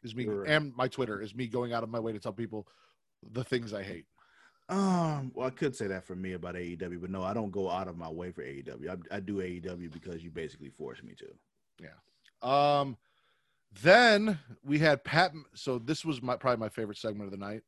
[0.05, 0.49] Is me right.
[0.49, 2.69] and my Twitter is me going out of my way to tell people
[3.33, 4.05] the things I hate.
[4.69, 7.71] Um, well, I could say that for me about AEW, but no, I don't go
[7.71, 8.89] out of my way for AEW.
[8.89, 11.27] I, I do AEW because you basically force me to.
[11.83, 12.81] Yeah.
[12.81, 12.97] Um,
[13.83, 15.33] then we had Pat.
[15.55, 17.63] So this was my probably my favorite segment of the night,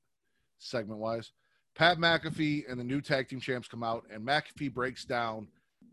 [0.58, 1.32] segment wise.
[1.74, 5.48] Pat McAfee and the new tag team champs come out, and McAfee breaks down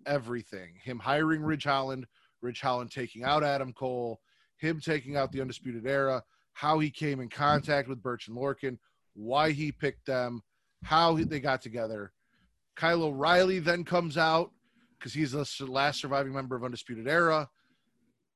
[0.05, 0.75] everything.
[0.81, 2.07] Him hiring Ridge Holland,
[2.41, 4.21] Ridge Holland taking out Adam Cole,
[4.63, 6.23] him taking out the Undisputed Era,
[6.53, 8.77] how he came in contact with Birch and Lorcan,
[9.13, 10.41] why he picked them,
[10.83, 12.13] how he- they got together.
[12.75, 14.51] Kyle O'Reilly then comes out
[14.97, 17.49] because he's the last surviving member of Undisputed Era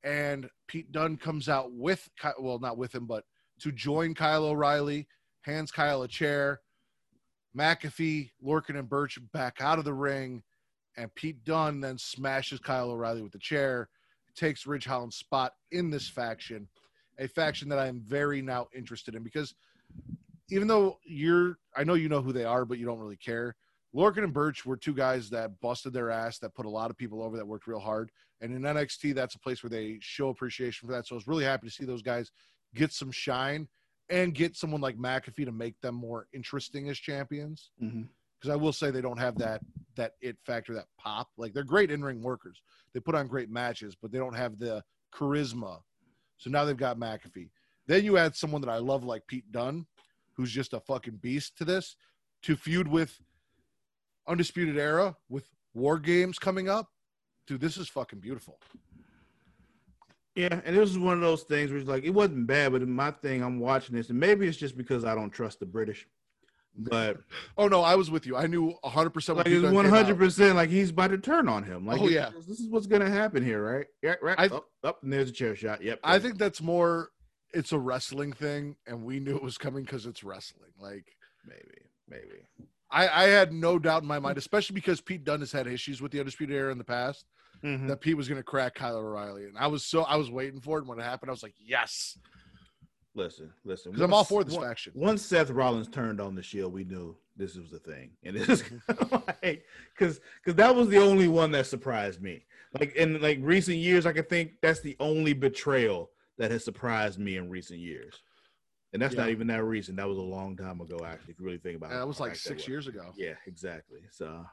[0.04, 2.10] and Pete Dunne comes out with
[2.40, 3.26] well, not with him, but
[3.60, 5.08] to join Kyle O'Reilly,
[5.42, 6.62] hands Kyle a chair.
[7.56, 10.44] McAfee, Lorcan, and Birch back out of the ring,
[10.96, 13.90] and Pete Dunne then smashes Kyle O'Reilly with the chair,
[14.38, 16.68] takes Ridge Holland's spot in this faction,
[17.20, 19.56] a faction that I am very now interested in because
[20.50, 23.56] even though you're, I know you know who they are, but you don't really care.
[23.96, 26.98] Lorcan and Birch were two guys that busted their ass, that put a lot of
[26.98, 28.12] people over, that worked real hard.
[28.40, 31.08] And in NXT, that's a place where they show appreciation for that.
[31.08, 32.32] So I was really happy to see those guys
[32.76, 33.68] get some shine
[34.10, 37.72] and get someone like McAfee to make them more interesting as champions.
[37.82, 38.08] Mhm.
[38.40, 39.62] Because I will say they don't have that
[39.96, 41.30] that it factor, that pop.
[41.38, 42.62] Like they're great in ring workers.
[42.94, 44.84] They put on great matches, but they don't have the
[45.14, 45.80] charisma.
[46.38, 47.50] So now they've got McAfee.
[47.88, 49.86] Then you add someone that I love like Pete Dunne,
[50.34, 51.96] who's just a fucking beast to this,
[52.44, 53.20] to feud with
[54.28, 56.90] Undisputed Era with War Games coming up.
[57.48, 58.60] Dude, this is fucking beautiful.
[60.36, 62.88] Yeah, and this is one of those things where it's like it wasn't bad, but
[62.88, 66.08] my thing, I'm watching this, and maybe it's just because I don't trust the British,
[66.78, 67.18] but
[67.58, 68.36] Oh no, I was with you.
[68.38, 69.38] I knew 100 percent.
[69.38, 71.86] like 100 percent like he's about to turn on him.
[71.86, 72.30] Like, Oh, yeah.
[72.48, 73.86] this is what's gonna happen here, right?
[74.04, 74.52] Yeah, right.
[74.52, 75.82] Up, up, and there's a chair shot.
[75.84, 76.00] Yep.
[76.04, 77.10] I think that's more.
[77.54, 80.72] It's a wrestling thing, and we knew it was coming because it's wrestling.
[80.80, 81.06] Like
[81.46, 82.42] maybe, maybe.
[82.92, 86.02] I, I had no doubt in my mind, especially because Pete Dunne has had issues
[86.02, 87.26] with the Undisputed Era in the past,
[87.64, 87.88] Mhm.
[87.88, 90.62] that Pete was going to crack Kyle O'Reilly, and I was so I was waiting
[90.62, 90.82] for it.
[90.82, 92.18] And when it happened, I was like, yes,
[93.18, 93.92] Listen, listen.
[93.92, 94.94] because I'm all for this once- faction.
[94.96, 98.64] Once Seth Rollins turned on the Shield, we knew this was the thing, and it's
[99.44, 99.66] like
[99.98, 102.46] because because that was the only one that surprised me.
[102.80, 107.18] Like in like recent years, I can think that's the only betrayal that has surprised
[107.18, 108.22] me in recent years,
[108.94, 109.98] and that's not even that recent.
[109.98, 111.34] That was a long time ago, actually.
[111.34, 112.68] If you really think about it, that was like that six was.
[112.68, 113.14] years ago.
[113.18, 114.02] Yeah, exactly.
[114.12, 114.46] So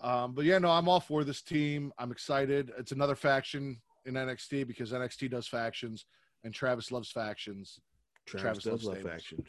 [0.00, 1.92] Um, but yeah, no, I'm all for this team.
[1.98, 2.70] I'm excited.
[2.78, 6.04] It's another faction in NXT because NXT does factions,
[6.44, 7.80] and Travis loves factions.
[8.26, 9.12] Travis, Travis love stables.
[9.12, 9.46] factions.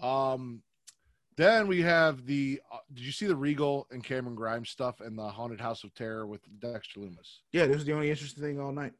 [0.00, 0.62] Um,
[1.36, 2.60] then we have the.
[2.72, 5.94] Uh, did you see the Regal and Cameron Grimes stuff and the Haunted House of
[5.94, 7.40] Terror with Dexter Lumis?
[7.52, 8.92] Yeah, this is the only interesting thing all night.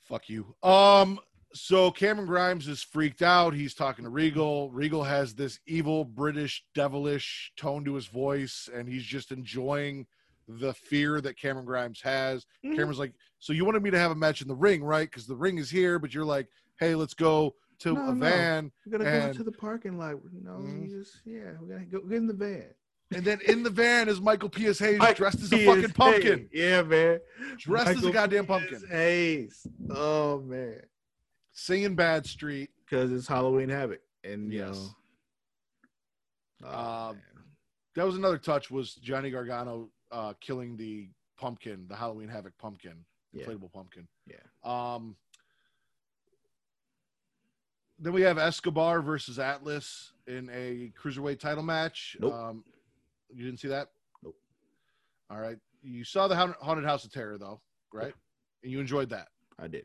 [0.00, 0.54] Fuck you.
[0.62, 1.20] Um,
[1.52, 3.52] so Cameron Grimes is freaked out.
[3.54, 4.70] He's talking to Regal.
[4.70, 10.06] Regal has this evil British devilish tone to his voice, and he's just enjoying
[10.46, 12.46] the fear that Cameron Grimes has.
[12.64, 12.70] Mhm.
[12.74, 15.10] Cameron's like, "So you wanted me to have a match in the ring, right?
[15.10, 16.48] Because the ring is here, but you're like,
[16.78, 18.20] hey, let's go to No, a no.
[18.20, 20.16] van." We're gonna And- go to the parking lot.
[20.32, 20.88] No, Mhm.
[20.90, 22.74] you just yeah, we're gonna go get in the van.
[23.10, 24.78] And then in the van is Michael P.S.
[24.80, 25.74] Hayes Mike dressed as a P.S.
[25.76, 26.38] fucking pumpkin.
[26.40, 26.48] Hayes.
[26.52, 27.20] Yeah, man.
[27.56, 28.60] Dressed as a Michael goddamn P.S.
[28.68, 28.88] pumpkin.
[28.90, 29.66] Hayes.
[29.90, 30.82] Oh man.
[31.52, 32.70] Singing Bad Street.
[32.84, 34.00] Because it's Halloween Havoc.
[34.24, 34.76] And you Yes.
[34.76, 36.68] know.
[36.68, 37.22] oh, Um.
[37.94, 43.04] That was another touch was Johnny Gargano uh, killing the pumpkin, the Halloween Havoc pumpkin,
[43.32, 43.44] Yeah.
[43.46, 44.06] inflatable pumpkin.
[44.26, 44.36] Yeah.
[44.62, 45.16] Um,
[47.98, 52.16] then we have Escobar versus Atlas in a cruiserweight title match.
[52.20, 52.32] Nope.
[52.32, 52.64] Um,
[53.34, 53.88] you didn't see that?
[54.22, 54.36] Nope.
[55.30, 55.58] All right.
[55.82, 57.60] You saw the Haunted House of Terror though,
[57.92, 58.14] right?
[58.62, 59.28] And you enjoyed that.
[59.58, 59.84] I did.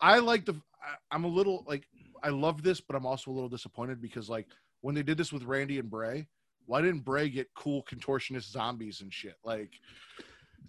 [0.00, 0.54] I like the.
[0.82, 1.86] I, I'm a little like
[2.22, 4.46] I love this, but I'm also a little disappointed because like
[4.80, 6.28] when they did this with Randy and Bray,
[6.66, 9.36] why didn't Bray get cool contortionist zombies and shit?
[9.44, 9.72] Like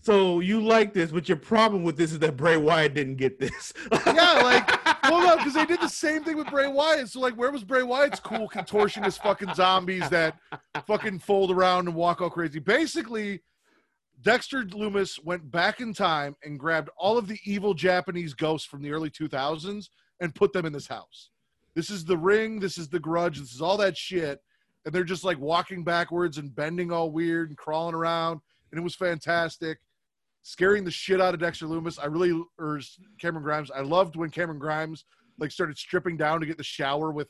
[0.01, 3.39] So you like this, but your problem with this is that Bray Wyatt didn't get
[3.39, 3.73] this.
[4.05, 7.09] Yeah, like, well, no, because they did the same thing with Bray Wyatt.
[7.09, 10.37] So like, where was Bray Wyatt's cool contortionist fucking zombies that
[10.87, 12.59] fucking fold around and walk all crazy?
[12.59, 13.41] Basically,
[14.21, 18.81] Dexter Lumis went back in time and grabbed all of the evil Japanese ghosts from
[18.81, 19.89] the early 2000s
[20.19, 21.29] and put them in this house.
[21.75, 22.59] This is the ring.
[22.59, 23.39] This is the grudge.
[23.39, 24.39] This is all that shit.
[24.85, 28.41] And they're just like walking backwards and bending all weird and crawling around.
[28.71, 29.79] And it was fantastic.
[30.49, 31.99] Scaring the shit out of Dexter Lumis.
[32.01, 32.81] I really, or
[33.21, 33.69] Cameron Grimes.
[33.69, 35.05] I loved when Cameron Grimes
[35.37, 37.27] like started stripping down to get the shower with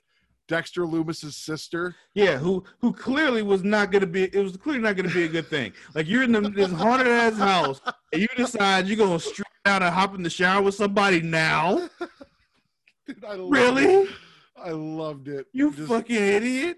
[0.48, 1.98] Dexter Lumis's sister.
[2.14, 5.28] yeah, who who clearly was not gonna be it was clearly not gonna be a
[5.28, 5.74] good thing.
[5.94, 7.82] Like you're in the, this haunted ass house
[8.14, 11.90] and you decide you're gonna strip down and hop in the shower with somebody now.
[13.06, 13.84] Dude, I Really?
[13.84, 14.10] It.
[14.56, 15.48] I loved it.
[15.52, 16.78] You Just fucking idiot.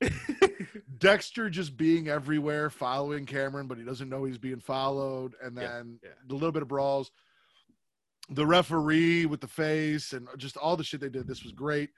[0.98, 5.34] Dexter just being everywhere, following Cameron, but he doesn't know he's being followed.
[5.42, 6.10] And Yeah, then yeah.
[6.26, 7.10] the little bit of brawls,
[8.30, 11.26] the referee with the face, and just all the shit they did.
[11.26, 11.90] This was great.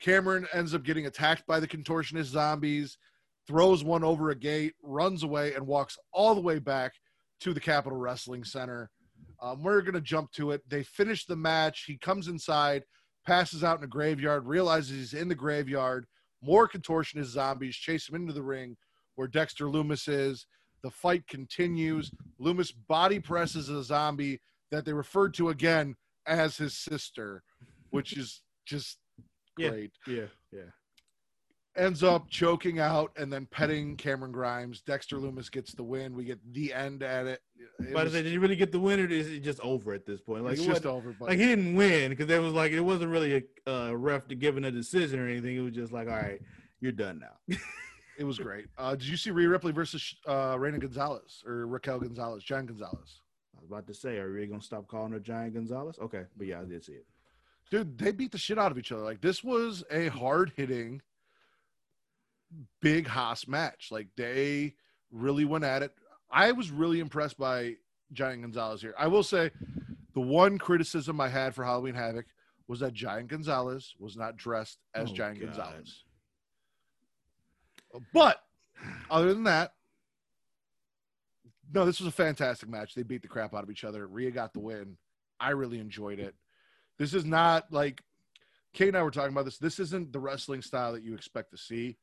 [0.00, 2.98] Cameron ends up getting attacked by the contortionist zombies,
[3.46, 6.92] throws one over a gate, runs away, and walks all the way back
[7.40, 8.90] to the Capitol Wrestling Center.
[9.40, 10.62] Um, we're going to jump to it.
[10.68, 11.84] They finish the match.
[11.86, 12.82] He comes inside,
[13.26, 16.06] passes out in a graveyard, realizes he's in the graveyard.
[16.42, 18.76] More contortionist zombies chase him into the ring
[19.16, 20.46] where Dexter Lumis is.
[20.82, 22.12] The fight continues.
[22.40, 24.40] Lumis body presses a zombie
[24.70, 25.96] that they referred to again
[26.26, 27.42] as his sister,
[27.90, 28.98] which is just
[29.56, 29.70] Yeah.
[29.70, 29.92] great.
[30.06, 30.70] Yeah, yeah.
[31.78, 34.80] Ends up choking out and then petting Cameron Grimes.
[34.82, 36.14] Dexter Lumis gets the win.
[36.16, 37.40] We get the end at it.
[37.78, 39.04] It But was- did you really get the winner?
[39.04, 40.44] Or is it just over at this point?
[40.44, 41.14] Like it's it just over.
[41.18, 44.26] But like he didn't win because there was like it wasn't really a uh, ref
[44.28, 45.56] to giving a decision or anything.
[45.56, 46.40] It was just like, all right,
[46.80, 47.56] you're done now.
[48.18, 48.66] It was great.
[48.76, 53.20] Uh, did you see Rhea Ripley versus uh, Reina Gonzalez or Raquel Gonzalez, John Gonzalez?
[53.56, 55.96] I was about to say, are we gonna stop calling her Giant Gonzalez?
[56.02, 57.06] Okay, but yeah, I did see it.
[57.70, 59.02] Dude, they beat the shit out of each other.
[59.02, 61.00] Like this was a hard hitting,
[62.80, 63.88] big hoss match.
[63.90, 64.74] Like they
[65.10, 65.92] really went at it.
[66.30, 67.74] I was really impressed by
[68.12, 68.94] Giant Gonzalez here.
[68.98, 69.50] I will say,
[70.14, 72.26] the one criticism I had for Halloween Havoc
[72.66, 75.46] was that Giant Gonzalez was not dressed as Oh, Giant God.
[75.46, 76.04] Gonzalez.
[78.12, 78.42] But
[79.10, 79.72] other than that,
[81.72, 82.94] no, this was a fantastic match.
[82.94, 84.06] They beat the crap out of each other.
[84.06, 84.96] Rhea got the win.
[85.40, 86.34] I really enjoyed it.
[86.98, 88.02] This is not like
[88.72, 89.58] Kate and I were talking about this.
[89.58, 91.96] This isn't the wrestling style that you expect to see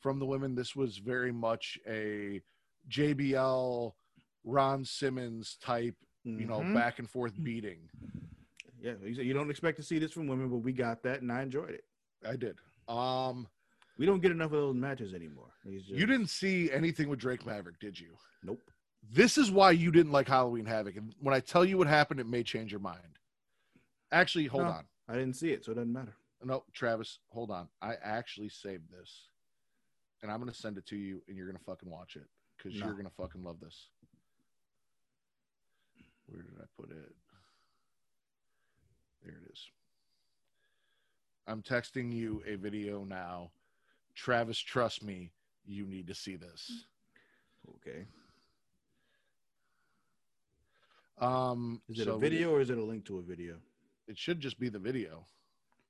[0.00, 0.54] from the women.
[0.54, 2.40] This was very much a
[2.88, 3.94] JBL,
[4.44, 6.74] Ron Simmons type, you know, Mhm.
[6.74, 7.88] back and forth beating.
[8.82, 11.42] yeah, you don't expect to see this from women, but we got that, and I
[11.42, 11.84] enjoyed it.
[12.24, 12.58] I did.
[12.88, 13.46] Um,
[13.98, 15.52] We don't get enough of those matches anymore.
[15.66, 18.16] Just- you didn't see anything with Drake Maverick, did you?
[18.42, 18.62] Nope.
[19.02, 20.96] This is why you didn't like Halloween Havoc.
[20.96, 23.18] And when I tell you what happened, it may change your mind.
[24.10, 24.70] Actually, hold No.
[24.70, 24.88] on.
[25.08, 26.16] I didn't see it, so it doesn't matter.
[26.42, 27.68] No, Travis, hold on.
[27.82, 29.28] I actually saved this.
[30.22, 32.26] And I'm going to send it to you, and you're going to fucking watch it
[32.56, 32.86] because No.
[32.86, 33.88] you're going to fucking love this.
[36.26, 37.14] Where did I put it?
[39.24, 39.66] There it is.
[41.46, 43.50] I'm texting you a video now.
[44.14, 45.32] Travis, trust me,
[45.66, 46.84] you need to see this.
[47.76, 48.06] Okay.
[51.18, 53.56] Um, Is it so a video or is it a link to a video?
[54.06, 55.24] It should just be the video.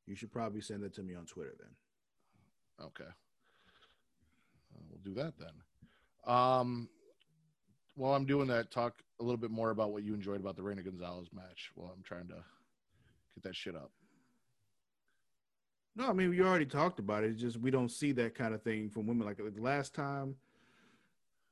[0.07, 2.87] You should probably send it to me on Twitter then.
[2.87, 3.11] Okay.
[4.75, 6.35] Uh, we'll do that then.
[6.35, 6.89] Um,
[7.97, 10.63] while I'm doing that, talk a little bit more about what you enjoyed about the
[10.63, 12.43] Reina Gonzalez match while I'm trying to
[13.35, 13.91] get that shit up.
[15.97, 17.31] No, I mean we already talked about it.
[17.31, 19.27] It's just we don't see that kind of thing from women.
[19.27, 20.37] Like the last time,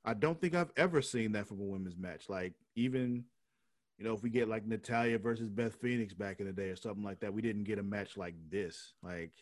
[0.04, 2.28] I don't think I've ever seen that from a women's match.
[2.28, 3.24] Like even,
[3.98, 6.76] you know, if we get like Natalya versus Beth Phoenix back in the day or
[6.76, 8.94] something like that, we didn't get a match like this.
[9.02, 9.32] Like,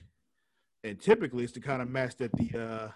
[0.82, 2.88] and typically it's the kind of match that the uh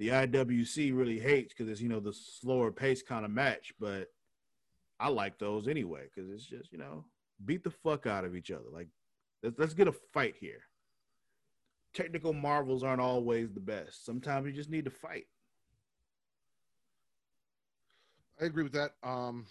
[0.00, 3.72] the IWC really hates because it's you know the slower pace kind of match.
[3.78, 4.08] But
[4.98, 7.04] I like those anyway because it's just you know
[7.44, 8.64] beat the fuck out of each other.
[8.72, 8.88] Like
[9.44, 10.62] let's, let's get a fight here
[11.92, 14.04] technical marvels aren't always the best.
[14.04, 15.26] Sometimes you just need to fight.
[18.40, 18.92] I agree with that.
[19.02, 19.46] Um,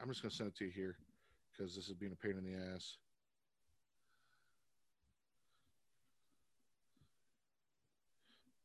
[0.00, 0.96] I'm just gonna send it to you here
[1.52, 2.96] because this is being a pain in the ass.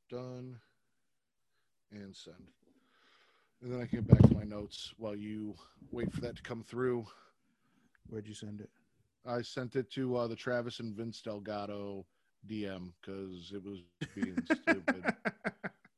[0.10, 0.57] Done
[1.91, 2.36] and send.
[3.61, 5.56] And then I can get back to my notes while you
[5.91, 7.06] wait for that to come through.
[8.10, 8.70] Where'd you send it?
[9.26, 12.06] I sent it to uh, the Travis and Vince Delgado
[12.48, 13.80] DM because it was
[14.16, 15.14] being stupid.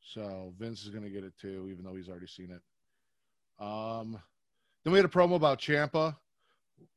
[0.02, 3.64] So Vince is gonna get it too, even though he's already seen it.
[3.64, 4.20] Um,
[4.84, 6.16] then we had a promo about Ciampa,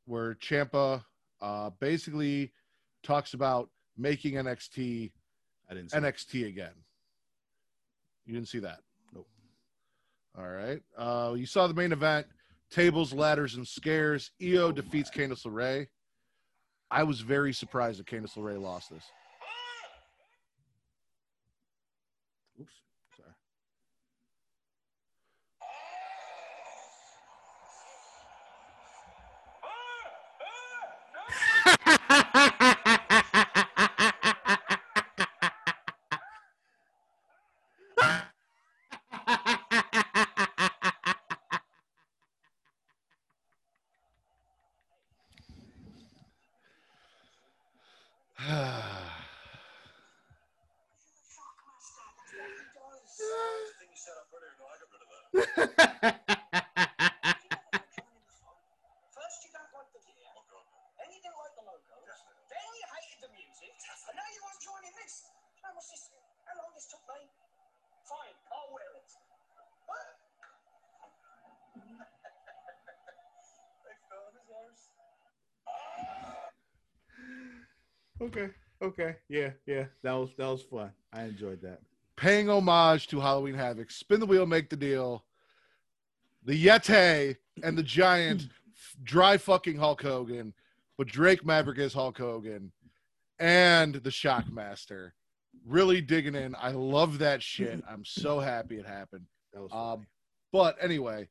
[0.07, 1.05] where Ciampa
[1.43, 2.53] uh, basically
[3.03, 5.13] talks about making NXT
[5.71, 5.91] I didn't.
[5.91, 6.03] See it.
[6.03, 6.73] NXT again.
[8.27, 8.79] You didn't see that?
[9.15, 9.29] Nope.
[10.39, 10.81] All right.
[10.97, 12.27] Uh, you saw the main event:
[12.71, 14.31] tables, ladders, and scares.
[14.43, 15.25] Io Oh, defeats my.
[15.25, 15.87] Candice LeRae.
[16.91, 19.05] I was very surprised that Candice LeRae lost this.
[22.61, 22.73] Oops.
[23.17, 23.35] Sorry.
[59.15, 60.29] First you don't like the gear,
[61.01, 64.55] then you didn't like the logo, then you hated the music, and now you want
[64.61, 65.25] to join in this.
[65.65, 66.13] How much this?
[66.45, 67.25] How long this took me?
[68.05, 69.09] Fine, I'll wear it.
[69.89, 70.07] What?
[78.23, 78.49] Okay.
[78.83, 79.17] Okay.
[79.29, 79.51] Yeah.
[79.67, 79.85] Yeah.
[80.03, 80.93] That was that was fun.
[81.13, 81.81] I enjoyed that.
[82.17, 83.91] Paying homage to Halloween Havoc.
[83.91, 85.25] Spin the wheel, make the deal.
[86.45, 88.49] The Yeti and the Giant
[89.03, 90.53] dry fucking Hulk Hogan,
[90.99, 92.73] but Drake Maverick is Hulk Hogan,
[93.39, 95.13] and the Shockmaster.
[95.67, 96.55] Really digging in.
[96.61, 97.83] I love that shit.
[97.89, 99.27] I'm so happy it happened.
[99.53, 100.07] That was Um.
[100.53, 101.29] But anyway,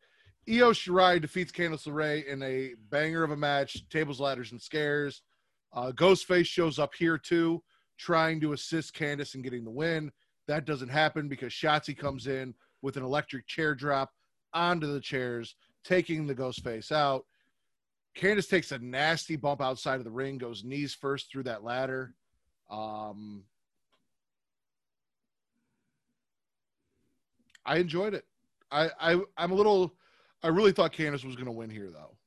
[0.49, 5.21] Io Shirai defeats Candice LeRae in a banger of a match, tables, ladders, and scares.
[5.71, 7.63] Uh, Ghostface shows up here too,
[7.97, 10.11] trying to assist Candice in getting the win.
[10.47, 14.11] That doesn't happen because Shotzi comes in with an electric chair drop
[14.53, 17.25] onto the chairs, taking the ghost face out.
[18.15, 22.13] Candice takes a nasty bump outside of the ring, goes knees first through that ladder.
[22.69, 23.43] Um,
[27.65, 28.25] I enjoyed it.
[28.71, 29.95] I, I I'm a little.
[30.41, 32.17] I really thought Candice was to win here, though.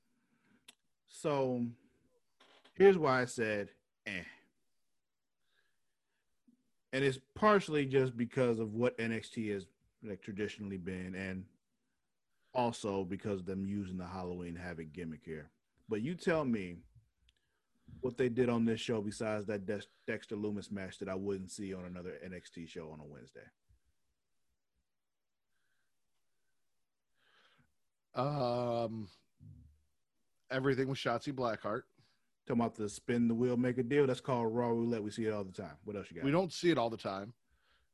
[1.09, 1.64] So
[2.74, 3.68] here's why I said
[4.06, 4.22] eh.
[6.97, 9.66] And it's partially just because of what NXT has
[10.02, 11.44] like traditionally been, and
[12.55, 15.51] also because them using the Halloween Havoc gimmick here.
[15.90, 16.78] But you tell me
[18.01, 21.51] what they did on this show besides that Dex- Dexter Lumis match that I wouldn't
[21.51, 23.40] see on another NXT show on a Wednesday.
[28.14, 29.09] Um,
[30.51, 31.82] everything with Shotzi Blackheart.
[32.47, 34.06] Talking about the spin the wheel, make a deal.
[34.06, 35.02] That's called Raw Roulette.
[35.02, 35.77] We see it all the time.
[35.85, 36.24] What else you got?
[36.24, 37.32] We don't see it all the time.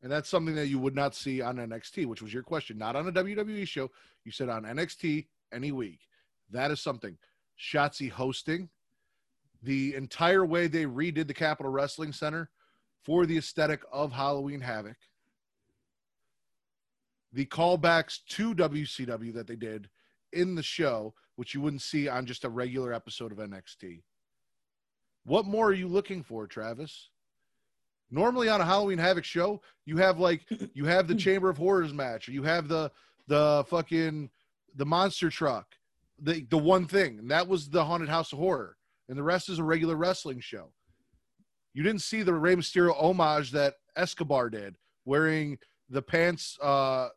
[0.02, 2.76] And that's something that you would not see on NXT, which was your question.
[2.76, 3.90] Not on a WWE show.
[4.24, 6.00] You said on NXT any week.
[6.50, 7.16] That is something.
[7.58, 8.68] Shotzi hosting
[9.62, 12.50] the entire way they redid the Capitol Wrestling Center
[13.04, 14.96] for the aesthetic of Halloween Havoc.
[17.32, 19.88] The callbacks to WCW that they did
[20.32, 24.02] in the show, which you wouldn't see on just a regular episode of NXT.
[25.24, 27.10] What more are you looking for, Travis?
[28.10, 31.94] Normally on a Halloween Havoc show, you have like you have the Chamber of Horrors
[31.94, 32.90] match, or you have the
[33.28, 34.30] the fucking
[34.74, 35.66] the monster truck,
[36.18, 38.76] the the one thing, and that was the Haunted House of Horror,
[39.08, 40.72] and the rest is a regular wrestling show.
[41.72, 44.76] You didn't see the Rey Mysterio homage that Escobar did,
[45.06, 45.58] wearing
[45.88, 47.08] the pants uh,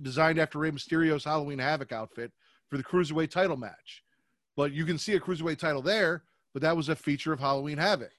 [0.00, 2.32] designed after Rey Mysterio's Halloween Havoc outfit
[2.68, 4.02] for the cruiserweight title match.
[4.56, 6.22] But you can see a cruiserweight title there,
[6.52, 8.12] but that was a feature of Halloween Havoc.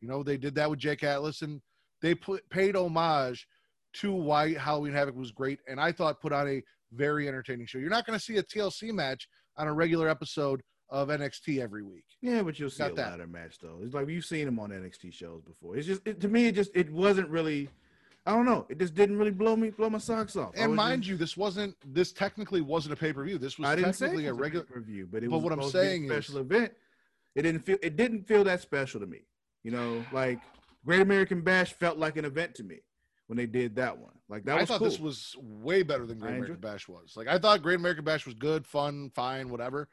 [0.00, 1.60] You know, they did that with Jake Atlas, and
[2.02, 3.46] they put, paid homage
[3.94, 6.62] to why Halloween Havoc was great, and I thought put on a
[6.92, 7.78] very entertaining show.
[7.78, 11.82] You're not going to see a TLC match on a regular episode of NXT every
[11.82, 12.04] week.
[12.20, 13.10] Yeah, but you'll see a that.
[13.10, 13.78] ladder match though.
[13.82, 15.76] It's like you've seen them on NXT shows before.
[15.76, 17.68] It's just it, to me, it just it wasn't really.
[18.24, 18.66] I don't know.
[18.68, 20.52] It just didn't really blow me blow my socks off.
[20.56, 23.38] And mind just- you, this wasn't this technically wasn't a pay per view.
[23.38, 24.66] This was I didn't say technically it a regular.
[24.74, 26.72] review, but it but was what I'm supposed to a saying is- special event.
[27.36, 29.20] It didn't feel it didn't feel that special to me.
[29.62, 30.40] You know, like
[30.84, 32.78] Great American Bash felt like an event to me
[33.26, 34.14] when they did that one.
[34.28, 34.88] Like that I was thought cool.
[34.88, 37.12] this was way better than Great I American Bash was.
[37.14, 39.88] Like I thought Great American Bash was good, fun, fine, whatever.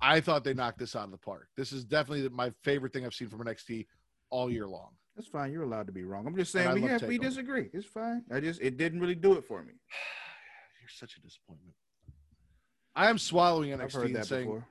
[0.00, 1.48] I thought they knocked this out of the park.
[1.56, 3.86] This is definitely my favorite thing I've seen from NXT
[4.30, 4.90] all year long.
[5.16, 5.52] That's fine.
[5.52, 6.26] You're allowed to be wrong.
[6.26, 7.70] I'm just saying we have we disagree.
[7.72, 8.24] It's fine.
[8.32, 9.72] I just it didn't really do it for me.
[10.80, 11.74] You're such a disappointment.
[12.96, 14.66] I am swallowing I've NXT heard and that saying before.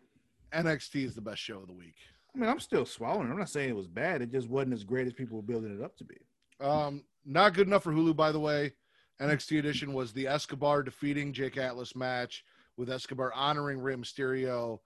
[0.54, 1.95] NXT is the best show of the week.
[2.38, 3.31] I mean, I'm still swallowing.
[3.31, 4.22] I'm not saying it was bad.
[4.22, 6.18] It just wasn't as great as people were building it up to be.
[6.59, 8.73] Um, not good enough for Hulu, by the way.
[9.19, 12.43] NXT edition was the Escobar defeating Jake Atlas match
[12.77, 14.77] with Escobar honoring Rey Mysterio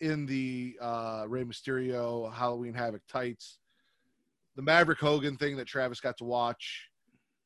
[0.00, 3.58] in the uh, Rey Mysterio Halloween Havoc tights.
[4.56, 6.88] The Maverick Hogan thing that Travis got to watch,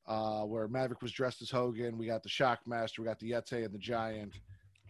[0.07, 1.99] uh, where Maverick was dressed as Hogan.
[1.99, 4.35] We got the Shockmaster, we got the Yeti and the Giant,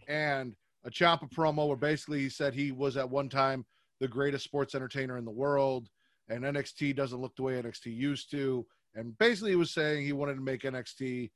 [0.07, 3.65] and a Ciampa promo where basically he said he was at one time
[3.99, 5.89] the greatest sports entertainer in the world,
[6.29, 8.65] and NXT doesn't look the way NXT used to.
[8.95, 11.29] And basically, he was saying he wanted to make NXT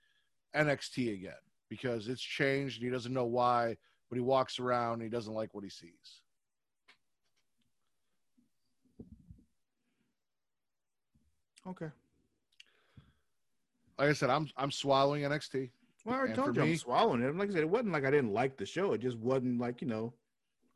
[0.56, 1.34] NXT again
[1.70, 3.76] because it's changed and he doesn't know why,
[4.10, 6.22] but he walks around and he doesn't like what he sees.
[11.68, 11.90] Okay.
[13.98, 15.70] Like I said, I'm I'm swallowing NXT.
[16.06, 17.36] Well, I already And told you me- I'm swallowing it.
[17.36, 18.94] Like I said, it wasn't like I didn't like the show.
[18.94, 20.14] It just wasn't like you know,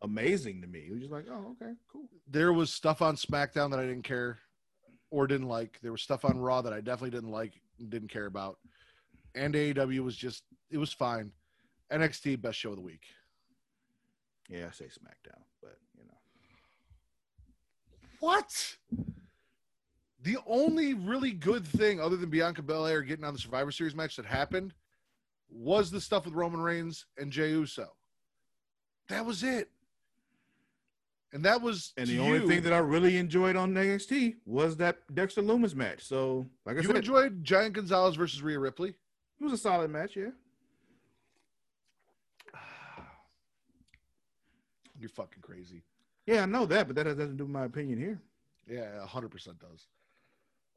[0.01, 0.85] amazing to me.
[0.87, 2.09] It was just like, oh, okay, cool.
[2.29, 4.39] There was stuff on SmackDown that I didn't care
[5.11, 5.79] or didn't like.
[5.81, 8.57] There was stuff on Raw that I definitely didn't like, and didn't care about.
[9.35, 11.31] And AEW was just it was fine.
[11.91, 13.05] NXT best show of the week.
[14.49, 16.17] Yeah, I say SmackDown, but you know,
[18.19, 18.77] What?
[20.23, 24.15] The only really good thing, other than Bianca Belair getting on the Survivor Series match
[24.15, 24.73] that happened,
[25.49, 27.87] was the stuff with Roman Reigns and Jey Uso.
[29.09, 29.69] That was it.
[31.33, 34.99] And that was and the only thing that I really enjoyed on NXT was that
[35.13, 36.03] Dexter Lumis match.
[36.03, 38.89] So, like I you said, you enjoyed Giant Gonzalez versus Rhea Ripley.
[38.89, 40.15] it was a solid match.
[40.15, 40.29] Yeah,
[44.99, 45.83] You're fucking crazy.
[46.25, 48.21] yeah, I know that, but that has nothing to do with my opinion here.
[48.67, 49.87] Yeah, hundred percent does.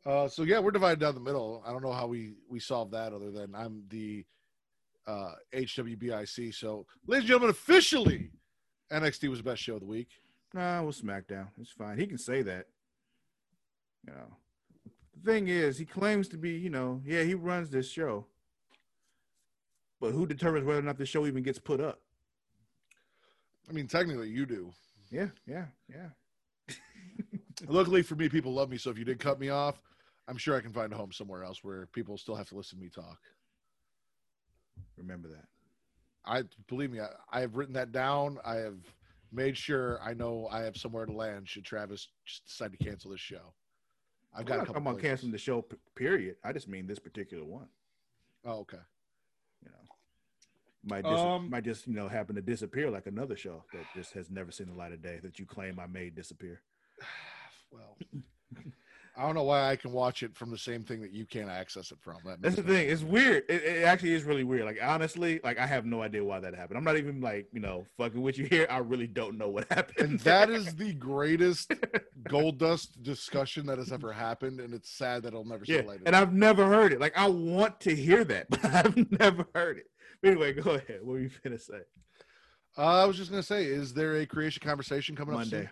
[0.05, 1.63] Uh, so yeah, we're divided down the middle.
[1.67, 4.25] I don't know how we we solve that other than I'm the
[5.07, 6.55] uh, HWBIC.
[6.55, 8.31] So, ladies and gentlemen, officially,
[8.93, 10.09] NXT was the best show of the week.
[10.53, 11.49] Nah, was SmackDown.
[11.61, 11.99] It's fine.
[11.99, 12.67] He can say that.
[14.07, 14.37] You know,
[15.15, 18.27] the thing is, he claims to be, you know, yeah, he runs this show.
[20.01, 22.01] But who determines whether or not the show even gets put up?
[23.69, 24.73] I mean, technically, you do.
[25.11, 26.75] Yeah, yeah, yeah.
[27.69, 28.79] Luckily for me, people love me.
[28.79, 29.81] So if you did cut me off,
[30.27, 32.79] I'm sure I can find a home somewhere else where people still have to listen
[32.79, 33.19] to me talk.
[34.97, 35.45] Remember that.
[36.25, 38.39] I believe me, I, I have written that down.
[38.45, 38.77] I have
[39.33, 43.11] made sure I know I have somewhere to land should Travis just decide to cancel
[43.11, 43.55] this show.
[44.33, 45.11] I've I'm got a not couple talking about places.
[45.11, 45.63] canceling the show.
[45.63, 46.37] p- Period.
[46.45, 47.67] I just mean this particular one.
[48.45, 48.79] Oh, okay.
[49.65, 49.95] You know,
[50.85, 54.13] might dis- Um, might just you know happen to disappear like another show that just
[54.13, 56.63] has never seen the light of day that you claim I made disappear.
[57.73, 57.97] Well,
[59.21, 61.51] I don't know why I can watch it from the same thing that you can't
[61.51, 62.17] access it from.
[62.25, 62.89] That That's the thing.
[62.89, 63.45] It's weird.
[63.51, 64.65] It, it actually is really weird.
[64.65, 66.79] Like honestly, like I have no idea why that happened.
[66.79, 68.67] I'm not even like you know fucking with you here.
[68.71, 69.99] I really don't know what happened.
[69.99, 71.71] and that is the greatest
[72.31, 75.83] Goldust discussion that has ever happened, and it's sad that it'll never see yeah.
[76.07, 76.17] And.
[76.17, 76.99] I've never heard it.
[76.99, 79.91] Like I want to hear that, but I've never heard it.
[80.23, 81.01] But anyway, go ahead.
[81.03, 81.81] What were you gonna say?
[82.79, 85.69] Uh, I was just gonna say, is there a creation conversation coming up Monday.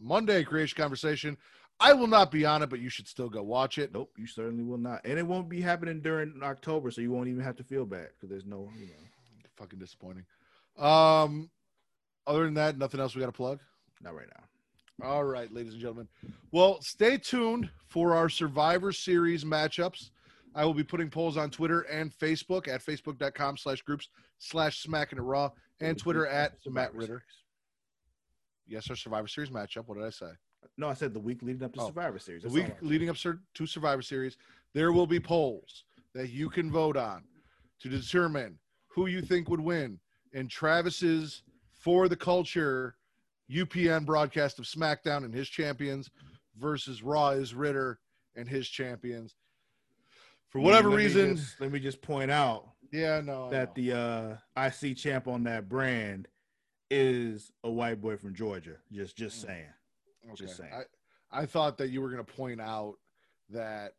[0.00, 1.36] Monday creation conversation.
[1.80, 3.92] I will not be on it, but you should still go watch it.
[3.92, 5.00] Nope, you certainly will not.
[5.04, 8.08] And it won't be happening during October, so you won't even have to feel bad
[8.16, 8.92] because there's no, you know,
[9.56, 10.24] Fucking disappointing.
[10.78, 11.50] Um,
[12.28, 13.58] other than that, nothing else we got to plug.
[14.00, 15.06] not right now.
[15.06, 16.08] All right, ladies and gentlemen.
[16.52, 20.10] Well, stay tuned for our Survivor Series matchups.
[20.54, 25.18] I will be putting polls on Twitter and Facebook at facebook.com slash groups slash smacking
[25.18, 25.50] it raw
[25.80, 27.22] and Twitter at Matt Ridder.
[28.66, 29.86] Yes, our Survivor Series matchup.
[29.86, 30.30] What did I say?
[30.76, 32.42] No, I said the week leading up to Oh, Survivor Series.
[32.42, 34.36] The week leading up to Survivor Series,
[34.74, 37.24] there will be polls that you can vote on
[37.80, 39.98] to determine who you think would win
[40.32, 42.96] in Travis's For the Culture
[43.50, 46.10] UPN broadcast of SmackDown and his champions
[46.56, 47.98] versus Raw is Ridder
[48.36, 49.34] and his champions.
[50.48, 53.92] For whatever Let me reason, just- let me just point out yeah, no, that the
[53.92, 56.26] uh IC champ on that brand
[56.90, 58.76] is a white boy from Georgia.
[58.92, 59.66] Just just saying.
[60.34, 60.72] Just saying.
[60.72, 62.94] I, I thought that you were going to point out
[63.50, 63.92] that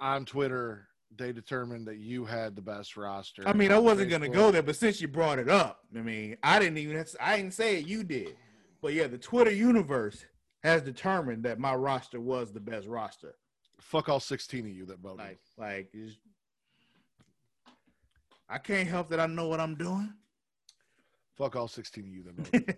[0.00, 3.46] on Twitter they determined that you had the best roster.
[3.46, 6.36] I mean, I wasn't gonna go there, but since you brought it up, I mean,
[6.42, 8.34] I didn't even I didn't say it, you did.
[8.80, 10.24] But yeah, the Twitter universe
[10.62, 13.34] has determined that my roster was the best roster.
[13.80, 15.18] Fuck all 16 of you that voted.
[15.18, 15.94] Like, like
[18.48, 20.12] I can't help that I know what I'm doing.
[21.36, 22.76] Fuck all 16 of you voted.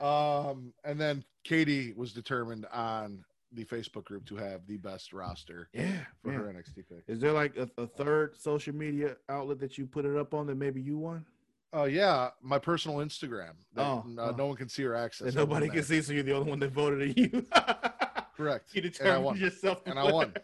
[0.00, 3.22] um, and then Katie was determined on
[3.52, 5.86] the Facebook group to have the best roster yeah,
[6.22, 6.38] for yeah.
[6.38, 7.04] her NXT pick.
[7.06, 10.46] Is there like a, a third social media outlet that you put it up on
[10.46, 11.24] that maybe you won?
[11.72, 13.52] Oh yeah, my personal Instagram.
[13.74, 14.34] That, Oh, uh, oh.
[14.36, 15.34] no one can see or access.
[15.34, 15.84] That nobody can that.
[15.84, 17.44] see, so you're the only one that voted on you.
[18.36, 18.74] Correct.
[18.74, 19.36] you And I determined won.
[19.38, 19.82] yourself.
[19.86, 20.34] And I won.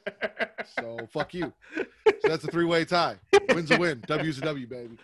[0.79, 1.53] So fuck you.
[2.21, 3.17] So that's a three-way tie.
[3.49, 4.01] Wins a win.
[4.07, 4.97] W's a W, baby.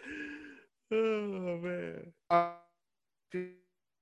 [0.93, 2.12] Oh man.
[2.31, 2.51] Uh,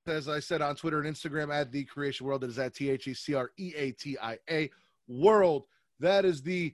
[0.07, 2.89] as I said on Twitter and Instagram at the Creation World, it is at T
[2.89, 4.69] H E C R E A T I A
[5.07, 5.65] World.
[5.99, 6.73] That is the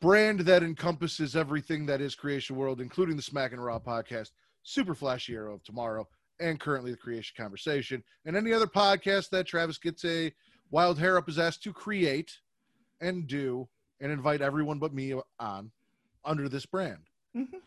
[0.00, 4.30] brand that encompasses everything that is Creation World, including the Smack and Raw podcast,
[4.62, 6.08] Super Flashy Arrow of Tomorrow,
[6.38, 10.32] and currently the Creation Conversation, and any other podcast that Travis gets a
[10.70, 12.38] wild hair up his ass to create
[13.00, 13.68] and do
[14.00, 15.70] and invite everyone but me on
[16.24, 17.02] under this brand.
[17.36, 17.60] Mhm.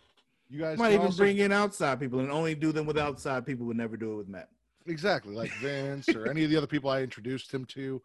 [0.54, 3.44] You guys Might even also- bring in outside people and only do them with outside
[3.44, 3.66] people.
[3.66, 4.50] Would never do it with Matt.
[4.86, 8.00] Exactly, like Vince or any of the other people I introduced him to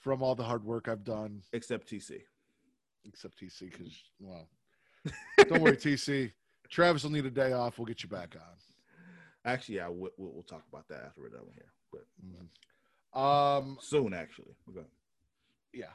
[0.00, 2.22] from all the hard work I've done, Except TC.
[3.06, 4.48] except TC, because, well,
[5.46, 6.32] don't worry, TC.
[6.70, 7.78] Travis will need a day off.
[7.78, 8.56] We'll get you back on.
[9.44, 11.70] Actually, yeah, we'll, we'll, we'll talk about that after we're done here.
[13.12, 14.56] But Um, soon, actually.
[14.70, 14.86] Okay.
[15.72, 15.92] yeah.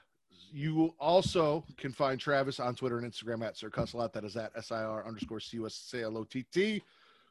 [0.58, 4.14] You also can find Travis on Twitter and Instagram at Sir Cussalott.
[4.14, 6.82] That is at S-I-R underscore C-U-S-C-L-O-T-T,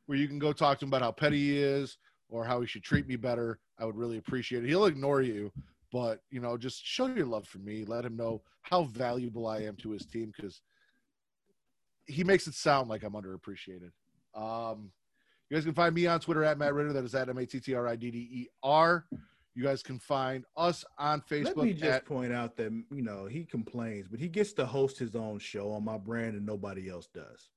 [0.04, 1.96] where you can go talk to him about how petty he is
[2.28, 3.60] or how he should treat me better.
[3.78, 4.68] I would really appreciate it.
[4.68, 5.50] He'll ignore you,
[5.90, 7.86] but, you know, just show your love for me.
[7.86, 10.60] Let him know how valuable I am to his team because
[12.04, 13.92] he makes it sound like I'm underappreciated.
[14.34, 14.90] Um,
[15.48, 16.92] you guys can find me on Twitter at Matt Ridder.
[16.92, 19.06] That is at M-A-T-T-R-I-D-D-E-R.
[19.54, 23.02] You guys can find us on Facebook Let me just at point out that you
[23.02, 26.44] know he complains, but he gets to host his own show on my brand, and
[26.44, 27.50] nobody else does.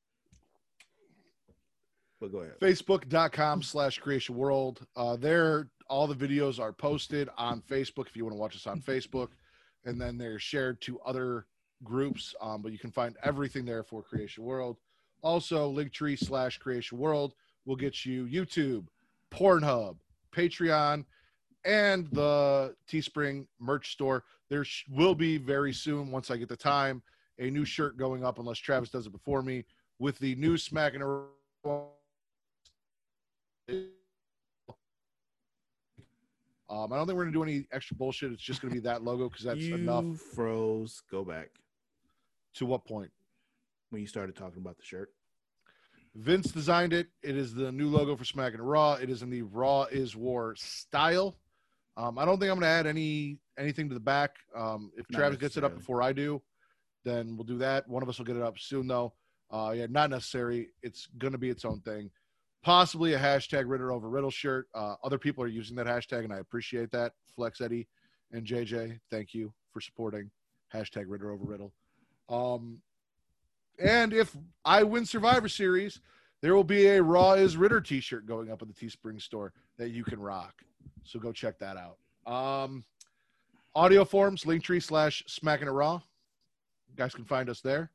[2.19, 2.59] But go ahead.
[2.59, 8.25] facebook.com slash creation world uh, there all the videos are posted on facebook if you
[8.25, 9.29] want to watch us on facebook
[9.85, 11.45] and then they're shared to other
[11.83, 14.77] groups um, but you can find everything there for creation world
[15.21, 18.87] also linktree slash creation world will get you youtube
[19.31, 19.97] pornhub
[20.35, 21.05] patreon
[21.67, 24.23] and the Teespring merch store.
[24.49, 27.03] There sh- will be very soon, once I get the time,
[27.37, 29.65] a new shirt going up, unless Travis does it before me,
[29.99, 31.87] with the new Smack and Raw.
[36.69, 38.31] um, I don't think we're gonna do any extra bullshit.
[38.31, 40.05] It's just gonna be that logo because that's you enough.
[40.33, 41.01] froze.
[41.11, 41.49] Go back
[42.55, 43.11] To what point?
[43.89, 45.13] when you started talking about the shirt.
[46.15, 47.07] Vince designed it.
[47.23, 48.93] It is the new logo for Smack and Raw.
[48.95, 51.37] It is in the Raw is War style.
[51.97, 54.35] Um, I don't think I'm going to add any anything to the back.
[54.55, 56.41] Um, if Not Travis gets it up before I do,
[57.03, 57.89] then we'll do that.
[57.89, 59.13] One of us will get it up soon, though.
[59.49, 60.69] Uh, yeah, not necessary.
[60.83, 62.11] It's going to be its own thing.
[62.63, 64.67] Possibly a hashtag Ridder over Riddle shirt.
[64.75, 67.13] Uh, other people are using that hashtag, and I appreciate that.
[67.35, 67.87] Flex Eddie
[68.31, 70.29] and JJ, thank you for supporting
[70.73, 71.73] hashtag Ridder over Riddle.
[72.29, 72.81] Um,
[73.79, 76.01] and if I win Survivor Series,
[76.41, 79.89] there will be a Raw is Ridder t-shirt going up at the Teespring store that
[79.89, 80.53] you can rock.
[81.07, 81.97] So go check that out.
[82.31, 82.83] Um,
[83.75, 86.01] audio forms, Linktree slash Smackin' It Raw.
[86.89, 87.91] You guys can find us there.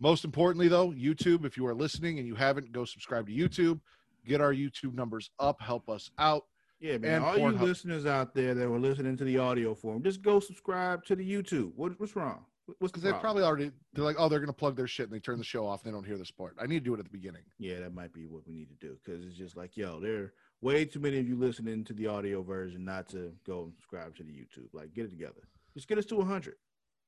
[0.00, 1.44] Most importantly, though, YouTube.
[1.44, 3.80] If you are listening and you haven't, go subscribe to YouTube.
[4.26, 5.60] Get our YouTube numbers up.
[5.60, 6.44] Help us out.
[6.80, 7.14] Yeah, man.
[7.14, 10.40] And all you listeners out there that were listening to the audio form, just go
[10.40, 11.72] subscribe to the YouTube.
[11.76, 12.44] What, what's wrong?
[12.66, 15.14] What's the Because they probably already they're like, oh, they're gonna plug their shit and
[15.14, 15.84] they turn the show off.
[15.84, 16.56] And they don't hear this part.
[16.60, 17.42] I need to do it at the beginning.
[17.58, 20.16] Yeah, that might be what we need to do because it's just like, yo, there
[20.16, 20.32] are
[20.62, 24.16] way too many of you listening to the audio version not to go and subscribe
[24.16, 24.72] to the YouTube.
[24.72, 25.42] Like, get it together.
[25.74, 26.54] Just get us to 100.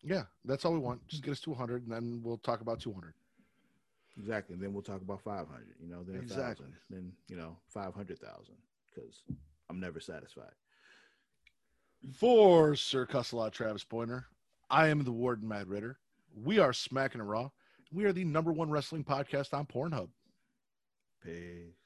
[0.02, 1.06] Yeah, that's all we want.
[1.09, 3.14] Just get us to 100, and then we'll talk about 200.
[4.18, 4.55] Exactly.
[4.55, 6.66] And then we'll talk about 500, you know, then Exactly.
[6.66, 8.55] 1,000, then, you know, 500,000
[8.94, 9.22] because
[9.68, 10.52] I'm never satisfied.
[12.12, 14.26] For Sir Cussalott Travis Pointer,
[14.70, 15.98] I am the Warden Matt Ridder.
[16.35, 17.51] We are Smackin' It Raw.
[17.93, 20.09] We are the number one wrestling podcast on Pornhub.
[21.24, 21.84] Peace.